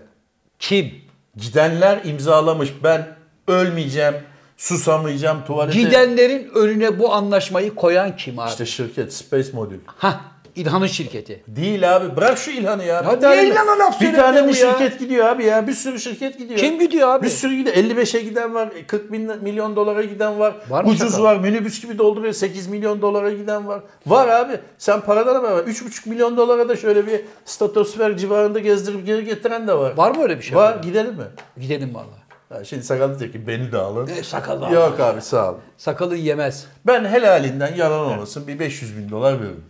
Kim? 0.60 0.94
Gidenler 1.38 2.02
imzalamış. 2.06 2.74
Ben 2.84 3.16
ölmeyeceğim, 3.48 4.14
susamayacağım, 4.58 5.46
tuvalete... 5.46 5.80
Gidenlerin 5.80 6.52
önüne 6.56 7.00
bu 7.00 7.14
anlaşmayı 7.14 7.76
koyan 7.76 8.16
kim 8.18 8.40
abi? 8.40 8.50
İşte 8.50 8.66
şirket 8.66 9.14
Space 9.14 9.52
Modül. 9.54 9.80
Hah, 9.86 10.22
İlhan'ın 10.56 10.88
şirketi. 10.88 11.44
Değil 11.48 11.96
abi 11.96 12.16
bırak 12.16 12.38
şu 12.38 12.52
İlhan'ı 12.52 12.84
ya. 12.84 12.96
Ya 13.22 13.30
niye 13.32 13.48
İlhan'a 13.48 13.80
laf 13.80 14.02
Bir 14.02 14.06
söylemiyor 14.06 14.34
tane 14.34 14.48
ya? 14.48 14.54
şirket 14.54 15.00
gidiyor 15.00 15.26
abi 15.26 15.46
ya? 15.46 15.68
Bir 15.68 15.74
sürü 15.74 16.00
şirket 16.00 16.38
gidiyor. 16.38 16.60
Kim 16.60 16.80
gidiyor 16.80 17.10
abi? 17.10 17.26
Bir 17.26 17.30
sürü 17.32 17.56
gidiyor. 17.56 17.76
55'e 17.76 18.22
giden 18.22 18.54
var. 18.54 18.70
40 18.88 19.12
bin 19.12 19.32
milyon 19.44 19.76
dolara 19.76 20.04
giden 20.04 20.40
var. 20.40 20.56
Var 20.70 20.84
mı 20.84 20.90
Ucuz 20.90 21.22
var. 21.22 21.36
Minibüs 21.40 21.82
gibi 21.82 21.98
dolduruyor. 21.98 22.34
8 22.34 22.68
milyon 22.68 23.02
dolara 23.02 23.32
giden 23.32 23.68
var. 23.68 23.82
Var 24.08 24.28
abi. 24.28 24.60
Sen 24.78 25.02
paradan 25.02 25.44
var. 25.44 25.64
3,5 25.64 26.10
milyon 26.10 26.38
dolara 26.38 26.70
da 26.70 26.76
şöyle 26.76 27.08
bir 27.08 27.22
statosfer 27.46 28.18
civarında 28.18 28.60
gezdirip 28.60 29.06
geri 29.06 29.26
getiren 29.26 29.68
de 29.68 29.74
var. 29.78 29.94
Var 29.98 30.16
mı 30.16 30.24
öyle 30.24 30.38
bir 30.38 30.44
şey? 30.44 30.56
Var. 30.58 30.78
Gidelim 30.84 31.14
mi? 31.16 31.26
Gidelim 31.62 31.96
valla. 31.96 32.24
Ha, 32.50 32.64
şimdi 32.64 32.84
sakal 32.84 33.10
diyecek 33.10 33.34
ki 33.34 33.48
beni 33.48 33.72
de 33.72 33.78
alın. 33.78 34.08
E, 34.08 34.24
sakal 34.24 34.62
da 34.62 34.70
Yok 34.70 35.00
abi 35.00 35.22
sağ 35.22 35.52
ol. 35.52 35.56
Sakalın 35.78 36.16
yemez. 36.16 36.66
Ben 36.88 37.06
helalinden 37.06 37.76
yalan 37.76 38.00
olmasın 38.00 38.48
bir 38.48 38.60
500 38.60 38.98
bin 38.98 39.10
dolar 39.10 39.34
veririm. 39.42 39.64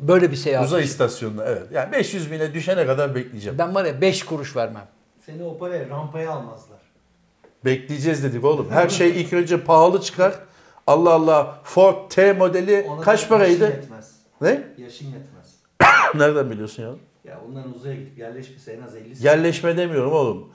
Böyle 0.00 0.30
bir 0.30 0.36
seyahat. 0.36 0.66
Uzay 0.66 0.84
istasyonuna 0.84 1.44
evet. 1.44 1.62
Yani 1.72 1.92
500 1.92 2.30
bine 2.32 2.54
düşene 2.54 2.86
kadar 2.86 3.14
bekleyeceğim. 3.14 3.58
Ben 3.58 3.74
var 3.74 3.84
ya 3.84 4.00
5 4.00 4.22
kuruş 4.22 4.56
vermem. 4.56 4.86
Seni 5.26 5.42
o 5.42 5.58
paraya 5.58 5.88
rampaya 5.88 6.30
almazlar. 6.30 6.78
Bekleyeceğiz 7.64 8.24
dedik 8.24 8.44
oğlum. 8.44 8.70
Her 8.70 8.88
şey 8.88 9.20
ilk 9.20 9.32
önce 9.32 9.64
pahalı 9.64 10.00
çıkar. 10.00 10.34
Allah 10.86 11.12
Allah 11.12 11.58
Ford 11.64 12.10
T 12.10 12.32
modeli 12.32 12.86
Ona 12.88 13.00
kaç 13.00 13.24
da 13.24 13.28
paraydı? 13.28 13.64
Yaşın 13.64 13.80
yetmez. 13.80 14.16
Ne? 14.40 14.62
Yaşın 14.78 15.06
yetmez. 15.06 15.54
Nereden 16.14 16.50
biliyorsun 16.50 16.82
ya? 16.82 16.90
Ya 17.24 17.40
onların 17.48 17.74
uzaya 17.74 17.94
gidip 17.94 18.18
yerleşmesi 18.18 18.70
en 18.70 18.82
az 18.82 18.96
50 18.96 19.16
sene. 19.16 19.30
Yerleşme 19.30 19.76
demiyorum 19.76 20.12
oğlum. 20.12 20.48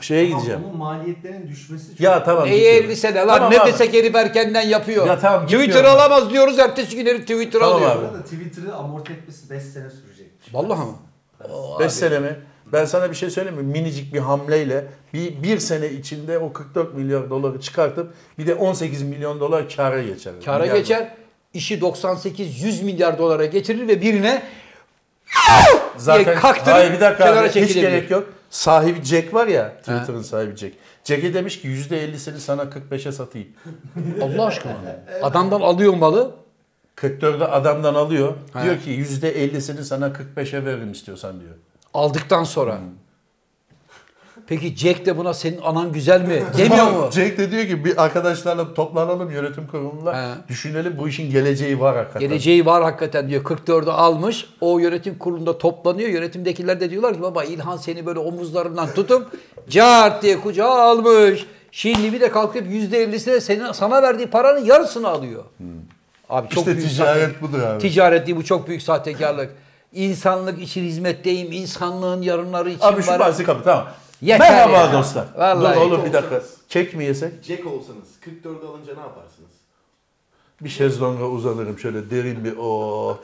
Şeye 0.00 0.26
Ama 0.26 0.36
gideceğim. 0.36 0.60
Bunun 0.64 0.76
maliyetlerinin 0.76 1.48
düşmesi 1.48 1.88
çok... 1.90 2.00
Ya 2.00 2.24
tamam. 2.24 2.44
Neyi 2.46 2.58
gidiyorum. 2.58 2.86
50 2.90 2.96
sene 2.96 3.14
lan 3.18 3.26
Tamam 3.28 3.52
ne 3.52 3.60
abi. 3.60 3.72
desek 3.72 3.94
herif 3.94 4.14
erkenden 4.14 4.62
yapıyor. 4.62 5.06
Ya 5.06 5.18
tamam, 5.18 5.42
Twitter 5.46 5.64
gidiyorum. 5.66 5.90
alamaz 5.90 6.30
diyoruz 6.30 6.58
ertesi 6.58 6.96
gün 6.96 7.06
herif 7.06 7.20
Twitter 7.20 7.60
Tamam 7.60 7.74
alıyor. 7.76 7.90
abi. 7.90 8.02
Bu 8.02 8.06
arada 8.06 8.22
Twitter'ı 8.24 8.74
amorti 8.74 9.12
etmesi 9.12 9.50
5 9.50 9.62
sene 9.62 9.90
sürecekmiş. 9.90 10.54
Vallahi 10.54 10.78
mı? 10.80 10.94
Oo, 11.52 11.78
5 11.80 11.86
abi. 11.86 11.92
sene 11.92 12.18
mi? 12.18 12.36
Ben 12.72 12.84
sana 12.84 13.10
bir 13.10 13.14
şey 13.16 13.30
söyleyeyim 13.30 13.58
mi? 13.60 13.72
Minicik 13.72 14.14
bir 14.14 14.18
hamleyle 14.18 14.84
bir, 15.14 15.42
bir 15.42 15.58
sene 15.58 15.90
içinde 15.90 16.38
o 16.38 16.52
44 16.52 16.94
milyar 16.94 17.30
doları 17.30 17.60
çıkartıp 17.60 18.12
bir 18.38 18.46
de 18.46 18.54
18 18.54 19.02
milyon 19.02 19.40
dolar 19.40 19.68
kâra 19.76 20.02
geçer. 20.02 20.32
Kara 20.44 20.58
Milyar 20.58 20.76
geçer. 20.76 21.08
işi 21.54 21.78
98-100 21.78 22.84
milyar 22.84 23.18
dolara 23.18 23.44
getirir 23.44 23.88
ve 23.88 24.00
birine 24.00 24.42
Zaten 25.96 26.40
kaktırıp 26.40 26.74
hayır 26.76 26.92
bir 26.92 27.00
dakika 27.00 27.24
kenara 27.24 27.40
abi, 27.40 27.48
hiç 27.48 27.54
çekilebilir. 27.54 27.90
gerek 27.90 28.10
yok. 28.10 28.28
Sahibi 28.50 29.04
Jack 29.04 29.34
var 29.34 29.46
ya 29.46 29.76
Twitter'ın 29.76 30.22
sahibi 30.22 30.56
Jack. 30.56 30.74
Jack'e 31.04 31.34
demiş 31.34 31.60
ki 31.60 31.68
%50'sini 31.68 32.38
sana 32.38 32.62
45'e 32.62 33.12
satayım. 33.12 33.48
Allah 34.22 34.46
aşkına. 34.46 34.72
Adamdan 35.22 35.60
alıyor 35.60 35.94
malı. 35.94 36.34
44'ü 36.96 37.44
adamdan 37.44 37.94
alıyor. 37.94 38.34
Diyor 38.62 38.80
ki 38.80 38.90
%50'sini 38.90 39.82
sana 39.82 40.06
45'e 40.06 40.64
veririm 40.64 40.92
istiyorsan 40.92 41.40
diyor. 41.40 41.54
Aldıktan 41.94 42.44
sonra. 42.44 42.78
Hmm. 44.42 44.46
Peki 44.58 44.76
Jack 44.76 45.06
de 45.06 45.16
buna 45.16 45.34
senin 45.34 45.60
anan 45.60 45.92
güzel 45.92 46.20
mi? 46.20 46.42
Demiyor 46.58 46.90
mu? 46.90 47.10
Jack 47.12 47.38
de 47.38 47.50
diyor 47.50 47.66
ki 47.66 47.84
bir 47.84 48.04
arkadaşlarla 48.04 48.74
toplanalım 48.74 49.30
yönetim 49.30 49.66
kurulunda. 49.66 50.16
He. 50.16 50.48
Düşünelim 50.48 50.98
bu 50.98 51.08
işin 51.08 51.30
geleceği 51.30 51.80
var 51.80 51.96
hakikaten. 51.96 52.28
Geleceği 52.28 52.66
var 52.66 52.82
hakikaten 52.82 53.28
diyor. 53.28 53.44
44'ü 53.44 53.90
almış. 53.90 54.46
O 54.60 54.78
yönetim 54.78 55.18
kurulunda 55.18 55.58
toplanıyor. 55.58 56.08
Yönetimdekiler 56.08 56.80
de 56.80 56.90
diyorlar 56.90 57.14
ki 57.14 57.22
baba 57.22 57.44
İlhan 57.44 57.76
seni 57.76 58.06
böyle 58.06 58.18
omuzlarından 58.18 58.94
tutup 58.94 59.26
cart 59.68 60.22
diye 60.22 60.40
kucağa 60.40 60.82
almış. 60.82 61.46
Şimdi 61.72 62.12
bir 62.12 62.20
de 62.20 62.30
kalkıp 62.30 62.66
%50'sine 62.66 63.40
senin, 63.40 63.72
sana 63.72 64.02
verdiği 64.02 64.26
paranın 64.26 64.64
yarısını 64.64 65.08
alıyor. 65.08 65.44
Abi 66.30 66.48
çok 66.48 66.58
İşte 66.58 66.76
büyük 66.76 66.90
ticaret 66.90 67.22
sahte- 67.22 67.40
budur 67.42 67.62
abi. 67.62 67.78
Ticaret 67.78 68.26
değil 68.26 68.36
bu 68.36 68.44
çok 68.44 68.68
büyük 68.68 68.82
sahtekarlık. 68.82 69.50
İnsanlık 69.92 70.62
için 70.62 70.84
hizmetteyim. 70.84 71.52
insanlığın 71.52 72.22
yarınları 72.22 72.70
için 72.70 72.80
Abi 72.80 73.02
şu 73.02 73.18
bahsi 73.18 73.44
kapı 73.44 73.64
tamam. 73.64 73.86
Yeter 74.22 74.50
Merhaba 74.50 74.76
ya. 74.76 74.92
dostlar. 74.92 75.24
Vallahi. 75.36 75.76
Dur 75.76 75.80
oğlum 75.80 76.04
bir 76.04 76.12
dakika. 76.12 76.42
Kek 76.68 76.94
mi 76.94 77.04
yesek? 77.04 77.44
Jack 77.44 77.66
olsanız 77.66 78.08
44'ü 78.24 78.66
alınca 78.68 78.94
ne 78.94 79.00
yaparsınız? 79.00 79.50
Bir 80.60 80.68
şezlonga 80.68 81.24
uzanırım 81.24 81.78
şöyle 81.78 82.10
derin 82.10 82.44
bir 82.44 82.54
oh. 82.58 83.18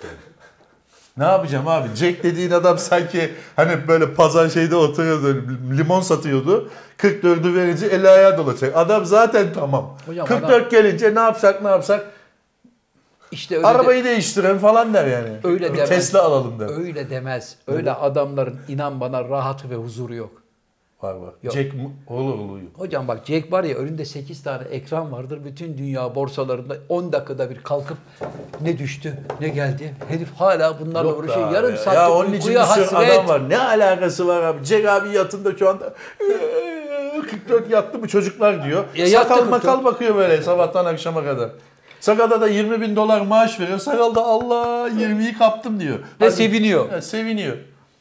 Ne 1.16 1.24
yapacağım 1.24 1.68
abi? 1.68 1.88
Jack 1.94 2.22
dediğin 2.22 2.50
adam 2.50 2.78
sanki 2.78 3.30
hani 3.56 3.88
böyle 3.88 4.14
pazar 4.14 4.48
şeyde 4.48 4.76
oturuyordu, 4.76 5.44
limon 5.78 6.00
satıyordu. 6.00 6.70
44'ü 6.98 7.54
verince 7.54 7.86
eli 7.86 8.08
ayağı 8.08 8.38
dolaşacak. 8.38 8.76
Adam 8.76 9.04
zaten 9.04 9.52
tamam. 9.54 9.96
Hocam 10.06 10.26
44 10.26 10.70
gelince 10.70 11.14
ne 11.14 11.20
yapsak 11.20 11.62
ne 11.62 11.68
yapsak? 11.68 12.06
İşte 13.32 13.56
öyle 13.56 13.64
de- 13.64 13.68
Arabayı 13.68 14.04
değiştirelim 14.04 14.58
falan 14.58 14.94
der 14.94 15.06
yani. 15.06 15.36
Öyle 15.44 15.72
bir 15.72 15.76
demez. 15.76 15.88
Tesla 15.88 16.22
alalım 16.22 16.60
der. 16.60 16.78
öyle 16.78 17.10
demez. 17.10 17.56
Öyle 17.66 17.92
adamların 17.92 18.60
inan 18.68 19.00
bana 19.00 19.28
rahatı 19.28 19.70
ve 19.70 19.74
huzuru 19.74 20.14
yok. 20.14 20.47
Var 21.02 21.14
var. 21.14 21.34
Yok. 21.42 21.54
Jack 21.54 21.72
olur. 22.08 22.58
Hocam 22.74 23.08
bak 23.08 23.20
Jack 23.26 23.52
var 23.52 23.64
ya 23.64 23.76
önünde 23.76 24.04
8 24.04 24.42
tane 24.42 24.62
ekran 24.70 25.12
vardır. 25.12 25.44
Bütün 25.44 25.78
dünya 25.78 26.14
borsalarında 26.14 26.76
10 26.88 27.12
dakikada 27.12 27.50
bir 27.50 27.58
kalkıp 27.62 27.96
ne 28.60 28.78
düştü 28.78 29.14
ne 29.40 29.48
geldi. 29.48 29.94
Herif 30.08 30.28
hala 30.38 30.80
bunlarla 30.80 31.10
Yok 31.10 31.18
uğraşıyor. 31.18 31.52
Yarım 31.52 31.70
abi. 31.70 31.78
saatlik 31.78 31.94
Ya 31.94 32.10
onun 32.12 32.32
için 32.32 32.50
bir 32.50 32.56
hasret. 32.56 32.92
adam 32.92 33.28
var. 33.28 33.48
Ne 33.50 33.58
alakası 33.58 34.26
var 34.28 34.42
abi? 34.42 34.64
Jack 34.64 34.86
abi 34.88 35.08
yatında 35.16 35.56
şu 35.56 35.68
anda 35.68 35.94
44 37.30 37.70
yattı 37.70 37.98
mı 37.98 38.08
çocuklar 38.08 38.64
diyor. 38.64 38.84
Ya 38.96 39.06
Sakal 39.06 39.34
44. 39.38 39.50
makal 39.50 39.84
bakıyor 39.84 40.16
böyle 40.16 40.42
sabahtan 40.42 40.84
akşama 40.84 41.24
kadar. 41.24 41.50
Sakalda 42.00 42.40
da 42.40 42.48
20 42.48 42.80
bin 42.80 42.96
dolar 42.96 43.20
maaş 43.20 43.60
veriyor. 43.60 43.78
Sakal 43.78 44.14
da 44.14 44.24
Allah 44.24 44.88
20'yi 44.88 45.38
kaptım 45.38 45.80
diyor. 45.80 45.98
Ve 46.20 46.30
seviniyor. 46.30 46.86
Evet, 46.92 47.04
seviniyor. 47.04 47.56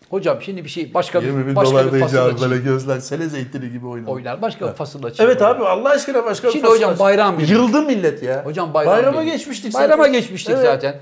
Hocam 0.10 0.42
şimdi 0.42 0.64
bir 0.64 0.70
şey 0.70 0.94
başka 0.94 1.20
20 1.20 1.42
bir 1.44 1.48
bin 1.48 1.56
başka 1.56 1.72
dolar 1.72 1.94
bir 1.94 2.00
fasıl 2.00 2.18
açayım. 2.18 2.42
böyle 2.42 2.58
gözler 2.64 3.00
sele 3.00 3.30
zeytini 3.30 3.72
gibi 3.72 3.88
oynar. 3.88 4.08
Oynar. 4.08 4.42
Başka 4.42 4.68
bir 4.68 4.74
fasıl 4.74 5.04
açayım. 5.04 5.32
Evet 5.32 5.42
abi 5.42 5.64
Allah 5.64 5.90
aşkına 5.90 6.26
başka 6.26 6.48
bir 6.48 6.52
Şimdi 6.54 6.66
fasıl 6.66 6.76
hocam 6.76 7.00
bayram 7.00 7.38
günü. 7.38 7.52
Yıldı 7.52 7.82
millet 7.82 8.24
ya. 8.24 8.46
Hocam 8.46 8.74
bayram 8.74 8.94
Bayrama 8.94 9.24
günü. 9.24 9.32
geçmiştik 9.32 9.74
Bayrama 9.74 10.04
zaten. 10.04 10.14
geçmiştik 10.22 10.54
Evet. 10.56 10.66
zaten. 10.66 10.96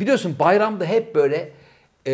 Biliyorsun 0.00 0.36
bayramda 0.38 0.84
hep 0.84 1.14
böyle 1.14 1.52
e, 2.06 2.12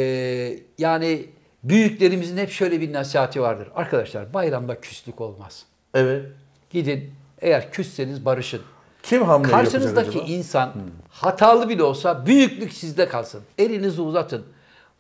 yani 0.79 1.27
büyüklerimizin 1.65 2.37
hep 2.37 2.51
şöyle 2.51 2.81
bir 2.81 2.93
nasihati 2.93 3.41
vardır. 3.41 3.69
Arkadaşlar 3.75 4.35
bayramda 4.35 4.81
küslük 4.81 5.21
olmaz. 5.21 5.65
Evet. 5.95 6.27
Gidin 6.71 7.13
eğer 7.41 7.73
küsseniz 7.73 8.25
barışın. 8.25 8.61
Kim 9.03 9.23
hamle 9.23 9.49
Karşınızdaki 9.49 10.09
acaba? 10.11 10.25
insan 10.27 10.73
hatalı 11.11 11.69
bile 11.69 11.83
olsa 11.83 12.27
büyüklük 12.27 12.73
sizde 12.73 13.09
kalsın. 13.09 13.41
Elinizi 13.59 14.01
uzatın. 14.01 14.45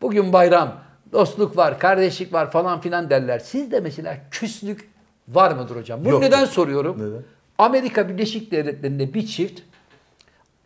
Bugün 0.02 0.32
bayram, 0.32 0.74
dostluk 1.12 1.56
var, 1.56 1.78
kardeşlik 1.78 2.32
var 2.32 2.50
falan 2.50 2.80
filan 2.80 3.10
derler. 3.10 3.38
Sizde 3.38 3.80
mesela 3.80 4.18
küslük 4.30 4.90
var 5.28 5.50
mıdır 5.52 5.76
hocam? 5.76 6.00
Bunu 6.04 6.12
Yok. 6.12 6.22
neden 6.22 6.44
soruyorum? 6.44 6.96
Neden? 6.98 7.22
Amerika 7.58 8.08
Birleşik 8.08 8.50
Devletleri'nde 8.50 9.14
bir 9.14 9.26
çift 9.26 9.60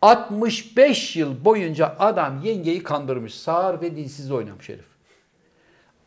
65 0.01 1.15
yıl 1.15 1.45
boyunca 1.45 1.95
adam 1.99 2.41
yengeyi 2.43 2.83
kandırmış. 2.83 3.33
Sağır 3.33 3.81
ve 3.81 3.95
dilsiz 3.95 4.31
oynamış 4.31 4.69
herif. 4.69 4.85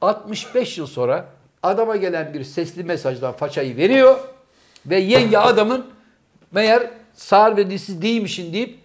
65 0.01 0.79
yıl 0.79 0.87
sonra 0.87 1.27
adama 1.63 1.97
gelen 1.97 2.35
bir 2.35 2.45
sesli 2.45 2.85
mesajdan 2.85 3.33
façayı 3.33 3.77
veriyor 3.77 4.19
ve 4.87 4.99
yenge 4.99 5.39
adamın 5.39 5.87
meğer 6.53 6.91
sağır 7.15 7.57
ve 7.57 7.71
dilsiz 7.71 8.03
değilmişin 8.03 8.53
deyip 8.53 8.79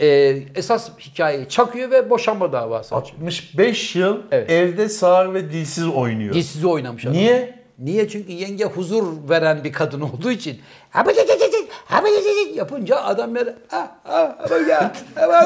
e, 0.00 0.06
esas 0.54 0.90
hikayeyi 1.00 1.48
çakıyor 1.48 1.90
ve 1.90 2.10
boşanma 2.10 2.52
davası 2.52 2.96
açıyor. 2.96 3.18
65 3.20 3.96
yıl 3.96 4.18
Evet. 4.30 4.50
evde 4.50 4.88
sağır 4.88 5.34
ve 5.34 5.50
dilsiz 5.52 5.88
oynuyor. 5.88 6.34
Dilsizi 6.34 6.66
oynamış 6.66 7.04
adam. 7.04 7.14
Niye? 7.16 7.60
Niye? 7.78 8.08
Çünkü 8.08 8.32
yenge 8.32 8.64
huzur 8.64 9.04
veren 9.28 9.64
bir 9.64 9.72
kadın 9.72 10.00
olduğu 10.00 10.30
için. 10.30 10.60
yapınca 12.54 12.96
adam 12.96 13.34
böyle 13.34 13.56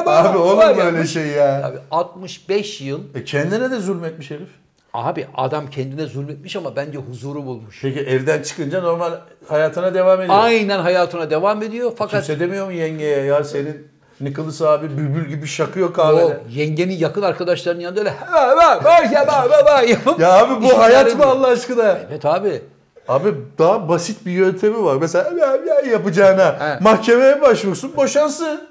Abi 0.07 0.37
olur 0.37 0.75
mu 0.75 0.81
öyle 0.81 1.07
şey 1.07 1.27
ya? 1.27 1.65
Abi 1.67 1.77
65 1.91 2.81
yıl 2.81 2.99
E 3.15 3.23
kendine 3.23 3.71
de 3.71 3.79
zulmetmiş 3.79 4.31
herif. 4.31 4.49
abi 4.93 5.27
adam 5.35 5.69
kendine 5.69 6.05
zulmetmiş 6.05 6.55
ama 6.55 6.75
bence 6.75 6.97
huzuru 6.97 7.45
bulmuş. 7.45 7.79
Peki 7.81 7.99
evden 7.99 8.41
çıkınca 8.41 8.81
normal 8.81 9.11
hayatına 9.47 9.93
devam 9.93 10.21
ediyor. 10.21 10.35
Aynen 10.39 10.79
hayatına 10.79 11.29
devam 11.29 11.63
ediyor 11.63 11.91
fakat 11.97 12.25
Kimse 12.25 12.39
demiyor 12.39 12.65
mu 12.65 12.71
yengeye 12.71 13.23
ya 13.23 13.43
senin 13.43 13.87
Nicholas 14.21 14.61
abi 14.61 14.97
bülbül 14.97 15.25
gibi 15.29 15.47
şakıyor 15.47 15.93
kahvede. 15.93 16.23
o 16.25 16.31
yengenin 16.49 16.97
yakın 16.97 17.21
arkadaşlarının 17.21 17.81
yanında 17.81 17.99
öyle 17.99 18.09
ha 18.09 18.55
ha 18.57 18.79
ha 18.83 19.03
ya 19.13 19.27
ha 19.27 19.47
ha 19.49 19.73
ha 19.73 19.81
yapıp 19.83 20.19
Ya 20.19 20.33
abi 20.33 20.63
bu 20.63 20.79
hayat 20.79 21.17
mı. 21.17 21.25
Allah 21.25 21.47
aşkına? 21.47 21.97
Evet 22.09 22.25
abi. 22.25 22.61
Abi 23.07 23.33
daha 23.59 23.89
basit 23.89 24.25
bir 24.25 24.31
yöntemi 24.31 24.83
var. 24.83 24.97
Mesela 25.01 25.29
ya, 25.39 25.55
ya 25.55 25.91
yapacağına 25.91 26.45
He. 26.59 26.79
mahkemeye 26.83 27.41
başvursun 27.41 27.95
boşansın. 27.97 28.61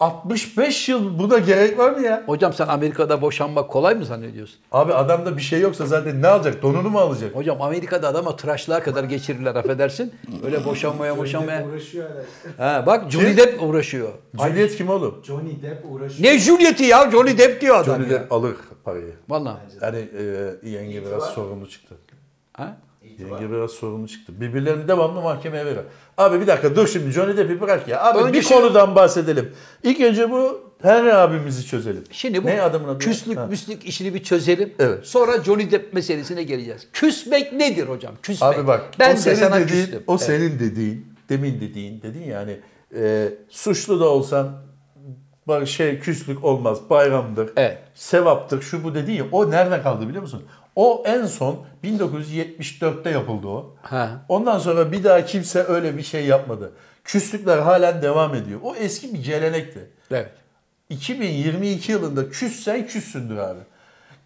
65 0.00 0.88
yıl 0.88 1.18
buna 1.18 1.38
gerek 1.38 1.78
var 1.78 1.90
mı 1.90 2.02
ya? 2.02 2.22
Hocam 2.26 2.52
sen 2.52 2.66
Amerika'da 2.68 3.22
boşanmak 3.22 3.70
kolay 3.70 3.94
mı 3.94 4.04
zannediyorsun? 4.04 4.56
Abi 4.72 4.94
adamda 4.94 5.36
bir 5.36 5.42
şey 5.42 5.60
yoksa 5.60 5.86
zaten 5.86 6.22
ne 6.22 6.28
alacak? 6.28 6.62
Donunu 6.62 6.90
mu 6.90 6.98
alacak? 6.98 7.34
Hocam 7.34 7.62
Amerika'da 7.62 8.08
adama 8.08 8.36
tıraşlığa 8.36 8.82
kadar 8.82 9.04
geçirirler 9.04 9.54
affedersin. 9.54 10.14
Öyle 10.44 10.64
boşanmaya 10.64 11.18
boşanmaya. 11.18 11.66
uğraşıyor 11.66 12.10
hala 12.10 12.20
işte. 12.22 12.62
Ha, 12.62 12.84
bak 12.86 13.10
Johnny? 13.10 13.36
Depp 13.36 13.62
uğraşıyor. 13.62 14.08
Juliet 14.44 14.76
kim 14.76 14.88
oğlum? 14.88 15.20
Johnny 15.24 15.62
Depp 15.62 15.84
uğraşıyor. 15.90 16.32
Ne 16.32 16.38
Juliet'i 16.38 16.84
ya? 16.84 17.10
Johnny 17.10 17.38
Depp 17.38 17.60
diyor 17.60 17.76
adam 17.76 17.94
Johnny 17.96 18.12
ya. 18.12 18.20
Depp 18.20 18.32
alır 18.32 18.56
parayı. 18.84 19.14
Vallahi. 19.28 19.56
Yani 19.82 20.08
e, 20.64 20.68
yenge 20.70 21.06
biraz 21.06 21.24
sorumlu 21.24 21.68
çıktı. 21.68 21.94
Ha? 22.52 22.76
Yenge 23.02 23.50
biraz 23.50 23.70
sorumlu 23.70 24.08
çıktı. 24.08 24.40
Birbirlerini 24.40 24.88
devamlı 24.88 25.20
mahkemeye 25.20 25.66
veriyor. 25.66 25.84
Abi 26.18 26.40
bir 26.40 26.46
dakika 26.46 26.76
dur 26.76 26.86
şimdi 26.88 27.10
Johnny 27.10 27.36
Depp'i 27.36 27.60
bırak 27.60 27.88
ya. 27.88 28.04
Abi 28.04 28.18
Önce 28.18 28.32
bir 28.38 28.42
şu- 28.42 28.48
konudan 28.54 28.94
bahsedelim. 28.94 29.52
İlk 29.82 30.00
önce 30.00 30.30
bu 30.30 30.70
Henry 30.82 31.14
abimizi 31.14 31.66
çözelim. 31.66 32.04
Şimdi 32.10 32.42
bu 32.44 32.46
ne 32.46 32.62
adamın 32.62 32.88
adı? 32.88 32.98
küslük 32.98 33.38
Ha. 33.38 33.46
müslük 33.46 33.84
işini 33.86 34.14
bir 34.14 34.22
çözelim. 34.22 34.72
Evet. 34.78 35.06
Sonra 35.06 35.42
Johnny 35.44 35.70
Depp 35.70 35.94
meselesine 35.94 36.42
geleceğiz. 36.42 36.88
Küsmek 36.92 37.52
nedir 37.52 37.86
hocam? 37.88 38.14
Küsmek. 38.22 38.58
Abi 38.58 38.66
bak 38.66 38.82
ben 38.98 39.10
o 39.12 39.16
de 39.16 39.20
senin 39.20 39.34
sana 39.34 39.60
dediğin, 39.60 39.82
küstüm. 39.84 40.02
o 40.06 40.12
Evet. 40.12 40.22
senin 40.22 40.58
dediğin, 40.58 41.06
demin 41.28 41.60
dediğin, 41.60 42.02
dedin 42.02 42.22
yani 42.24 42.56
e, 42.96 43.28
suçlu 43.48 44.00
da 44.00 44.08
olsan 44.08 44.52
bak 45.48 45.68
şey 45.68 45.98
küslük 45.98 46.44
olmaz, 46.44 46.78
bayramdır, 46.90 47.50
Evet. 47.56 47.78
sevaptır, 47.94 48.62
şu 48.62 48.84
bu 48.84 48.94
dedin 48.94 49.12
ya 49.12 49.24
o 49.32 49.50
nerede 49.50 49.82
kaldı 49.82 50.08
biliyor 50.08 50.22
musun? 50.22 50.42
O 50.76 51.02
en 51.06 51.26
son 51.26 51.66
1974'te 51.84 53.10
yapıldı 53.10 53.46
o. 53.46 53.74
Ha. 53.82 54.10
Ondan 54.28 54.58
sonra 54.58 54.92
bir 54.92 55.04
daha 55.04 55.24
kimse 55.24 55.62
öyle 55.62 55.96
bir 55.96 56.02
şey 56.02 56.26
yapmadı. 56.26 56.72
Küslükler 57.04 57.58
halen 57.58 58.02
devam 58.02 58.34
ediyor. 58.34 58.60
O 58.62 58.74
eski 58.74 59.14
bir 59.14 59.24
gelenekti. 59.24 59.90
Evet. 60.10 60.30
2022 60.90 61.92
yılında 61.92 62.30
küssen 62.30 62.86
küssündür 62.86 63.36
abi. 63.36 63.60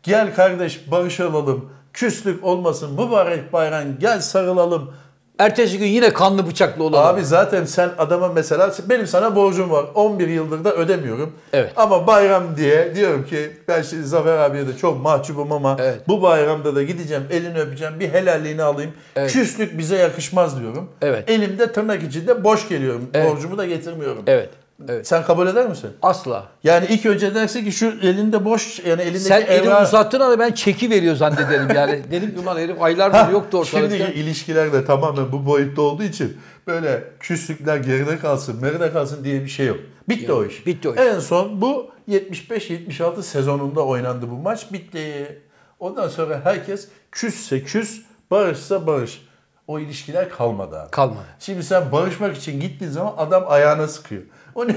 Gel 0.03 0.35
kardeş 0.35 0.91
barışalım, 0.91 1.71
küslük 1.93 2.45
olmasın, 2.45 2.93
mübarek 2.93 3.53
bayram 3.53 3.99
gel 3.99 4.21
sarılalım. 4.21 4.95
Ertesi 5.39 5.79
gün 5.79 5.87
yine 5.87 6.13
kanlı 6.13 6.47
bıçaklı 6.47 6.85
olalım. 6.85 7.07
Abi 7.07 7.25
zaten 7.25 7.65
sen 7.65 7.91
adama 7.99 8.29
mesela 8.29 8.73
benim 8.89 9.07
sana 9.07 9.37
borcum 9.37 9.71
var 9.71 9.85
11 9.95 10.29
yıldır 10.29 10.65
da 10.65 10.75
ödemiyorum. 10.75 11.33
Evet. 11.53 11.73
Ama 11.77 12.07
bayram 12.07 12.57
diye 12.57 12.95
diyorum 12.95 13.25
ki 13.27 13.51
ben 13.69 13.83
şimdi 13.83 14.05
Zafer 14.05 14.37
abiye 14.39 14.67
de 14.67 14.77
çok 14.77 15.03
mahcubum 15.03 15.53
ama 15.53 15.77
Evet. 15.81 16.09
bu 16.09 16.23
bayramda 16.23 16.75
da 16.75 16.83
gideceğim 16.83 17.23
elini 17.31 17.59
öpeceğim 17.61 18.01
bir 18.01 18.09
helalliğini 18.09 18.63
alayım. 18.63 18.93
Evet. 19.17 19.33
Küslük 19.33 19.79
bize 19.79 19.97
yakışmaz 19.97 20.61
diyorum. 20.61 20.91
Evet. 21.03 21.31
Elimde 21.31 21.73
tırnak 21.73 22.03
içinde 22.03 22.45
boş 22.45 22.69
geliyorum. 22.69 23.11
Evet. 23.15 23.31
Borcumu 23.33 23.59
da 23.59 23.67
getirmiyorum. 23.67 24.23
Evet. 24.27 24.49
Evet. 24.89 25.07
Sen 25.07 25.25
kabul 25.25 25.47
eder 25.47 25.69
misin? 25.69 25.91
Asla. 26.03 26.45
Yani 26.65 26.87
ilk 26.91 27.07
önce 27.07 27.35
dersin 27.35 27.65
ki 27.65 27.73
şu 27.73 27.87
elinde 27.87 28.45
boş 28.45 28.79
yani 28.87 29.03
elindeki 29.03 29.25
Sen 29.25 29.43
elini 29.43 29.69
evrak- 29.69 29.83
uzattın 29.83 30.21
ama 30.21 30.39
ben 30.39 30.53
çeki 30.53 30.91
veriyor 30.91 31.17
zannederim 31.17 31.69
yani. 31.75 32.03
Dedim 32.11 32.35
ki 32.35 32.41
ulan 32.41 32.59
herif 32.59 32.83
aylardır 32.83 33.33
yoktu 33.33 33.59
ortalıkta. 33.59 33.97
Şimdiki 33.97 34.21
ilişkiler 34.21 34.73
de 34.73 34.85
tamamen 34.85 35.33
bu 35.33 35.47
boyutta 35.47 35.83
olduğu 35.83 36.03
için 36.03 36.37
böyle 36.67 37.05
küslükler 37.21 37.77
geride 37.77 38.19
kalsın, 38.19 38.61
meride 38.63 38.93
kalsın 38.93 39.25
diye 39.25 39.43
bir 39.43 39.49
şey 39.49 39.67
yok. 39.67 39.79
Bitti 40.09 40.33
o 40.33 40.45
iş. 40.45 40.67
bitti 40.67 40.89
o 40.89 40.95
iş. 40.95 41.01
En 41.01 41.19
son 41.19 41.61
bu 41.61 41.91
75-76 42.09 43.23
sezonunda 43.23 43.85
oynandı 43.85 44.31
bu 44.31 44.35
maç. 44.37 44.73
Bitti. 44.73 45.39
Ondan 45.81 46.09
sonra 46.09 46.41
herkes 46.45 46.89
küsse 47.13 47.63
küs, 47.63 48.01
barışsa 48.31 48.87
barış. 48.87 49.25
O 49.67 49.79
ilişkiler 49.79 50.31
kalmadı 50.31 50.81
abi. 50.81 50.91
Kalmadı. 50.91 51.27
Şimdi 51.39 51.63
sen 51.63 51.93
barışmak 51.93 52.37
için 52.37 52.61
gittiğin 52.61 52.91
zaman 52.91 53.15
adam 53.19 53.45
ayağına 53.47 53.89
sıkıyor. 53.89 54.23
O 54.55 54.69
ne? 54.69 54.77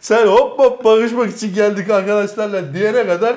sen 0.00 0.26
hop 0.26 0.58
hop 0.58 0.84
barışmak 0.84 1.30
için 1.30 1.54
geldik 1.54 1.90
arkadaşlarla 1.90 2.74
diyene 2.74 3.06
kadar 3.06 3.36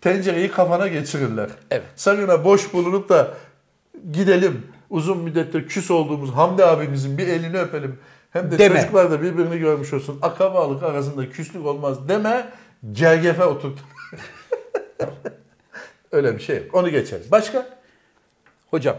tencereyi 0.00 0.50
kafana 0.50 0.88
geçirirler. 0.88 1.50
Evet. 1.70 1.86
Sakın 1.96 2.28
ha 2.28 2.44
boş 2.44 2.72
bulunup 2.72 3.08
da 3.08 3.34
gidelim 4.12 4.66
uzun 4.90 5.18
müddettir 5.18 5.68
küs 5.68 5.90
olduğumuz 5.90 6.30
Hamdi 6.30 6.64
abimizin 6.64 7.18
bir 7.18 7.28
elini 7.28 7.58
öpelim. 7.58 7.98
Hem 8.30 8.50
de 8.50 8.58
Deme. 8.58 8.80
çocuklar 8.80 9.10
da 9.10 9.22
birbirini 9.22 9.58
görmüş 9.58 9.92
olsun. 9.92 10.18
Akrabalık 10.22 10.82
arasında 10.82 11.30
küslük 11.30 11.66
olmaz 11.66 12.08
deme. 12.08 12.48
Gergefe 12.92 13.44
oturt. 13.44 13.78
Öyle 16.12 16.34
bir 16.34 16.42
şey 16.42 16.56
yok. 16.56 16.74
Onu 16.74 16.90
geçelim. 16.90 17.26
Başka? 17.30 17.66
Hocam 18.70 18.96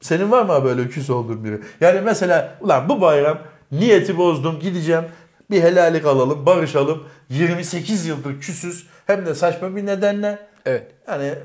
Senin 0.00 0.30
var 0.30 0.42
mı 0.42 0.64
böyle 0.64 0.88
küs 0.88 1.10
olduğun 1.10 1.44
biri? 1.44 1.60
Yani 1.80 2.00
mesela 2.00 2.58
ulan 2.60 2.88
bu 2.88 3.00
bayram 3.00 3.38
niyeti 3.72 4.18
bozdum 4.18 4.58
gideceğim 4.60 5.04
bir 5.50 5.62
helallik 5.62 6.06
alalım 6.06 6.46
barışalım. 6.46 7.02
28 7.28 8.06
yıldır 8.06 8.40
küsüz 8.40 8.86
hem 9.06 9.26
de 9.26 9.34
saçma 9.34 9.76
bir 9.76 9.86
nedenle. 9.86 10.38
evet. 10.66 10.86
Yani 11.08 11.24
e, 11.24 11.38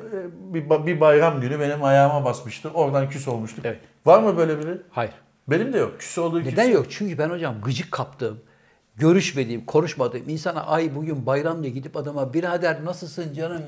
bir, 0.54 0.70
bir 0.86 1.00
bayram 1.00 1.42
günü 1.42 1.60
benim 1.60 1.84
ayağıma 1.84 2.26
basmıştı. 2.26 2.70
Oradan 2.74 3.10
küs 3.10 3.28
olmuştuk. 3.28 3.66
Evet. 3.66 3.80
Var 4.06 4.20
mı 4.20 4.38
böyle 4.38 4.60
biri? 4.60 4.78
Hayır. 4.92 5.14
Benim 5.48 5.74
de 5.74 5.78
yok. 5.78 6.00
Küs 6.00 6.18
olduğu 6.18 6.40
Neden 6.40 6.52
kimse. 6.52 6.72
yok? 6.72 6.86
Çünkü 6.90 7.18
ben 7.18 7.30
hocam 7.30 7.56
gıcık 7.62 7.92
kaptığım, 7.92 8.40
görüşmediğim, 8.98 9.66
konuşmadığım 9.66 10.30
insana 10.30 10.66
ay 10.66 10.96
bugün 10.96 11.26
bayram 11.26 11.64
diye 11.64 11.74
gidip 11.74 11.98
adama 11.98 12.34
birader 12.34 12.86
nasılsın 12.86 13.34
canım? 13.34 13.62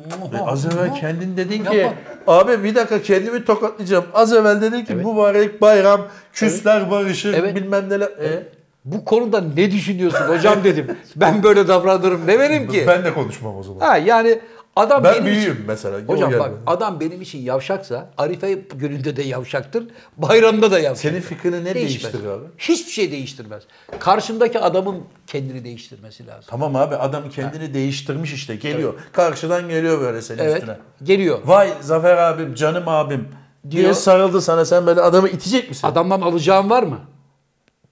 Az 0.45 0.65
evvel 0.65 0.95
kendin 0.95 1.37
dedin 1.37 1.65
ki 1.65 1.75
Yapma. 1.77 1.93
abi 2.27 2.63
bir 2.63 2.75
dakika 2.75 3.01
kendimi 3.01 3.45
tokatlayacağım. 3.45 4.05
Az 4.13 4.33
evvel 4.33 4.61
dedin 4.61 4.85
ki 4.85 4.93
Evet. 4.93 5.05
mübarek 5.05 5.61
bayram, 5.61 6.01
küsler 6.33 6.91
barışır 6.91 7.33
Evet. 7.33 7.55
bilmem 7.55 7.89
neler. 7.89 8.07
E, 8.07 8.43
Bu 8.85 9.05
konuda 9.05 9.41
ne 9.41 9.71
düşünüyorsun 9.71 10.25
hocam 10.27 10.63
dedim. 10.63 10.87
Ben 11.15 11.43
böyle 11.43 11.67
davranırım 11.67 12.27
demedim 12.27 12.67
ki. 12.71 12.83
ben 12.87 13.05
de 13.05 13.13
konuşmam 13.13 13.57
o 13.57 13.63
zaman. 13.63 13.79
Ha 13.79 13.97
yani 13.97 14.39
adam 14.77 15.03
Ben 15.03 15.13
benim 15.13 15.25
büyüğüm 15.25 15.53
için, 15.53 15.65
mesela. 15.67 15.99
Hocam 16.07 16.33
bak 16.39 16.51
adam 16.67 16.99
benim 16.99 17.21
için 17.21 17.39
yavşaksa 17.39 18.09
Arife 18.17 18.53
gününde 18.53 19.15
de 19.15 19.23
yavşaktır, 19.23 19.83
bayramda 20.17 20.71
da 20.71 20.79
yavşaktır. 20.79 21.09
Senin 21.09 21.21
fikrini 21.21 21.65
ne 21.65 21.73
Değişmez. 21.75 22.03
değiştirir 22.13 22.29
abi? 22.31 22.43
Hiçbir 22.57 22.91
şey 22.91 23.11
değiştirmez. 23.11 23.63
Karşımdaki 23.99 24.59
adamın 24.59 25.03
kendini 25.27 25.63
değiştirmesi 25.63 26.27
lazım. 26.27 26.43
Tamam 26.47 26.75
abi 26.75 26.95
adam 26.95 27.29
kendini 27.29 27.73
değiştirmiş 27.73 28.33
işte 28.33 28.55
geliyor. 28.55 28.93
Karşıdan 29.11 29.69
geliyor 29.69 30.01
böyle 30.01 30.21
senin 30.21 30.39
Evet. 30.43 30.55
üstüne. 30.57 30.77
Geliyor. 31.03 31.39
Vay 31.45 31.69
Zafer 31.81 32.17
abim 32.17 32.53
canım 32.55 32.83
abim 32.87 33.27
diye 33.71 33.83
Diyor. 33.83 33.93
sarıldı 33.93 34.41
sana 34.41 34.65
sen 34.65 34.87
böyle 34.87 35.01
adamı 35.01 35.29
itecek 35.29 35.69
misin? 35.69 35.87
Adamdan 35.87 36.21
alacağın 36.21 36.69
var 36.69 36.83
mı? 36.83 36.99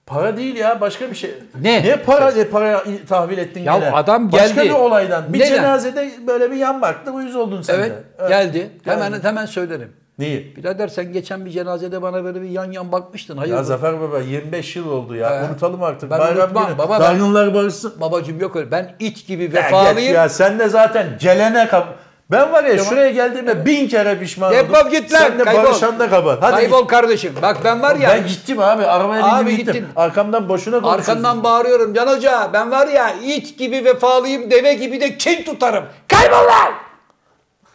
Para 0.06 0.36
değil 0.36 0.56
ya 0.56 0.80
başka 0.80 1.10
bir 1.10 1.16
şey. 1.16 1.34
Ne? 1.60 1.82
Ne 1.84 1.96
para 1.96 2.30
ne 2.30 2.44
para 2.44 2.82
tahvil 3.08 3.38
ettin 3.38 3.60
Ya 3.62 3.78
gene? 3.78 3.90
adam 3.90 4.32
Başka 4.32 4.46
geldi. 4.62 4.68
bir 4.68 4.74
olaydan. 4.74 5.32
Bir 5.32 5.38
Neden? 5.38 5.48
cenazede 5.48 6.10
böyle 6.26 6.50
bir 6.50 6.56
yan 6.56 6.82
baktı 6.82 7.10
uyuz 7.10 7.36
oldun 7.36 7.62
sen 7.62 7.74
Evet, 7.74 7.90
de. 7.92 8.28
geldi. 8.28 8.58
Geldi. 8.58 8.70
Hemen 8.84 9.20
hemen 9.22 9.46
söylerim. 9.46 9.92
Neyi? 10.18 10.56
Birader 10.56 10.88
sen 10.88 11.12
geçen 11.12 11.44
bir 11.44 11.50
cenazede 11.50 12.02
bana 12.02 12.24
böyle 12.24 12.42
bir 12.42 12.48
yan 12.48 12.72
yan 12.72 12.92
bakmıştın. 12.92 13.36
Hayır. 13.36 13.54
Ya 13.54 13.64
Zafer 13.64 14.00
Baba 14.00 14.18
25 14.18 14.76
yıl 14.76 14.88
oldu 14.90 15.14
ya. 15.16 15.42
He. 15.42 15.44
Unutalım 15.50 15.82
artık. 15.82 16.10
Ben 16.10 16.18
Bayram 16.18 16.36
unutmam 16.44 16.66
günü. 16.66 16.78
baba, 16.78 17.00
Dargınlar 17.00 17.54
barışsın. 17.54 17.94
Babacım 18.00 18.40
yok 18.40 18.56
öyle. 18.56 18.70
Ben 18.70 18.94
it 18.98 19.26
gibi 19.26 19.42
Ya, 19.44 19.52
vefalıyım. 19.52 19.98
git 19.98 20.14
ya 20.14 20.28
sen 20.28 20.58
de 20.58 20.68
zaten 20.68 21.06
gelene 21.20 21.68
kap. 21.68 21.94
Ben 22.30 22.52
var 22.52 22.64
ya 22.64 22.78
şuraya 22.84 23.10
geldiğimde 23.10 23.66
bin 23.66 23.88
kere 23.88 24.18
pişman 24.18 24.54
oldum. 24.54 24.68
Defol 24.68 24.90
git 24.90 25.12
lan, 25.12 25.18
Sen 25.18 25.38
de 25.38 25.44
kaybol. 25.44 25.64
barışan 25.64 25.98
da 25.98 26.10
kapat. 26.10 26.38
Hadi 26.42 26.52
Kaybol 26.54 26.86
kardeşim. 26.88 27.32
Bak 27.42 27.56
ben 27.64 27.82
var 27.82 27.96
ya. 27.96 28.08
Ben 28.10 28.26
gittim 28.26 28.60
abi. 28.60 28.84
Arabaya 28.86 29.22
bindim 29.22 29.34
Abi 29.36 29.56
gittim. 29.56 29.74
gittin. 29.74 29.88
Arkamdan 29.96 30.48
boşuna 30.48 30.80
konuşuyorsun. 30.80 31.10
Arkandan 31.12 31.44
bağırıyorum 31.44 31.94
Can 31.94 32.06
Hoca 32.08 32.50
ben 32.52 32.70
var 32.70 32.86
ya 32.88 33.10
it 33.24 33.58
gibi 33.58 33.84
vefalıyım 33.84 34.50
deve 34.50 34.74
gibi 34.74 35.00
de 35.00 35.16
kin 35.16 35.44
tutarım. 35.44 35.84
Kaybol 36.08 36.36
lan! 36.36 36.72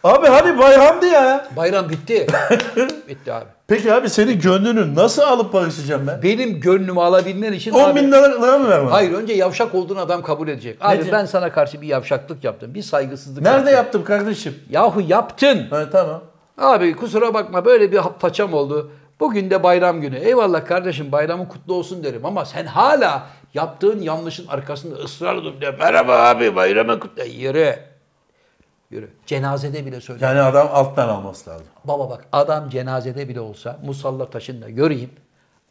Abi 0.04 0.26
hadi 0.26 0.58
bayramdı 0.58 1.06
ya. 1.06 1.48
Bayram 1.56 1.88
bitti. 1.88 2.26
bitti 3.08 3.32
abi. 3.32 3.44
Peki 3.68 3.92
abi 3.94 4.10
senin 4.10 4.40
gönlünü 4.40 4.94
nasıl 4.94 5.22
alıp 5.22 5.52
barışacağım 5.52 6.06
ben? 6.06 6.22
Benim 6.22 6.60
gönlümü 6.60 7.00
alabilmen 7.00 7.52
için 7.52 7.72
10 7.72 7.90
abi- 7.90 8.00
bin 8.00 8.12
lira, 8.12 8.28
mı 8.58 8.68
vermem? 8.68 8.86
Hayır 8.86 9.12
önce 9.12 9.32
yavşak 9.32 9.74
olduğunu 9.74 10.00
adam 10.00 10.22
kabul 10.22 10.48
edecek. 10.48 10.76
Abi 10.80 10.98
Nece? 10.98 11.12
ben 11.12 11.24
sana 11.24 11.52
karşı 11.52 11.80
bir 11.80 11.86
yavşaklık 11.86 12.44
yaptım. 12.44 12.74
Bir 12.74 12.82
saygısızlık 12.82 13.42
Nerede 13.42 13.56
yaptım. 13.58 13.76
yaptım 13.76 14.04
kardeşim? 14.04 14.54
Yahu 14.70 15.00
yaptın. 15.00 15.66
Ha, 15.70 15.84
tamam. 15.92 16.20
Abi 16.58 16.96
kusura 16.96 17.34
bakma 17.34 17.64
böyle 17.64 17.92
bir 17.92 18.00
paçam 18.20 18.54
oldu. 18.54 18.90
Bugün 19.20 19.50
de 19.50 19.62
bayram 19.62 20.00
günü. 20.00 20.16
Eyvallah 20.18 20.66
kardeşim 20.66 21.12
bayramın 21.12 21.44
kutlu 21.44 21.74
olsun 21.74 22.04
derim 22.04 22.26
ama 22.26 22.44
sen 22.44 22.66
hala 22.66 23.26
yaptığın 23.54 24.00
yanlışın 24.00 24.46
arkasında 24.46 24.94
ısrarla 24.96 25.44
dur 25.44 25.60
de 25.60 25.70
merhaba 25.70 26.18
abi 26.18 26.56
bayramın 26.56 26.98
kutlu. 26.98 27.24
Yürü. 27.24 27.91
Yürü. 28.92 29.10
Cenazede 29.26 29.86
bile 29.86 30.00
söyle. 30.00 30.24
Yani 30.24 30.40
adam 30.40 30.68
alttan 30.72 31.08
alması 31.08 31.50
lazım. 31.50 31.66
Baba 31.84 32.10
bak 32.10 32.26
adam 32.32 32.68
cenazede 32.68 33.28
bile 33.28 33.40
olsa 33.40 33.78
musalla 33.84 34.30
taşında 34.30 34.70
göreyim. 34.70 35.10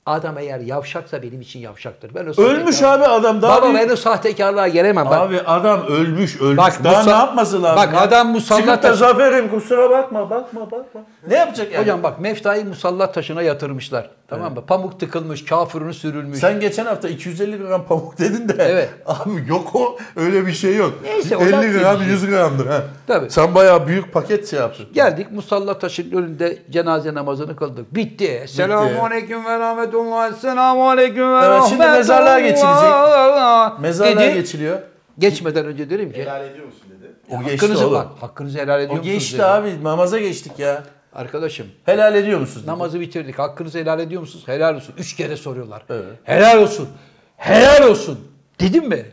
Adam 0.05 0.37
eğer 0.37 0.59
yavşaksa 0.59 1.21
benim 1.23 1.41
için 1.41 1.59
yavşaktır. 1.59 2.15
Ben 2.15 2.25
o 2.25 2.41
Ölmüş 2.41 2.75
sahtekar- 2.75 2.95
abi 2.97 3.03
adam 3.05 3.41
daha 3.41 3.57
Baba 3.61 3.73
büyük- 3.73 3.89
ben 3.89 3.93
o 3.93 3.95
sahtekarlığa 3.95 4.67
gelemem. 4.67 5.05
Bak, 5.05 5.13
Abi 5.13 5.39
adam 5.39 5.85
ölmüş 5.87 6.41
ölmüş. 6.41 6.57
Bak, 6.57 6.83
Daha 6.83 6.97
musa- 7.03 7.05
ne 7.11 7.17
yapması 7.17 7.63
lazım? 7.63 7.77
Bak, 7.87 7.93
ya? 7.93 8.01
adam 8.01 8.31
musallat 8.31 8.61
Çıkıp 8.65 8.83
da 8.83 8.93
zaferim 8.93 9.49
kusura 9.49 9.89
bakma 9.89 10.29
bakma 10.29 10.71
bakma. 10.71 11.01
Ne 11.27 11.35
yapacak 11.35 11.71
yani? 11.71 11.81
Hocam 11.81 12.03
bak 12.03 12.19
meftayı 12.19 12.65
musallat 12.65 13.13
taşına 13.13 13.41
yatırmışlar. 13.41 14.09
Tamam 14.27 14.53
mı? 14.53 14.65
Pamuk 14.65 14.99
tıkılmış, 14.99 15.45
kafirunu 15.45 15.93
sürülmüş. 15.93 16.39
Sen 16.39 16.59
geçen 16.59 16.85
hafta 16.85 17.09
250 17.09 17.57
gram 17.57 17.85
pamuk 17.85 18.17
dedin 18.19 18.49
de. 18.49 18.55
Evet. 18.59 18.89
Abi 19.05 19.29
yok 19.47 19.75
o 19.75 19.97
öyle 20.15 20.45
bir 20.45 20.51
şey 20.51 20.75
yok. 20.75 20.93
Neyse, 21.03 21.37
o 21.37 21.41
50 21.41 21.51
laf 21.51 21.81
gram 21.81 21.95
gelişi. 21.97 22.11
100 22.11 22.27
gramdır. 22.27 22.65
Ha. 22.67 22.81
Tabii. 23.07 23.29
Sen 23.29 23.55
bayağı 23.55 23.87
büyük 23.87 24.13
paket 24.13 24.47
şey 24.49 24.59
yaptın. 24.59 24.85
Geldik 24.93 25.31
musalla 25.31 25.79
taşının 25.79 26.23
önünde 26.23 26.57
cenaze 26.69 27.13
namazını 27.13 27.55
kıldık. 27.55 27.95
Bitti. 27.95 28.45
Selamun 28.47 28.95
aleyküm 28.95 29.45
ve 29.45 29.59
rahmetullah. 29.93 30.33
Selamun 30.33 30.87
aleyküm 30.87 31.33
ve 31.33 31.45
Evet, 31.45 31.61
şimdi 31.69 31.85
mezarlığa 31.87 32.39
geçilecek. 32.39 33.79
Mezarlığa 33.81 34.23
Dedi. 34.25 34.33
geçiliyor. 34.33 34.79
Geçmeden 35.19 35.65
önce 35.65 35.89
dedim 35.89 36.11
ki 36.13 36.21
Helal 36.21 36.45
ediyor 36.45 36.65
musun 36.65 36.81
dedi. 36.99 37.11
O 37.29 37.39
geçti 37.43 37.51
hakkınızı 37.51 37.87
oğlum. 37.87 37.95
bak. 37.99 38.07
Hakkınızı 38.19 38.59
helal 38.59 38.79
ediyor 38.79 38.91
O 38.91 38.97
musunuz? 38.97 39.13
geçti 39.13 39.33
dedim. 39.37 39.45
abi. 39.45 39.83
Namaza 39.83 40.19
geçtik 40.19 40.59
ya. 40.59 40.83
Arkadaşım 41.15 41.67
Helal 41.85 42.15
ediyor 42.15 42.39
musunuz? 42.39 42.67
namazı 42.67 42.99
bitirdik. 42.99 43.39
Hakkınızı 43.39 43.79
helal 43.79 43.99
ediyor 43.99 44.21
musunuz? 44.21 44.43
Helal 44.47 44.75
olsun. 44.75 44.93
Üç 44.97 45.15
kere 45.15 45.37
soruyorlar. 45.37 45.83
Evet. 45.89 46.03
Helal 46.23 46.57
olsun. 46.61 46.89
Helal 47.37 47.87
olsun. 47.89 48.19
Dedim 48.59 48.89
mi? 48.89 49.05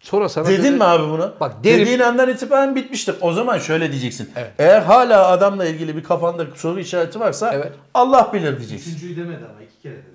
Sonra 0.00 0.28
sana 0.28 0.46
Dedin 0.46 0.62
dedim- 0.62 0.74
mi 0.76 0.84
abi 0.84 1.02
bunu? 1.08 1.32
Bak 1.40 1.52
derim. 1.64 1.80
Dediğin 1.80 1.98
andan 1.98 2.28
itibaren 2.28 2.76
bitmiştir. 2.76 3.14
O 3.20 3.32
zaman 3.32 3.58
şöyle 3.58 3.90
diyeceksin. 3.92 4.30
Evet. 4.36 4.50
Eğer 4.58 4.80
hala 4.82 5.26
adamla 5.28 5.64
ilgili 5.66 5.96
bir 5.96 6.02
kafanda 6.02 6.46
soru 6.56 6.80
işareti 6.80 7.20
varsa 7.20 7.52
Evet. 7.54 7.72
Allah 7.94 8.30
bilir 8.32 8.58
diyeceksin. 8.58 8.90
Üçüncüyü 8.90 9.16
demedi 9.16 9.44
ama 9.50 9.62
iki 9.62 9.82
kere 9.82 9.92
dedi. 9.94 10.09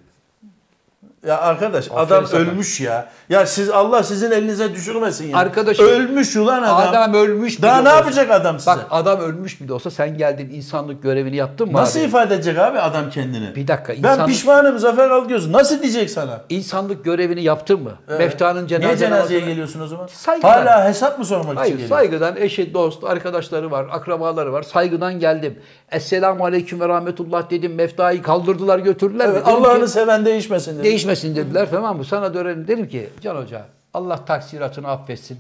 Ya 1.28 1.42
arkadaş 1.42 1.86
Aferin 1.92 2.06
adam 2.08 2.28
sana. 2.28 2.40
ölmüş 2.42 2.82
ya. 2.82 3.10
Ya 3.30 3.46
siz 3.46 3.70
Allah 3.70 4.04
sizin 4.04 4.32
elinize 4.32 4.74
düşürmesin 4.74 5.28
ya. 5.30 5.38
Arkadaşım, 5.38 5.86
Ölmüş 5.86 6.36
ulan 6.36 6.64
adam. 6.64 6.78
Adam 6.78 7.14
ölmüş 7.14 7.62
Daha 7.62 7.82
ne 7.82 7.90
olsa- 7.90 7.98
yapacak 7.98 8.32
adam 8.32 8.60
size? 8.60 8.72
Bak 8.72 8.86
adam 8.92 9.20
ölmüş 9.20 9.62
bile 9.62 9.74
olsa 9.74 9.92
sen 9.92 10.18
geldin 10.18 10.50
insanlık 10.54 11.04
görevini 11.04 11.36
yaptın 11.36 11.68
mı 11.72 11.74
Nasıl 11.78 12.00
abi? 12.00 12.06
ifade 12.08 12.36
edecek 12.36 12.58
abi 12.60 12.80
adam 12.80 13.10
kendini? 13.10 13.56
Bir 13.56 13.68
dakika, 13.68 13.94
Ben 13.94 13.98
insanlık- 13.98 14.28
pişmanım 14.28 14.80
Zafer 14.80 15.10
Algöz. 15.10 15.48
Nasıl 15.50 15.82
diyecek 15.82 16.10
sana? 16.10 16.42
İnsanlık 16.50 17.06
görevini 17.06 17.44
yaptın 17.44 17.84
mı? 17.84 17.92
Mefta'nın 18.20 18.68
cenaze 18.68 18.88
Niye 18.88 18.98
cenazeye 18.98 19.40
namazını- 19.40 19.50
geliyorsun 19.50 19.82
o 19.82 19.88
zaman? 19.88 20.08
Saygıdan. 20.08 20.50
Hala 20.50 20.86
hesap 20.90 21.20
mı 21.20 21.26
sormak 21.26 21.46
için 21.48 21.56
Hayır 21.56 21.72
geliyorsun? 21.72 21.96
saygıdan 21.96 22.36
eşi, 22.38 22.74
dost, 22.74 23.04
arkadaşları 23.04 23.72
var, 23.72 23.86
akrabaları 23.92 24.54
var. 24.54 24.64
Saygıdan 24.64 25.20
geldim. 25.20 25.60
Esselamu 25.92 26.46
aleyküm 26.46 26.80
ve 26.80 26.88
rahmetullah 26.88 27.50
dedim. 27.50 27.76
Meftayı 27.76 28.22
kaldırdılar 28.22 28.80
götürdüler. 28.80 29.26
Evet, 29.26 29.36
ve 29.36 29.42
dedim 29.46 29.54
Allah'ını 29.56 29.86
ki, 29.86 29.92
seven 29.92 30.26
değişmesin 30.26 30.76
dedi. 30.76 30.84
değişmesin 30.84 31.15
dediler 31.24 31.68
tamam 31.72 31.98
mı? 31.98 32.06
Sana 32.06 32.34
dönelim 32.34 32.68
dedim 32.68 32.88
ki 32.88 33.10
Can 33.22 33.36
Hoca 33.36 33.66
Allah 33.94 34.26
taksiratını 34.26 34.88
affetsin. 34.88 35.40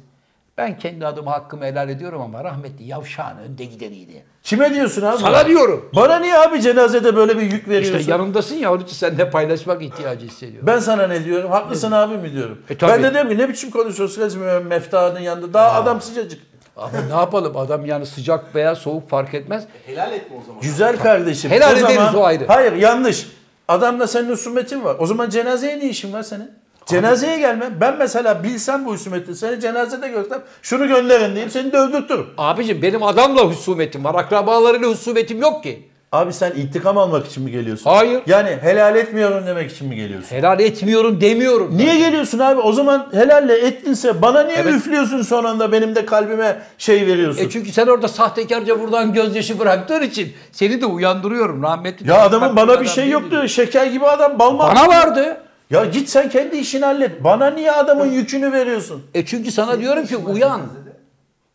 Ben 0.58 0.78
kendi 0.78 1.08
adıma 1.08 1.32
hakkımı 1.32 1.66
helal 1.66 1.90
ediyorum 1.90 2.22
ama 2.22 2.44
rahmetli 2.44 2.84
yavşağın 2.86 3.38
önde 3.38 3.66
gideniydi. 3.66 4.24
Kime 4.44 4.74
diyorsun 4.74 5.02
abi? 5.02 5.18
Sana 5.18 5.48
diyorum. 5.48 5.90
Bana 5.96 6.20
niye 6.20 6.38
abi 6.38 6.62
cenazede 6.62 7.16
böyle 7.16 7.38
bir 7.38 7.52
yük 7.52 7.70
veriyorsun? 7.70 8.00
İşte 8.00 8.12
yanımdasın 8.12 8.56
ya 8.56 8.74
onun 8.74 8.84
için 8.84 8.94
seninle 8.94 9.30
paylaşmak 9.30 9.82
ihtiyacı 9.82 10.28
hissediyorum. 10.28 10.68
Ben 10.68 10.80
sana 10.80 11.08
ne 11.08 11.26
diyorum? 11.26 11.52
Haklısın 11.52 11.92
abi 11.92 12.18
mi 12.18 12.34
diyorum. 12.34 12.62
E, 12.70 12.78
tabii. 12.78 12.92
ben 12.92 13.04
de 13.04 13.14
diyorum 13.14 13.30
ki 13.30 13.38
ne 13.38 13.50
biçim 13.50 13.72
konuşuyorsun 13.72 14.22
resmi 14.22 14.60
meftanın 14.60 15.20
yanında. 15.20 15.54
Daha 15.54 15.72
adam 15.72 16.02
sıcacık. 16.02 16.42
Ama 16.78 16.92
ne 17.10 17.16
yapalım 17.16 17.58
adam 17.58 17.86
yani 17.86 18.06
sıcak 18.06 18.56
veya 18.56 18.76
soğuk 18.76 19.10
fark 19.10 19.34
etmez. 19.34 19.64
Helal 19.86 20.14
etme 20.14 20.38
o 20.42 20.46
zaman. 20.46 20.62
Güzel 20.62 20.98
kardeşim. 20.98 21.52
Helal 21.52 21.74
o 21.74 21.78
ederiz, 21.78 21.96
zaman, 21.96 22.16
o 22.16 22.24
ayrı. 22.24 22.48
Hayır 22.48 22.74
yanlış. 22.74 23.28
Adamla 23.68 24.08
senin 24.08 24.30
husumetin 24.30 24.84
var. 24.84 24.96
O 25.00 25.06
zaman 25.06 25.30
cenazeye 25.30 25.80
ne 25.80 25.90
işin 25.90 26.14
var 26.14 26.24
senin? 26.24 26.52
Cenazeye 26.86 27.40
gelme. 27.40 27.82
Ben 27.82 27.98
mesela 27.98 28.44
bilsem 28.44 28.86
bu 28.86 28.92
husumeti 28.92 29.36
seni 29.36 29.60
cenazede 29.60 30.08
görsem 30.08 30.42
şunu 30.62 30.88
gönderin 30.88 31.30
diyeyim 31.30 31.50
seni 31.50 31.72
dövdürtürüm. 31.74 32.28
Abicim 32.38 32.82
benim 32.82 33.04
adamla 33.04 33.42
husumetim 33.42 34.04
var. 34.04 34.16
Akrabalarıyla 34.16 34.90
husumetim 34.90 35.42
yok 35.42 35.64
ki. 35.64 35.90
Abi 36.16 36.34
sen 36.34 36.52
intikam 36.56 36.98
almak 36.98 37.28
için 37.28 37.44
mi 37.44 37.52
geliyorsun? 37.52 37.90
Hayır. 37.90 38.22
Yani 38.28 38.58
helal 38.62 38.96
etmiyorum 38.96 39.48
demek 39.48 39.72
için 39.72 39.88
mi 39.88 39.96
geliyorsun? 39.96 40.36
Helal 40.36 40.60
etmiyorum 40.60 41.22
demiyorum. 41.22 41.78
Niye 41.78 41.98
geliyorsun 41.98 42.40
abi? 42.40 42.62
O 42.62 42.74
zaman 42.74 43.08
helalle 43.14 43.58
ettinse 43.58 44.22
bana 44.22 44.44
niye 44.44 44.58
Evet. 44.58 44.74
üflüyorsun 44.74 45.22
son 45.22 45.44
anda 45.44 45.72
benim 45.72 45.96
de 45.96 46.06
kalbime 46.06 46.62
şey 46.78 47.08
veriyorsun? 47.08 47.44
E 47.46 47.50
çünkü 47.50 47.72
sen 47.72 47.88
orada 47.88 48.08
sahtekarca 48.08 48.80
buradan 48.80 49.14
gözyaşı 49.14 49.60
bıraktığın 49.60 50.02
için 50.02 50.34
seni 50.52 50.82
de 50.82 50.86
uyandırıyorum 50.86 51.64
rahmetli. 51.64 52.10
ya 52.10 52.22
adamın 52.22 52.56
bana 52.56 52.82
bir 52.82 52.88
şey 52.88 53.10
yoktu. 53.10 53.42
mi? 53.42 53.50
Şeker 53.50 53.86
gibi 53.86 54.06
adam 54.08 54.40
bal 54.40 54.52
mı? 54.52 54.60
Bana 54.60 54.88
vardı. 54.88 55.38
Ya 55.70 55.86
git 55.86 56.10
sen 56.10 56.30
kendi 56.30 56.58
işini 56.58 56.86
hallet. 56.86 57.24
Bana 57.24 57.48
niye 57.48 57.72
adamın 57.72 58.12
yükünü 58.12 58.52
veriyorsun? 58.52 59.04
E 59.14 59.26
çünkü 59.26 59.52
sana 59.52 59.80
diyorum 59.80 60.06
ki 60.06 60.18
uyan. 60.18 60.62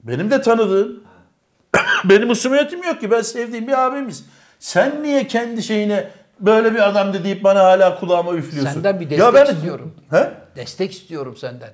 Benim 0.03 0.31
de 0.31 0.43
tanıdığım. 0.43 1.01
Benim 2.05 2.29
husumetim 2.29 2.83
yok 2.83 3.01
ki. 3.01 3.11
Ben 3.11 3.21
sevdiğim 3.23 3.69
bir 3.69 3.87
abimiz. 3.87 4.25
Sen 4.61 5.03
niye 5.03 5.27
kendi 5.27 5.63
şeyine 5.63 6.09
böyle 6.41 6.75
bir 6.75 6.89
adamdı 6.89 7.25
deyip 7.25 7.45
bana 7.45 7.65
hala 7.65 8.01
kulağıma 8.01 8.33
üflüyorsun? 8.35 8.73
Senden 8.73 9.01
bir 9.01 9.11
destek 9.11 9.49
istiyorum. 9.57 9.95
He? 10.11 10.31
Destek 10.57 10.93
istiyorum 10.93 11.37
senden. 11.37 11.71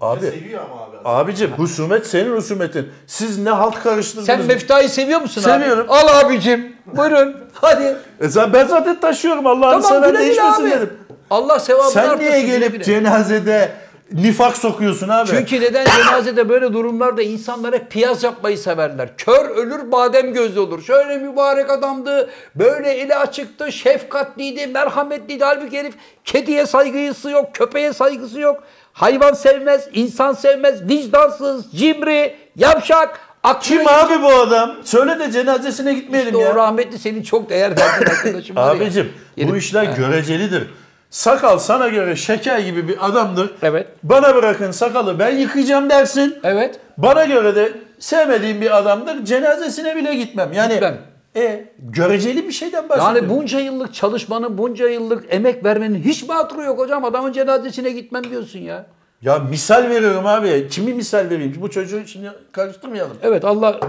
Abi. 0.00 0.20
Seviyor 0.26 0.62
ama 0.64 0.82
abi. 0.82 0.96
adam. 0.96 1.16
Abicim 1.16 1.50
husumet 1.50 2.06
senin 2.06 2.36
husumetin. 2.36 2.88
Siz 3.06 3.38
ne 3.38 3.50
halt 3.50 3.82
karıştırdınız? 3.82 4.26
Sen 4.26 4.42
Mefta'yı 4.46 4.88
seviyor 4.88 5.20
musun 5.20 5.42
abi? 5.42 5.50
Seviyorum. 5.50 5.86
Al 5.88 6.20
abicim. 6.24 6.76
Buyurun. 6.86 7.36
Hadi. 7.52 7.96
E 8.20 8.28
sen- 8.28 8.52
ben 8.52 8.66
zaten 8.66 9.00
taşıyorum 9.00 9.46
Allah'ını 9.46 9.82
Tamam 9.82 10.02
güle 10.10 10.18
değişmesin 10.18 10.62
abi. 10.62 10.70
dedim. 10.70 10.90
Allah 11.30 11.60
sevabını 11.60 11.90
Sen 11.90 12.18
niye 12.18 12.40
gelip 12.42 12.72
güle. 12.72 12.84
cenazede 12.84 13.72
nifak 14.12 14.56
sokuyorsun 14.56 15.08
abi? 15.08 15.28
Çünkü 15.28 15.60
neden 15.60 15.84
cenazede 15.96 16.48
böyle 16.48 16.72
durumlarda 16.72 17.22
insanlar 17.22 17.74
hep 17.74 17.90
piyaz 17.90 18.22
yapmayı 18.22 18.58
severler. 18.58 19.16
Kör 19.16 19.50
ölür 19.50 19.92
badem 19.92 20.32
gözlü 20.32 20.60
olur. 20.60 20.82
Şöyle 20.82 21.18
mübarek 21.18 21.70
adamdı, 21.70 22.30
böyle 22.54 22.90
eli 22.90 23.14
açıktı, 23.14 23.72
şefkatliydi, 23.72 24.66
merhametliydi. 24.66 25.44
Halbuki 25.44 25.78
herif 25.78 25.94
kediye 26.24 26.66
saygısı 26.66 27.30
yok, 27.30 27.54
köpeğe 27.54 27.92
saygısı 27.92 28.40
yok. 28.40 28.62
Hayvan 28.92 29.32
sevmez, 29.32 29.88
insan 29.92 30.32
sevmez, 30.32 30.88
vicdansız, 30.88 31.72
cimri, 31.72 32.36
yavşak. 32.56 33.20
aklına 33.44 33.60
Kim 33.60 33.88
abi 33.88 34.22
bu 34.22 34.32
adam? 34.32 34.70
Söyle 34.84 35.18
de 35.18 35.32
cenazesine 35.32 35.94
gitmeyelim 35.94 36.34
İşte 36.34 36.44
ya. 36.44 36.52
o 36.52 36.56
rahmetli 36.56 36.98
senin 36.98 37.22
çok 37.22 37.50
değer 37.50 37.70
verdiğin 37.70 38.10
arkadaşım 38.10 38.56
var 38.56 38.62
ya. 38.62 38.70
Abicim 38.82 39.12
bu 39.36 39.40
Herif- 39.42 39.58
işler 39.58 39.84
görecelidir. 39.84 40.66
Sakal 41.10 41.58
sana 41.58 41.88
göre 41.88 42.16
şeker 42.16 42.58
gibi 42.58 42.88
bir 42.88 43.06
adamdır. 43.06 43.50
Evet. 43.62 43.86
Bana 44.02 44.34
bırakın 44.34 44.70
sakalı 44.70 45.18
ben 45.18 45.36
yıkayacağım 45.36 45.90
dersin. 45.90 46.36
Evet. 46.44 46.80
Bana 46.98 47.24
göre 47.24 47.56
de 47.56 47.72
sevmediğim 47.98 48.60
bir 48.60 48.78
adamdır. 48.78 49.24
Cenazesine 49.24 49.96
bile 49.96 50.14
gitmem. 50.14 50.52
Yani 50.52 50.72
Gitmem. 50.72 50.98
E, 51.36 51.64
göreceli 51.78 52.46
bir 52.46 52.52
şeyden 52.52 52.88
bahsediyorum. 52.88 53.16
Yani 53.16 53.40
bunca 53.40 53.60
yıllık 53.60 53.94
çalışmanın, 53.94 54.58
bunca 54.58 54.88
yıllık 54.88 55.24
emek 55.34 55.64
vermenin 55.64 56.02
hiç 56.02 56.22
mi 56.22 56.32
hatırı 56.32 56.62
yok 56.62 56.78
hocam? 56.78 57.04
Adamın 57.04 57.32
cenazesine 57.32 57.90
gitmem 57.90 58.24
diyorsun 58.30 58.58
ya. 58.58 58.86
Ya 59.22 59.38
misal 59.38 59.90
veriyorum 59.90 60.26
abi. 60.26 60.68
Kimi 60.70 60.94
misal 60.94 61.30
vereyim? 61.30 61.54
Bu 61.60 61.70
çocuğu 61.70 62.06
şimdi 62.06 62.32
karıştırmayalım. 62.52 63.16
Evet 63.22 63.44
Allah 63.44 63.80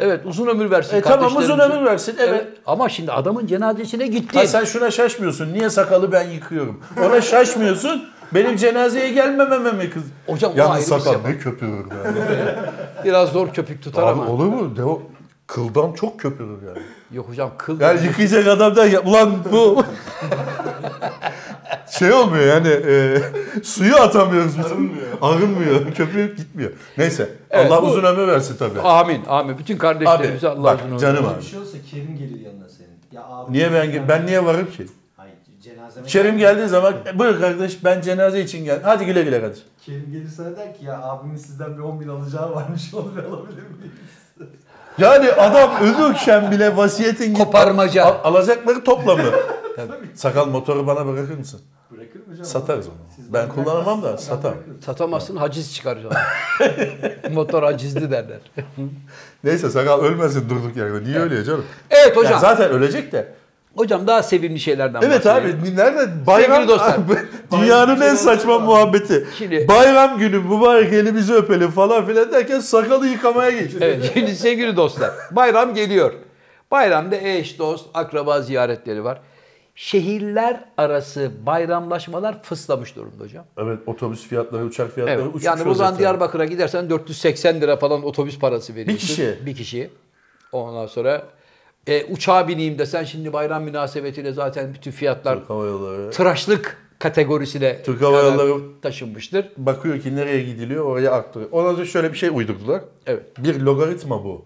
Evet 0.00 0.20
uzun 0.24 0.46
ömür 0.46 0.70
versin 0.70 0.96
E 0.96 1.00
tamam 1.00 1.36
uzun 1.36 1.58
ömür 1.58 1.84
versin 1.86 2.16
evet. 2.20 2.46
Ama 2.66 2.88
şimdi 2.88 3.12
adamın 3.12 3.46
cenazesine 3.46 4.06
gitti. 4.06 4.38
Ha, 4.38 4.46
sen 4.46 4.64
şuna 4.64 4.90
şaşmıyorsun. 4.90 5.52
Niye 5.52 5.70
sakalı 5.70 6.12
ben 6.12 6.28
yıkıyorum? 6.30 6.80
Ona 7.06 7.20
şaşmıyorsun. 7.20 8.04
Benim 8.34 8.56
cenazeye 8.56 9.12
gelmememe 9.12 9.72
mi 9.72 9.90
kız? 9.90 10.02
Hocam 10.26 10.52
o 10.54 10.58
Yalnız 10.58 10.84
sakal 10.84 11.12
sebep. 11.12 11.24
ne 11.26 11.38
köpürür 11.38 11.90
be. 11.90 11.94
Biraz 13.04 13.28
zor 13.32 13.48
köpük 13.48 13.82
tutar 13.82 14.02
Abi 14.02 14.10
ama. 14.10 14.26
olur 14.26 14.46
mu? 14.46 14.76
De 14.76 14.84
o 14.84 15.02
kıldan 15.46 15.92
çok 15.92 16.20
köpürür 16.20 16.62
yani. 16.66 16.78
Yok 17.12 17.28
hocam 17.28 17.50
kıl. 17.58 17.80
Yani 17.80 18.04
yıkayacak 18.06 18.46
adam 18.46 18.76
da 18.76 18.86
ya, 18.86 19.00
ulan 19.00 19.30
bu 19.52 19.82
şey 21.98 22.12
olmuyor 22.12 22.44
yani 22.46 22.68
e, 22.68 23.18
suyu 23.62 23.96
atamıyoruz 23.96 24.58
biz. 24.58 24.66
Arınmıyor. 24.66 25.06
Arınmıyor. 25.22 25.92
Köpüğü 25.94 26.36
gitmiyor. 26.36 26.70
Neyse. 26.98 27.28
Evet, 27.50 27.72
Allah 27.72 27.82
bu- 27.82 27.86
uzun 27.86 28.04
ömür 28.04 28.28
versin 28.28 28.56
tabii. 28.58 28.80
Amin 28.80 29.20
amin. 29.28 29.58
Bütün 29.58 29.76
kardeşlerimize 29.78 30.48
Abi, 30.48 30.58
Allah 30.60 30.64
bak, 30.64 30.80
uzun 30.96 31.06
ömür 31.06 31.16
versin. 31.18 31.28
Abi. 31.34 31.40
bir 31.42 31.46
şey 31.46 31.58
olsa 31.58 31.76
Kerim 31.90 32.16
gelir 32.18 32.40
yanına 32.40 32.68
senin. 32.68 32.90
Ya 33.12 33.24
abi. 33.28 33.52
Niye 33.52 33.72
ben 33.72 34.08
ben 34.08 34.26
niye 34.26 34.44
varım 34.44 34.70
ki? 34.70 34.86
Hayır 35.16 35.34
cenazeme. 35.62 36.06
Kerim 36.06 36.38
geldiği 36.38 36.68
zaman 36.68 36.94
"E, 37.06 37.18
buyur 37.18 37.40
kardeş 37.40 37.84
ben 37.84 38.00
cenaze 38.00 38.40
için 38.40 38.64
geldim. 38.64 38.82
Hadi 38.84 39.06
güle 39.06 39.22
güle 39.22 39.40
kardeş. 39.40 39.58
Kerim 39.86 40.06
gelir 40.12 40.28
sana 40.36 40.56
der 40.56 40.78
ki 40.78 40.84
ya 40.84 41.02
abimin 41.02 41.36
sizden 41.36 41.78
bir 41.78 41.82
10 41.82 42.00
bin 42.00 42.08
alacağı 42.08 42.54
varmış 42.54 42.94
onu 42.94 43.16
bir 43.16 43.22
alabilir 43.22 43.62
miyiz? 43.62 43.92
Yani 44.98 45.32
adam 45.32 45.70
ölürken 45.82 46.50
bile 46.50 46.76
vasiyetin 46.76 47.34
Koparmaca. 47.34 48.04
Al- 48.04 48.18
alacakları 48.24 48.84
toplamı. 48.84 49.22
Sakal 50.14 50.46
motoru 50.46 50.86
bana 50.86 51.06
bırakır 51.06 51.38
mısın? 51.38 51.60
Bırakır 51.90 52.18
mı 52.18 52.24
hocam? 52.32 52.44
Satarız 52.44 52.86
onu. 52.88 52.94
Siz 53.16 53.32
Ben 53.32 53.48
kullanamam 53.48 54.02
da 54.02 54.18
satarım. 54.18 54.56
bırakırım. 54.56 54.82
Satamazsın 54.82 55.36
haciz 55.36 55.74
çıkar. 55.74 55.98
Motor 57.32 57.62
hacizli 57.62 58.10
derler. 58.10 58.38
Neyse 59.44 59.70
sakal 59.70 60.00
ölmesin 60.02 60.50
durduk 60.50 60.76
yerde. 60.76 61.04
Niye 61.04 61.18
ölüyor 61.18 61.44
canım? 61.44 61.64
Evet 61.90 62.16
hocam. 62.16 62.32
Ya 62.32 62.38
zaten 62.38 62.70
ölecek 62.70 63.12
de. 63.12 63.32
Hocam 63.76 64.06
daha 64.06 64.22
sevimli 64.22 64.60
şeylerden 64.60 65.00
Evet 65.02 65.24
bahsedelim. 65.26 65.60
abi 65.62 65.76
nerede? 65.76 66.26
Bayram 66.26 66.52
Sevgili 66.56 66.68
dostlar. 66.68 66.96
Dünyanın 67.52 68.00
en 68.00 68.14
saçma 68.14 68.58
muhabbeti. 68.58 69.26
Şimdi- 69.38 69.68
Bayram 69.68 70.18
günü 70.18 70.38
mübarek 70.38 70.92
elimizi 70.92 71.34
öpelim 71.34 71.70
falan 71.70 72.06
filan 72.06 72.32
derken 72.32 72.60
sakalı 72.60 73.06
yıkamaya 73.06 73.50
geçti. 73.50 73.78
Evet 73.80 74.10
şimdi 74.14 74.36
sevgili 74.36 74.76
dostlar 74.76 75.10
bayram 75.30 75.74
geliyor. 75.74 76.12
Bayramda 76.70 77.16
eş, 77.16 77.58
dost, 77.58 77.86
akraba 77.94 78.40
ziyaretleri 78.40 79.04
var. 79.04 79.20
Şehirler 79.74 80.64
arası 80.76 81.30
bayramlaşmalar 81.46 82.42
fıslamış 82.42 82.96
durumda 82.96 83.24
hocam. 83.24 83.44
Evet 83.58 83.78
otobüs 83.86 84.26
fiyatları, 84.26 84.64
uçak 84.64 84.92
fiyatları 84.94 85.16
Evet. 85.20 85.28
uçmuş 85.28 85.44
Yani 85.44 85.64
buradan. 85.64 85.98
Diyarbakır'a 85.98 86.44
gidersen 86.44 86.90
480 86.90 87.60
lira 87.60 87.76
falan 87.76 88.04
otobüs 88.04 88.38
parası 88.38 88.74
veriyorsun. 88.74 89.06
kişi. 89.06 89.38
Bir 89.46 89.54
kişi. 89.56 89.90
Ondan 90.52 90.86
sonra 90.86 91.26
e, 91.86 92.04
uçağa 92.04 92.48
bineyim 92.48 92.78
desen 92.78 93.04
şimdi 93.04 93.32
bayram 93.32 93.62
münasebetiyle 93.64 94.32
zaten 94.32 94.74
bütün 94.74 94.90
fiyatlar 94.90 95.36
Türk 95.38 95.50
Hava 95.50 95.66
Yolları. 95.66 96.10
tıraşlık 96.10 96.76
kategorisine 96.98 97.82
Türk 97.82 98.02
Hava 98.02 98.22
Yolları- 98.22 98.80
taşınmıştır. 98.82 99.46
Bakıyor 99.56 100.00
ki 100.00 100.16
nereye 100.16 100.42
gidiliyor 100.42 100.84
oraya 100.84 101.10
aktarıyor. 101.12 101.50
Ondan 101.52 101.72
sonra 101.74 101.84
şöyle 101.86 102.12
bir 102.12 102.18
şey 102.18 102.28
uydurdular. 102.32 102.80
Evet. 103.06 103.22
Bir 103.38 103.60
logaritma 103.60 104.24
bu. 104.24 104.44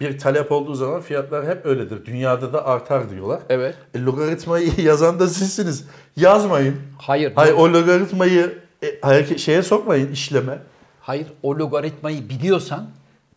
Bir 0.00 0.18
talep 0.18 0.52
olduğu 0.52 0.74
zaman 0.74 1.00
fiyatlar 1.00 1.46
hep 1.46 1.66
öyledir. 1.66 2.06
Dünyada 2.06 2.52
da 2.52 2.66
artar 2.66 3.10
diyorlar. 3.10 3.40
Evet. 3.48 3.74
E, 3.94 4.00
logaritmayı 4.02 4.70
yazan 4.82 5.20
da 5.20 5.26
sizsiniz. 5.28 5.84
Yazmayın. 6.16 6.76
Hayır. 6.98 7.32
Hayır 7.34 7.54
o 7.54 7.72
logaritmayı 7.72 8.58
e, 8.82 9.00
hareket- 9.00 9.38
şeye 9.38 9.62
sokmayın 9.62 10.12
işleme. 10.12 10.58
Hayır 11.00 11.26
o 11.42 11.54
logaritmayı 11.58 12.28
biliyorsan 12.28 12.90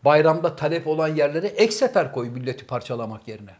bayramda 0.04 0.56
talep 0.56 0.86
olan 0.86 1.08
yerlere 1.08 1.46
ek 1.46 1.72
sefer 1.72 2.12
koy 2.12 2.28
milleti 2.28 2.66
parçalamak 2.66 3.28
yerine. 3.28 3.54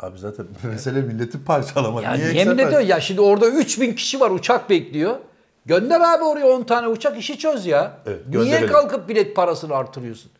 Abi 0.00 0.18
zaten 0.18 0.46
mesele 0.62 1.00
milleti 1.00 1.44
parçalamak. 1.44 2.04
Yani 2.04 2.18
Niye 2.18 2.32
yemin 2.34 2.58
ediyorum 2.58 2.88
ya 2.88 3.00
şimdi 3.00 3.20
orada 3.20 3.48
3000 3.48 3.92
kişi 3.94 4.20
var 4.20 4.30
uçak 4.30 4.70
bekliyor. 4.70 5.16
Gönder 5.66 6.00
abi 6.00 6.24
oraya 6.24 6.46
10 6.46 6.62
tane 6.62 6.88
uçak 6.88 7.18
işi 7.18 7.38
çöz 7.38 7.66
ya. 7.66 7.98
Evet, 8.06 8.20
Niye 8.28 8.44
gönderelim. 8.44 8.68
kalkıp 8.72 9.08
bilet 9.08 9.36
parasını 9.36 9.74
artırıyorsun? 9.74 10.30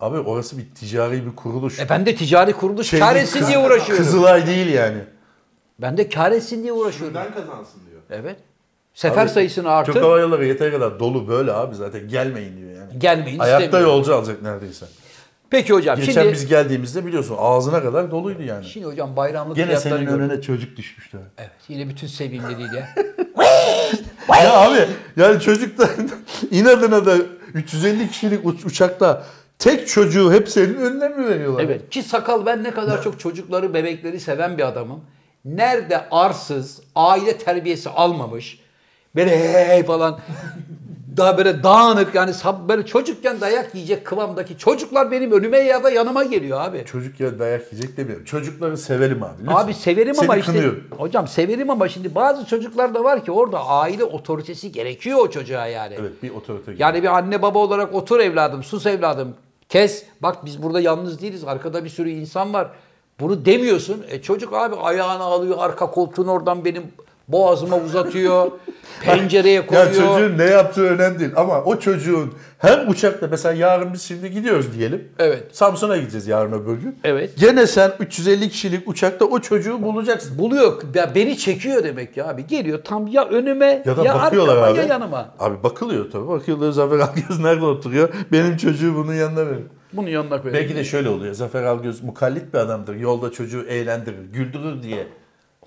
Abi 0.00 0.18
orası 0.18 0.58
bir 0.58 0.64
ticari 0.74 1.26
bir 1.26 1.36
kuruluş. 1.36 1.80
E 1.80 1.88
ben 1.88 2.06
de 2.06 2.14
ticari 2.14 2.52
kuruluş 2.52 2.88
Şey 2.90 3.00
kar 3.00 3.16
etsin 3.16 3.46
diye 3.46 3.58
uğraşıyorum. 3.58 4.04
Kızılay 4.04 4.46
değil 4.46 4.72
yani. 4.72 4.98
Ben 5.78 5.96
de 5.96 6.08
kar 6.08 6.32
etsin 6.32 6.62
diye 6.62 6.72
uğraşıyorum. 6.72 7.16
Şuradan 7.16 7.34
kazansın 7.34 7.80
diyor. 7.90 8.00
Evet. 8.10 8.36
Sefer 8.94 9.22
Abi, 9.22 9.30
sayısını 9.30 9.64
Türk 9.64 9.72
artır. 9.72 10.00
Hava 10.02 10.18
Yolları 10.18 10.46
yeteri 10.46 10.72
kadar 10.72 11.00
dolu 11.00 11.28
böyle 11.28 11.52
abi 11.52 11.74
zaten 11.74 12.08
gelmeyin 12.08 12.56
diyor 12.56 12.70
yani. 12.70 12.98
Gelmeyin 12.98 13.38
Ayakta 13.38 13.80
yolcu 13.80 14.14
alacak 14.14 14.42
neredeyse. 14.42 14.86
Peki 15.50 15.72
hocam 15.72 15.96
Geçen 15.96 16.12
şimdi 16.12 16.32
biz 16.32 16.46
geldiğimizde 16.46 17.06
biliyorsun 17.06 17.36
ağzına 17.38 17.82
kadar 17.82 18.10
doluydu 18.10 18.42
yani. 18.42 18.64
şimdi 18.64 18.86
hocam 18.86 19.16
bayramlık 19.16 19.56
Gene 19.56 19.66
fiyatları 19.66 19.94
senin 19.94 20.06
gördüm. 20.06 20.20
önüne 20.20 20.42
çocuk 20.42 20.76
düşmüştü. 20.76 21.18
Evet 21.38 21.50
yine 21.68 21.88
bütün 21.88 22.06
sevimliliğiyle. 22.06 22.88
ya 24.42 24.52
abi 24.60 24.78
yani 25.16 25.40
çocuk 25.40 25.78
da 25.78 25.88
inadına 26.50 27.06
da 27.06 27.16
350 27.54 28.08
kişilik 28.08 28.46
uç- 28.46 28.64
uçakta 28.64 29.24
tek 29.58 29.88
çocuğu 29.88 30.32
hep 30.32 30.48
senin 30.48 30.74
önüne 30.74 31.08
mi 31.08 31.28
veriyorlar? 31.28 31.64
Evet 31.64 31.90
ki 31.90 32.02
sakal 32.02 32.46
ben 32.46 32.64
ne 32.64 32.70
kadar 32.70 33.02
çok 33.02 33.20
çocukları 33.20 33.74
bebekleri 33.74 34.20
seven 34.20 34.58
bir 34.58 34.68
adamım. 34.68 35.00
Nerede 35.44 36.08
arsız, 36.10 36.80
aile 36.94 37.38
terbiyesi 37.38 37.90
almamış, 37.90 38.60
böyle 39.16 39.38
hey 39.38 39.68
hey 39.68 39.84
falan 39.84 40.18
daha 41.16 41.38
böyle 41.38 41.62
dağınık 41.62 42.14
yani 42.14 42.32
böyle 42.68 42.86
çocukken 42.86 43.40
dayak 43.40 43.74
yiyecek 43.74 44.04
kıvamdaki 44.04 44.58
çocuklar 44.58 45.10
benim 45.10 45.32
önüme 45.32 45.58
ya 45.58 45.84
da 45.84 45.90
yanıma 45.90 46.24
geliyor 46.24 46.60
abi. 46.60 46.84
Çocuk 46.86 47.20
ya 47.20 47.38
dayak 47.38 47.72
yiyecek 47.72 47.96
demiyorum. 47.96 48.24
Çocukları 48.24 48.76
sevelim 48.78 49.22
abi. 49.22 49.40
Lütfen. 49.40 49.54
Abi 49.54 49.74
severim 49.74 50.14
Seni 50.14 50.24
ama 50.24 50.36
işte 50.36 50.52
kınıyorum. 50.52 50.84
hocam 50.98 51.28
severim 51.28 51.70
ama 51.70 51.88
şimdi 51.88 52.14
bazı 52.14 52.46
çocuklar 52.46 52.94
da 52.94 53.04
var 53.04 53.24
ki 53.24 53.32
orada 53.32 53.66
aile 53.66 54.04
otoritesi 54.04 54.72
gerekiyor 54.72 55.18
o 55.18 55.30
çocuğa 55.30 55.66
yani. 55.66 55.94
Evet 56.00 56.22
bir 56.22 56.30
otorite. 56.30 56.72
Yani 56.78 57.02
bir 57.02 57.16
anne 57.16 57.42
baba 57.42 57.58
olarak 57.58 57.94
otur 57.94 58.20
evladım, 58.20 58.62
sus 58.62 58.86
evladım, 58.86 59.34
kes. 59.68 60.04
Bak 60.22 60.44
biz 60.44 60.62
burada 60.62 60.80
yalnız 60.80 61.20
değiliz. 61.22 61.44
Arkada 61.44 61.84
bir 61.84 61.88
sürü 61.88 62.10
insan 62.10 62.54
var. 62.54 62.70
Bunu 63.20 63.44
demiyorsun. 63.44 64.04
E 64.08 64.22
çocuk 64.22 64.52
abi 64.52 64.76
ayağını 64.76 65.22
alıyor, 65.22 65.56
arka 65.58 65.90
koltuğunu 65.90 66.30
oradan 66.30 66.64
benim 66.64 66.92
boğazıma 67.28 67.76
uzatıyor. 67.76 68.50
pencereye 69.04 69.54
Ya 69.54 69.66
koyuyor. 69.66 69.86
çocuğun 69.94 70.38
ne 70.38 70.44
yaptığı 70.44 70.82
önemli 70.88 71.18
değil 71.20 71.30
ama 71.36 71.62
o 71.64 71.78
çocuğun 71.78 72.34
hem 72.58 72.88
uçakta 72.88 73.26
mesela 73.30 73.54
yarın 73.54 73.92
biz 73.92 74.02
şimdi 74.02 74.30
gidiyoruz 74.30 74.66
diyelim. 74.78 75.08
Evet. 75.18 75.42
Samsun'a 75.52 75.96
gideceğiz 75.96 76.26
yarın 76.26 76.52
öbür 76.52 76.74
gün. 76.74 76.98
Evet. 77.04 77.30
Gene 77.38 77.66
sen 77.66 77.92
350 78.00 78.48
kişilik 78.48 78.88
uçakta 78.88 79.24
o 79.24 79.38
çocuğu 79.40 79.82
bulacaksın. 79.82 80.38
Buluyor. 80.38 80.82
Ya 80.94 81.14
beni 81.14 81.38
çekiyor 81.38 81.84
demek 81.84 82.16
ya 82.16 82.28
abi. 82.28 82.46
Geliyor 82.46 82.84
tam 82.84 83.06
ya 83.06 83.24
önüme 83.28 83.82
Ya 83.86 83.96
da 83.96 84.04
ya 84.04 84.14
bakıyorlar 84.14 84.52
arkama 84.56 84.72
abi. 84.72 84.78
ya 84.78 84.84
yanıma. 84.84 85.34
Abi 85.38 85.62
bakılıyor 85.62 86.10
tabii. 86.10 86.28
Bakıyorlar 86.28 86.70
Zafer 86.70 86.98
Algöz 86.98 87.38
nerede 87.40 87.64
oturuyor? 87.64 88.08
Benim 88.32 88.56
çocuğu 88.56 88.94
bunun 88.96 89.14
yanına 89.14 89.46
verin. 89.46 89.68
Bunun 89.92 90.08
yanına 90.08 90.42
koyuyor. 90.42 90.62
Belki 90.62 90.76
de 90.76 90.84
şöyle 90.84 91.08
oluyor. 91.08 91.34
Zafer 91.34 91.62
Algöz 91.62 92.02
mukallit 92.02 92.54
bir 92.54 92.58
adamdır. 92.58 92.94
Yolda 92.96 93.32
çocuğu 93.32 93.62
eğlendirir, 93.68 94.18
güldürür 94.32 94.82
diye. 94.82 95.06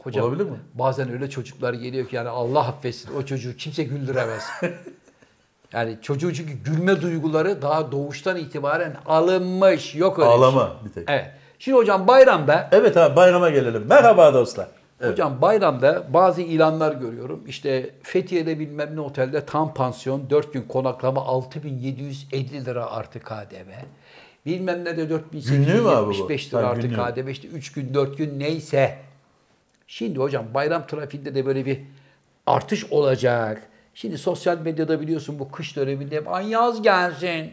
Hocam, 0.04 0.26
Olabilir 0.26 0.44
mi? 0.44 0.58
Bazen 0.74 1.12
öyle 1.12 1.30
çocuklar 1.30 1.74
geliyor 1.74 2.08
ki 2.08 2.16
yani 2.16 2.30
Allah 2.30 2.60
affetsin 2.68 3.16
o 3.16 3.26
çocuğu 3.26 3.56
kimse 3.58 3.84
güldüremez. 3.84 4.44
yani 5.74 5.98
çocuğun 6.02 6.34
çünkü 6.34 6.54
gülme 6.54 7.02
duyguları 7.02 7.62
daha 7.62 7.92
doğuştan 7.92 8.38
itibaren 8.38 8.96
alınmış. 9.06 9.96
Yok 9.96 10.20
öyle 10.20 10.30
bir 10.30 10.34
şey. 10.34 10.44
Ağlama 10.44 10.76
bir 10.86 10.90
tek. 10.90 11.10
Evet. 11.10 11.32
Şimdi 11.60 11.78
hocam 11.78 12.08
bayramda 12.08 12.70
Evet 12.72 12.98
abi 12.98 13.16
bayrama 13.16 13.50
gelelim. 13.50 13.86
Merhaba 13.90 14.34
dostlar. 14.34 14.68
Evet. 15.02 15.12
hocam 15.12 15.42
bayramda 15.42 16.04
bazı 16.14 16.42
ilanlar 16.42 16.92
görüyorum. 16.96 17.44
İşte 17.48 17.90
Fethiye'de 18.04 18.60
bilmem 18.60 18.96
ne 18.96 19.02
otelde 19.02 19.46
tam 19.46 19.74
pansiyon 19.74 20.30
4 20.30 20.54
gün 20.54 20.62
konaklama 20.62 21.22
6750 21.26 22.66
lira 22.66 22.86
artı 22.92 23.20
KDV. 23.20 23.70
Bilmem 24.46 24.86
ne 24.86 24.98
de 24.98 25.06
Günlüğü 25.32 25.82
mü 25.82 25.90
abi 25.90 26.10
bu? 26.10 26.30
4875 26.30 26.54
lira 26.54 26.68
artı. 26.68 26.90
KDV 26.90 27.28
işte 27.28 27.48
3 27.48 27.72
gün 27.72 27.94
4 27.94 28.18
gün 28.18 28.40
neyse. 28.40 29.11
Şimdi 29.92 30.20
hocam 30.20 30.46
bayram 30.54 30.88
trafiğinde 30.88 31.36
de 31.36 31.46
böyle 31.46 31.66
bir 31.66 31.80
artış 32.48 32.86
olacak. 32.92 33.62
Şimdi 33.94 34.18
sosyal 34.18 34.58
medyada 34.58 35.02
biliyorsun 35.02 35.40
bu 35.40 35.52
kış 35.52 35.76
döneminde 35.76 36.16
hep 36.16 36.28
ay 36.28 36.50
yaz 36.50 36.82
gelsin. 36.82 37.52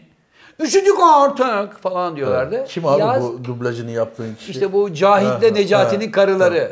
Üşüdük 0.59 0.95
artık 1.13 1.79
falan 1.79 2.15
diyorlardı. 2.15 2.65
Kim 2.67 2.85
abi 2.85 2.99
Yaz- 3.01 3.23
bu 3.23 3.45
dublajını 3.45 3.91
yaptığın 3.91 4.35
kişi? 4.35 4.51
işte 4.51 4.73
bu 4.73 4.93
Cahit'le 4.93 5.49
Ha, 5.49 5.53
Necati'nin 5.53 6.05
ha, 6.05 6.11
karıları. 6.11 6.71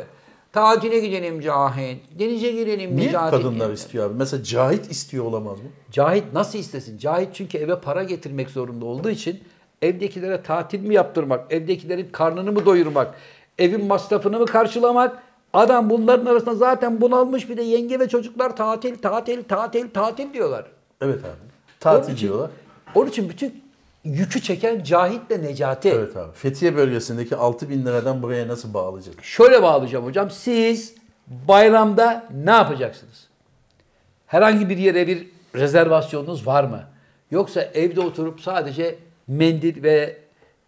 Tatile 0.52 1.00
gidelim 1.00 1.40
Cahit. 1.40 2.18
Denize 2.18 2.50
girelim 2.52 2.96
Niye 2.96 3.08
Necati. 3.08 3.36
kadınlar 3.36 3.70
istiyor 3.70 4.06
abi? 4.10 4.14
Mesela 4.18 4.42
Cahit 4.44 4.90
istiyor 4.90 5.24
olamaz 5.24 5.58
mı? 5.58 5.68
Cahit 5.90 6.24
nasıl 6.32 6.58
istesin? 6.58 6.98
Cahit 6.98 7.28
çünkü 7.32 7.58
eve 7.58 7.80
para 7.80 8.02
getirmek 8.02 8.50
zorunda 8.50 8.84
olduğu 8.84 9.10
için 9.10 9.40
evdekilere 9.82 10.42
tatil 10.42 10.80
mi 10.80 10.94
yaptırmak, 10.94 11.52
evdekilerin 11.52 12.08
karnını 12.12 12.52
mı 12.52 12.66
doyurmak, 12.66 13.14
evin 13.58 13.84
masrafını 13.86 14.38
mı 14.38 14.46
karşılamak? 14.46 15.27
Adam 15.52 15.90
bunların 15.90 16.26
arasında 16.26 16.54
zaten 16.54 17.00
bunalmış 17.00 17.48
bir 17.50 17.56
de 17.56 17.62
yenge 17.62 18.00
ve 18.00 18.08
çocuklar 18.08 18.56
tatil, 18.56 18.98
tatil, 18.98 19.44
tatil, 19.44 19.90
tatil 19.90 20.32
diyorlar. 20.32 20.66
Evet 21.00 21.18
abi. 21.20 21.26
Onun 21.28 21.80
Tatil 21.80 22.12
için- 22.12 22.26
diyorlar. 22.28 22.50
Onun 22.94 23.08
için 23.08 23.28
bütün 23.28 23.62
yükü 24.04 24.40
çeken 24.42 24.82
Cahit'le 24.82 25.30
Necati. 25.42 25.88
Evet 25.88 26.16
abi. 26.16 26.32
Fethiye 26.34 26.76
bölgesindeki 26.76 27.36
6000 27.36 27.78
bin 27.80 27.86
liradan 27.86 28.22
buraya 28.22 28.48
nasıl 28.48 28.74
bağlayacak? 28.74 29.14
Şöyle 29.24 29.62
bağlayacağım 29.62 30.04
hocam. 30.04 30.30
Siz 30.30 30.94
bayramda 31.48 32.26
ne 32.44 32.50
yapacaksınız? 32.50 33.26
Herhangi 34.26 34.68
bir 34.68 34.76
yere 34.78 35.06
bir 35.06 35.28
rezervasyonunuz 35.54 36.46
var 36.46 36.64
mı? 36.64 36.80
Yoksa 37.30 37.62
evde 37.62 38.00
oturup 38.00 38.40
sadece 38.40 38.98
mendil 39.28 39.82
ve 39.82 40.16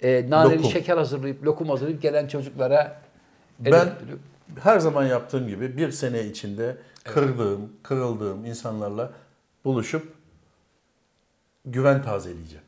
e, 0.03 0.27
naneli 0.31 0.57
Lokum. 0.59 0.71
şeker 0.71 0.97
hazırlayıp, 0.97 1.47
lokum 1.47 1.69
hazırlayıp 1.69 2.03
gelen 2.03 2.27
çocuklara 2.29 3.01
Ben. 3.59 3.89
Her 4.63 4.79
zaman 4.79 5.05
yaptığım 5.07 5.49
gibi 5.49 5.77
bir 5.77 5.91
sene 5.93 6.25
içinde 6.25 6.77
kırdığım, 7.05 7.73
kırıldığım 7.83 8.45
insanlarla 8.45 9.11
buluşup 9.65 10.13
güven 11.65 12.03
tazeleyeceğim. 12.03 12.65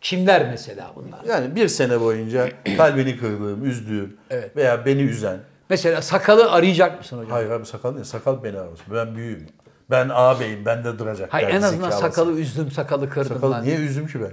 kimler 0.00 0.46
mesela 0.50 0.92
bunlar? 0.96 1.24
Yani 1.24 1.54
bir 1.56 1.68
sene 1.68 2.00
boyunca 2.00 2.48
kalbini 2.76 3.18
kırdığım, 3.18 3.64
üzdüğüm 3.64 4.16
Evet. 4.30 4.56
veya 4.56 4.86
beni 4.86 5.02
üzen. 5.02 5.38
Mesela 5.70 6.02
sakalı 6.02 6.52
arayacak 6.52 6.98
mısın 6.98 7.16
hocam? 7.18 7.30
Hayır 7.30 7.50
abi 7.50 7.66
sakal 7.66 7.94
değil, 7.94 8.04
sakal 8.04 8.42
beni 8.44 8.58
aramasın. 8.58 8.86
Ben 8.94 9.16
büyüğüm. 9.16 9.46
Ben 9.90 10.08
ağabeyim, 10.12 10.64
bende 10.66 10.98
duracak. 10.98 11.32
Hayır 11.34 11.48
en 11.48 11.62
azından 11.62 11.90
zekalısı. 11.90 12.00
sakalı 12.16 12.40
üzdüm, 12.40 12.70
sakalı 12.70 13.10
kırdım 13.10 13.34
Sakalı 13.34 13.50
lan. 13.50 13.64
niye 13.64 13.76
üzdüm 13.76 14.06
ki 14.06 14.20
ben? 14.20 14.32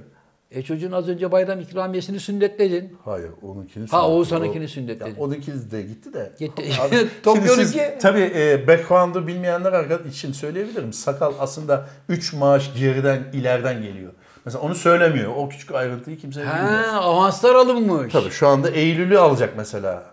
E 0.56 0.62
çocuğun 0.64 0.92
az 0.92 1.10
önce 1.10 1.32
bayram 1.32 1.60
ikramiyesini 1.60 2.20
sünnetledin. 2.20 2.98
Hayır, 3.06 3.30
onunkini 3.42 3.88
Ha, 3.88 4.10
o- 4.10 4.26
sünnetledi. 4.26 5.10
Ya, 5.10 5.16
Onunkiniz 5.18 5.72
de 5.72 5.82
gitti 5.82 6.14
de. 6.14 6.32
Gitti. 6.40 6.64
Abi, 6.82 7.08
Top 7.24 7.36
şimdi 7.36 7.48
yolu 7.48 7.58
siz- 7.62 7.72
ki- 7.72 7.98
Tabii 8.02 8.32
e, 8.36 8.68
background'u 8.68 9.28
bilmeyenler 9.28 9.74
arkadaş 9.74 10.14
için 10.14 10.32
söyleyebilirim. 10.32 10.94
Sakal 10.94 11.34
aslında 11.40 11.88
3 12.10 12.34
maaş 12.34 12.74
geriden, 12.80 13.24
ileriden 13.34 13.82
geliyor. 13.82 14.14
Mesela 14.46 14.62
onu 14.64 14.76
söylemiyor. 14.76 15.34
O 15.38 15.50
küçük 15.50 15.72
ayrıntıyı 15.72 16.18
kimse 16.18 16.40
bilmiyor. 16.40 16.58
Ha, 16.58 17.00
avanslar 17.02 17.56
alınmış. 17.56 18.14
Tabii 18.14 18.30
şu 18.30 18.48
anda 18.48 18.70
Eylül'ü 18.70 19.18
alacak 19.18 19.54
mesela. 19.58 20.04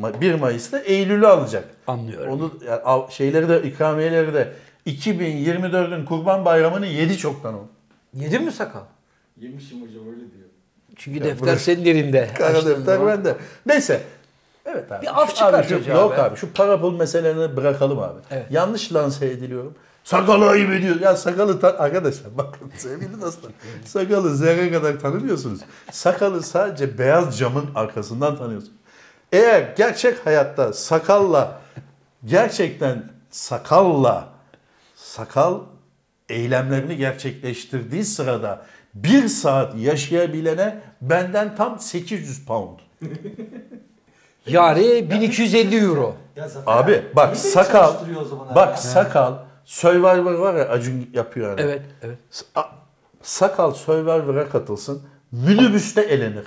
Ma- 0.00 0.20
1 0.20 0.34
Mayıs'ta 0.34 0.78
Eylül'ü 0.78 1.26
alacak. 1.26 1.64
Anlıyorum. 1.86 2.32
Onu 2.32 2.52
yani 2.68 3.12
şeyleri 3.12 3.48
de 3.48 3.62
ikramiyeleri 3.62 4.34
de 4.34 4.52
2024'ün 4.86 6.04
Kurban 6.04 6.44
Bayramı'nı 6.44 6.86
yedi 6.86 7.18
çoktan 7.18 7.54
o. 7.54 7.66
Yedin 8.14 8.44
mi 8.44 8.52
sakal? 8.52 8.80
Yemişim 9.40 9.82
hocam 9.82 10.08
öyle 10.08 10.20
diyor. 10.20 10.48
Çünkü 10.96 11.24
defter 11.24 11.56
senin 11.56 11.84
elinde. 11.84 12.28
Kara 12.38 12.58
Açtığın 12.58 12.70
defter 12.80 13.06
bende. 13.06 13.36
Neyse. 13.66 14.02
Evet 14.64 14.92
abi. 14.92 15.02
Bir 15.02 15.22
af 15.22 15.36
çıkar 15.36 15.54
abi 15.64 15.88
Yok 15.90 16.12
be. 16.16 16.22
abi 16.22 16.36
şu 16.36 16.52
para 16.52 16.80
pul 16.80 16.96
meselelerini 16.96 17.56
bırakalım 17.56 17.98
abi. 17.98 18.20
Evet. 18.30 18.46
Yanlış 18.50 18.92
lanse 18.94 19.26
ediliyorum. 19.26 19.74
Sakalı 20.04 20.48
ayıp 20.48 20.70
ediyor. 20.70 21.00
Ya 21.00 21.16
sakalı 21.16 21.60
ta- 21.60 21.78
arkadaşlar 21.78 22.38
bakın 22.38 22.72
sevgili 22.76 23.20
dostlar. 23.22 23.52
Sakalı 23.84 24.36
zerre 24.36 24.72
kadar 24.72 25.00
tanımıyorsunuz. 25.00 25.60
Sakalı 25.92 26.42
sadece 26.42 26.98
beyaz 26.98 27.38
camın 27.38 27.66
arkasından 27.74 28.38
tanıyorsunuz. 28.38 28.74
Eğer 29.32 29.74
gerçek 29.76 30.26
hayatta 30.26 30.72
sakalla 30.72 31.60
gerçekten 32.24 33.12
sakalla 33.30 34.28
sakal 34.94 35.60
eylemlerini 36.28 36.96
gerçekleştirdiği 36.96 38.04
sırada 38.04 38.62
bir 39.04 39.28
saat 39.28 39.74
yaşayabilene 39.78 40.78
benden 41.00 41.56
tam 41.56 41.78
800 41.80 42.44
pound. 42.46 42.78
Yani 44.46 45.10
1250 45.10 45.76
euro. 45.84 46.14
Ya 46.36 46.48
Zafer 46.48 46.72
Abi 46.72 46.90
niye 46.90 47.02
bak 47.16 47.28
beni 47.28 47.36
sakal 47.36 47.86
çalıştırıyor 47.86 48.20
o 48.20 48.24
zaman 48.24 48.54
bak 48.54 48.68
abi? 48.72 48.78
sakal 48.80 49.34
Survivor 49.64 50.32
var 50.34 50.54
ya 50.54 50.68
Acun 50.68 51.10
yapıyor 51.12 51.48
hani. 51.50 51.60
Evet, 51.60 51.82
evet. 52.02 52.18
A- 52.54 52.62
Sakal 53.22 53.72
Survivor'a 53.72 54.48
katılsın. 54.48 55.02
Minibüste 55.32 56.00
elenir. 56.02 56.44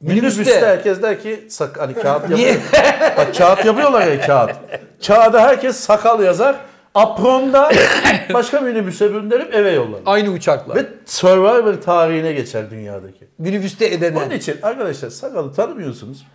Minibüste, 0.00 0.40
Minibüste. 0.40 0.66
herkes 0.66 1.02
der 1.02 1.20
ki 1.22 1.46
sak 1.50 1.80
hani 1.80 1.94
kağıt 1.94 2.28
Niye? 2.28 2.48
yapıyor. 2.48 2.72
Bak 3.16 3.34
kağıt 3.34 3.64
yapıyorlar 3.64 4.06
ya 4.06 4.20
kağıt. 4.20 4.50
Kağıda 5.06 5.42
herkes 5.42 5.76
sakal 5.76 6.22
yazar. 6.22 6.56
Apronda 6.94 7.72
başka 8.34 8.60
minibüse 8.60 9.08
gönderip 9.08 9.54
eve 9.54 9.70
yollar. 9.72 10.00
Aynı 10.06 10.30
uçakla. 10.30 10.74
Ve 10.74 10.86
Survivor 11.06 11.74
tarihine 11.74 12.32
geçer 12.32 12.70
dünyadaki. 12.70 13.28
Minibüste 13.38 13.86
edene. 13.86 14.18
Onun 14.18 14.30
için 14.30 14.56
arkadaşlar 14.62 15.10
sakalı 15.10 15.54
tanımıyorsunuz. 15.54 16.26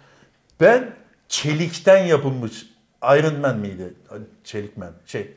Ben 0.61 0.91
çelikten 1.27 2.05
yapılmış 2.05 2.65
Iron 3.03 3.39
Man 3.39 3.57
miydi? 3.57 3.93
Çelik 4.43 4.77
Man. 4.77 4.91
Şey. 5.05 5.33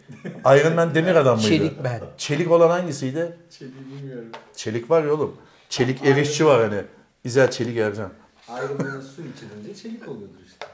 Iron 0.46 0.74
Man 0.74 0.94
demir 0.94 1.14
adam 1.14 1.36
mıydı? 1.36 1.48
Çelik 1.48 1.84
Man. 1.84 2.00
Çelik 2.18 2.50
olan 2.50 2.70
hangisiydi? 2.70 3.36
Çeliği 3.58 3.74
bilmiyorum. 3.96 4.28
Çelik 4.56 4.90
var 4.90 5.04
ya 5.04 5.14
oğlum. 5.14 5.36
Çelik 5.68 6.06
erişçi 6.06 6.46
var 6.46 6.60
hani. 6.60 6.82
İzel 7.24 7.50
Çelik 7.50 7.76
Ercan. 7.78 8.10
Ayrılığına 8.48 9.02
su 9.02 9.22
içilince 9.22 9.82
çelik 9.82 10.08
oluyordur 10.08 10.40
işte. 10.46 10.66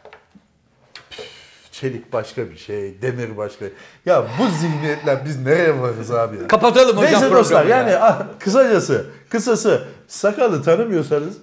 Çelik 1.85 2.13
başka 2.13 2.51
bir 2.51 2.57
şey, 2.57 3.03
demir 3.03 3.37
başka. 3.37 3.65
Ya 4.07 4.25
bu 4.39 4.49
zihniyetle 4.49 5.23
biz 5.25 5.41
nereye 5.41 5.81
varız 5.81 6.11
abi 6.11 6.37
ya? 6.37 6.49
Kapatalım 6.49 6.97
hocam 6.97 7.13
Neyse 7.13 7.31
dostlar 7.31 7.63
programı 7.63 7.71
ya. 7.71 7.93
yani 7.93 8.05
ah, 8.05 8.23
kısacası, 8.41 9.07
kısası 9.31 9.85
sakalı 10.09 10.63
tanımıyorsanız 10.63 11.39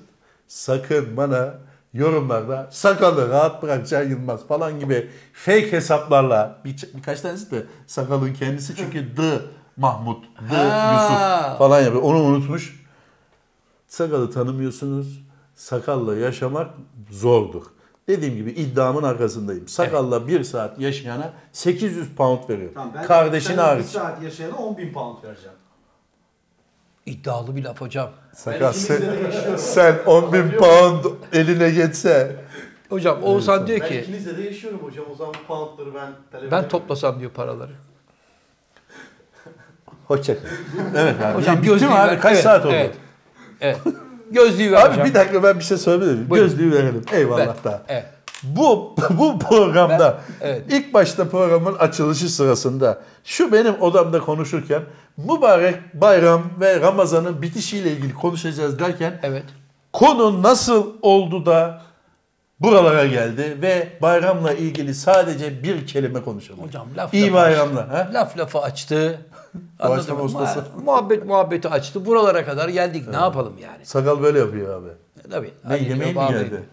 sakın 0.47 1.17
bana 1.17 1.53
yorumlarda 1.93 2.69
sakalı 2.71 3.29
rahat 3.29 3.63
bırak 3.63 3.87
Can 3.87 4.03
Yılmaz 4.03 4.47
falan 4.47 4.79
gibi 4.79 5.09
fake 5.33 5.71
hesaplarla 5.71 6.61
bir, 6.65 6.89
birkaç 6.93 7.21
tanesi 7.21 7.51
de 7.51 7.63
sakalın 7.87 8.33
kendisi 8.33 8.75
çünkü 8.75 9.17
D 9.17 9.39
Mahmut, 9.77 10.25
D 10.51 10.55
Ha. 10.55 10.93
Yusuf 10.93 11.57
falan 11.57 11.81
yapıyor. 11.81 12.03
Onu 12.03 12.17
unutmuş. 12.17 12.85
Sakalı 13.87 14.31
tanımıyorsunuz. 14.31 15.21
Sakalla 15.55 16.15
yaşamak 16.15 16.71
zordur. 17.11 17.63
Dediğim 18.07 18.35
gibi 18.35 18.51
iddiamın 18.51 19.03
arkasındayım. 19.03 19.67
Sakalla 19.67 20.27
bir 20.27 20.43
saat 20.43 20.79
yaşayana 20.79 21.33
800 21.51 22.09
pound 22.15 22.49
veriyor. 22.49 22.71
Tamam, 22.73 22.91
ben 22.95 23.05
Kardeşin 23.05 23.49
sen 23.49 23.57
hariç. 23.57 23.85
Bir 23.85 23.89
saat 23.89 24.23
yaşayana 24.23 24.55
10 24.55 24.77
bin 24.77 24.93
pound 24.93 25.23
vereceğim. 25.23 25.57
İddialı 27.05 27.55
bir 27.55 27.63
laf 27.63 27.81
hocam. 27.81 28.09
Sakal 28.33 28.73
sen, 28.73 29.01
sen 29.57 29.95
10 30.05 30.33
bin 30.33 30.51
pound 30.51 31.05
eline 31.33 31.69
geçse. 31.69 32.35
Hocam 32.89 33.23
Oğuzhan 33.23 33.67
diyor 33.67 33.79
Ben 33.81 33.87
ki 33.87 33.99
ikinizle 34.01 34.37
de 34.37 34.41
yaşıyorum 34.41 34.79
hocam. 34.79 35.05
O 35.11 35.15
zaman 35.15 35.33
bu 35.43 35.47
poundları 35.47 35.93
ben 35.95 36.09
talep 36.31 36.51
ben 36.51 36.67
toplasam 36.67 37.19
diyor 37.19 37.31
paraları. 37.31 37.71
Hoşçakal. 40.07 40.49
Evet 40.95 41.21
abi. 41.21 41.37
Hocam 41.37 41.57
Bitti 41.57 41.67
gözlüğü 41.67 41.87
mi 41.87 41.93
abi? 41.93 42.11
ver. 42.11 42.21
Kaç 42.21 42.33
Evet, 42.33 42.43
saat 42.43 42.65
oldu? 42.65 42.73
Evet. 42.73 42.95
evet. 43.61 43.77
Gözlüğü 44.32 44.71
ver 44.71 44.86
Abi 44.86 44.91
hocam. 44.93 45.05
bir 45.07 45.13
dakika 45.13 45.43
ben 45.43 45.59
bir 45.59 45.63
şey 45.63 45.77
söyleyebilir 45.77 46.13
miyim? 46.15 46.29
Buyurun. 46.29 46.49
Gözlüğü 46.49 46.71
verelim. 46.71 47.01
Eyvallah 47.13 47.39
Ver. 47.47 47.63
da. 47.63 47.82
Evet. 47.88 48.05
Bu 48.43 48.95
bu 49.09 49.39
programda 49.39 50.17
Ben- 50.41 50.47
evet. 50.47 50.61
ilk 50.69 50.93
başta 50.93 51.29
programın 51.29 51.75
açılışı 51.75 52.29
sırasında 52.29 53.01
şu 53.23 53.51
benim 53.51 53.82
odamda 53.82 54.19
konuşurken 54.19 54.82
mübarek 55.17 55.75
bayram 55.93 56.41
ve 56.59 56.82
Ramazan'ın 56.82 57.41
bitişiyle 57.41 57.91
ilgili 57.91 58.13
konuşacağız 58.13 58.79
derken 58.79 59.19
Evet. 59.23 59.43
konu 59.93 60.43
nasıl 60.43 60.88
oldu 61.01 61.45
da 61.45 61.82
buralara 62.62 63.05
geldi 63.05 63.57
ve 63.62 63.88
bayramla 64.01 64.53
ilgili 64.53 64.93
sadece 64.95 65.64
bir 65.64 65.88
kelime 65.88 66.22
konuşalım. 66.22 66.64
Hocam 66.64 66.88
laf 66.97 67.14
İyi 67.14 67.36
açtı. 67.36 67.80
Ha? 67.82 68.09
Laf 68.14 68.38
lafı 68.38 68.59
açtı. 68.59 69.22
Anladın 69.80 70.16
mı? 70.16 70.24
ustası. 70.24 70.64
Muhabbet 70.86 71.26
muhabbeti 71.26 71.70
açtı. 71.70 72.05
Buralara 72.05 72.45
kadar 72.45 72.70
geldik. 72.70 73.07
Ne 73.07 73.16
yapalım 73.16 73.53
yani? 73.64 73.86
Sakal 73.86 74.22
böyle 74.22 74.39
yapıyor 74.39 74.82
abi. 74.82 74.89
Tabii. 75.32 75.51
Ne 75.70 75.78
yemeği 75.78 76.14
mi 76.14 76.20
geldi? 76.30 76.64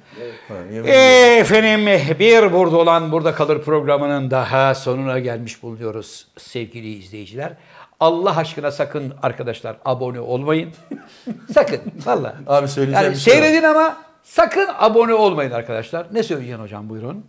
Ha, 0.49 0.55
yemeği? 0.72 0.95
Efendim 1.41 1.86
bir 2.18 2.53
burada 2.53 2.76
olan 2.76 3.12
burada 3.12 3.34
kalır 3.34 3.62
programının 3.62 4.30
daha 4.30 4.74
sonuna 4.74 5.18
gelmiş 5.18 5.62
bulunuyoruz 5.62 6.26
sevgili 6.39 6.95
izleyiciler. 6.95 7.53
Allah 8.01 8.36
aşkına 8.36 8.70
sakın 8.70 9.14
arkadaşlar 9.22 9.76
abone 9.84 10.20
olmayın. 10.20 10.70
sakın 11.55 11.80
valla. 12.07 12.34
Abi 12.47 12.68
söyleyeceğim 12.68 13.05
Yani 13.05 13.14
bir 13.14 13.20
şey 13.20 13.34
var. 13.34 13.41
seyredin 13.41 13.62
ama 13.66 13.97
sakın 14.28 14.66
abone 14.78 15.14
olmayın 15.14 15.50
arkadaşlar. 15.50 16.06
Ne 16.12 16.22
söyleyeceksin 16.22 16.62
hocam 16.62 16.88
buyurun. 16.88 17.24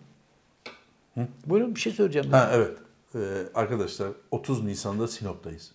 Buyurun 1.45 1.75
bir 1.75 1.79
şey 1.79 1.93
söyleyeceğim. 1.93 2.31
Ha 2.31 2.49
evet. 2.53 2.77
Ee, 3.15 3.19
arkadaşlar 3.55 4.07
30 4.31 4.63
Nisan'da 4.63 5.07
Sinop'tayız. 5.07 5.71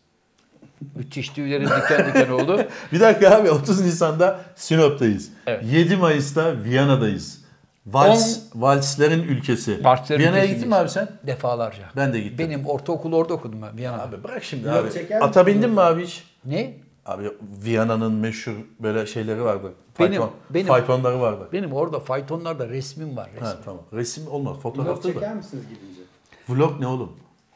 Müthiş 0.94 1.28
tüylerim 1.28 1.66
diken 1.68 2.06
diken 2.08 2.30
oldu. 2.30 2.66
Bir 2.92 3.00
dakika 3.00 3.36
abi 3.36 3.50
30 3.50 3.80
Nisan'da 3.80 4.40
Sinop'tayız. 4.56 5.30
Evet. 5.46 5.64
7 5.72 5.96
Mayıs'ta 5.96 6.64
Viyana'dayız. 6.64 7.44
Vals, 7.86 8.38
valslerin 8.54 9.22
ülkesi. 9.22 9.84
Valslerin 9.84 10.20
Viyana'ya 10.20 10.44
gittin 10.44 10.68
mi 10.68 10.74
abi 10.74 10.88
sen? 10.88 11.08
Defalarca. 11.26 11.84
Ben 11.96 12.12
de 12.12 12.20
gittim. 12.20 12.38
Benim 12.38 12.66
ortaokul 12.66 13.12
orada 13.12 13.34
okudum 13.34 13.62
ben 13.62 13.76
Viyana. 13.76 14.02
Abi 14.02 14.24
bırak 14.24 14.44
şimdi 14.44 14.70
abi. 14.70 14.92
çeker 14.92 15.20
Ata 15.20 15.46
bindin 15.46 15.70
mi 15.70 15.80
abi 15.80 16.06
hiç? 16.06 16.24
Ne? 16.44 16.74
Abi 17.06 17.30
Viyana'nın 17.64 18.12
meşhur 18.12 18.52
böyle 18.80 19.06
şeyleri 19.06 19.44
vardı. 19.44 19.72
Benim- 19.98 20.10
Fayton, 20.12 20.30
benim- 20.50 20.66
faytonları 20.66 21.20
vardı. 21.20 21.48
Benim 21.52 21.72
orada 21.72 22.00
faytonlarda 22.00 22.68
resmim 22.68 23.16
var. 23.16 23.28
Resim. 23.32 23.46
Ha 23.46 23.56
tamam. 23.64 23.82
Resim 23.92 24.28
olmaz. 24.28 24.52
Vlog 24.52 24.62
Fotoğrafta 24.62 25.08
çeker 25.12 25.30
da. 25.30 25.34
misiniz 25.34 25.64
gidince? 25.68 26.00
Vlog 26.48 26.80
ne 26.80 26.86
oğlum? 26.86 27.12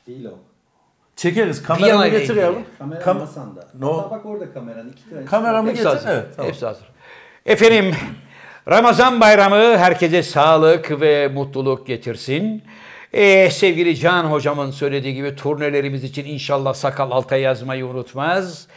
Değil 0.07 0.25
o. 0.25 0.31
Çekeriz. 1.17 1.63
Kameramı 1.63 2.09
getir 2.09 2.37
yavrum. 2.37 2.63
Kamera 2.79 3.01
Kam- 3.01 3.19
masanda. 3.19 3.69
No. 3.79 3.99
Hatta 3.99 4.11
bak 4.11 4.27
orada 4.27 4.53
kameran. 4.53 4.89
iki 4.89 5.11
tane. 5.11 5.25
Kameramı 5.25 5.71
getir. 5.71 5.85
hazır. 5.85 6.09
Evet, 6.09 6.27
tamam. 6.37 6.49
Hepsi 6.51 6.67
hazır. 6.67 6.85
Efendim 7.47 7.95
Ramazan 8.69 9.21
bayramı 9.21 9.77
herkese 9.79 10.23
sağlık 10.23 11.01
ve 11.01 11.29
mutluluk 11.29 11.87
getirsin. 11.87 12.63
Ee, 13.13 13.51
sevgili 13.51 13.97
Can 13.97 14.25
hocamın 14.25 14.71
söylediği 14.71 15.15
gibi 15.15 15.37
turnelerimiz 15.37 16.05
için 16.05 16.25
inşallah 16.25 16.75
sakal 16.75 17.11
alta 17.11 17.37
yazmayı 17.37 17.87
unutmaz. 17.87 18.69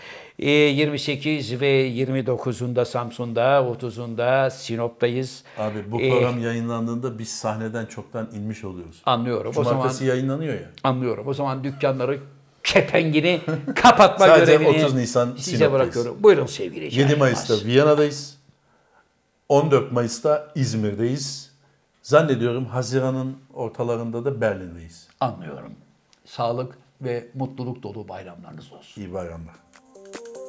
Ee, 0.41 0.49
28 0.49 1.61
ve 1.61 1.89
29'unda 1.89 2.85
Samsun'da, 2.85 3.41
30'unda 3.41 4.51
Sinop'tayız. 4.51 5.43
Abi 5.57 5.91
bu 5.91 6.01
Ee, 6.01 6.09
program 6.09 6.41
yayınlandığında 6.43 7.19
biz 7.19 7.29
sahneden 7.29 7.85
çoktan 7.85 8.29
inmiş 8.35 8.63
oluyoruz. 8.63 9.01
Anlıyorum. 9.05 9.53
O 9.57 9.63
zaman 9.63 9.77
Cumartesi 9.77 10.05
yayınlanıyor 10.05 10.53
ya. 10.53 10.69
anlıyorum. 10.83 11.27
O 11.27 11.33
zaman 11.33 11.63
dükkanları 11.63 12.19
kepengini 12.63 13.41
kapatma 13.75 14.25
Sadece 14.27 14.55
görevini 14.55 14.83
30 14.83 14.93
Nisan 14.95 15.27
size 15.37 15.41
Sinop'tayız. 15.57 15.73
bırakıyorum. 15.73 16.23
Buyurun 16.23 16.45
sevgili 16.45 16.91
Can 16.91 17.01
7 17.01 17.11
Yılmaz. 17.11 17.19
Mayıs'ta 17.19 17.67
Viyana'dayız. 17.67 18.37
14 19.49 19.91
Mayıs'ta 19.91 20.47
İzmir'deyiz. 20.55 21.51
Zannediyorum 22.03 22.65
Haziran'ın 22.65 23.37
ortalarında 23.53 24.25
da 24.25 24.41
Berlin'deyiz. 24.41 25.07
Anlıyorum. 25.19 25.73
Sağlık 26.25 26.77
ve 27.01 27.27
mutluluk 27.33 27.83
dolu 27.83 28.07
bayramlarınız 28.09 28.71
olsun. 28.73 29.01
İyi 29.01 29.13
bayramlar. 29.13 29.55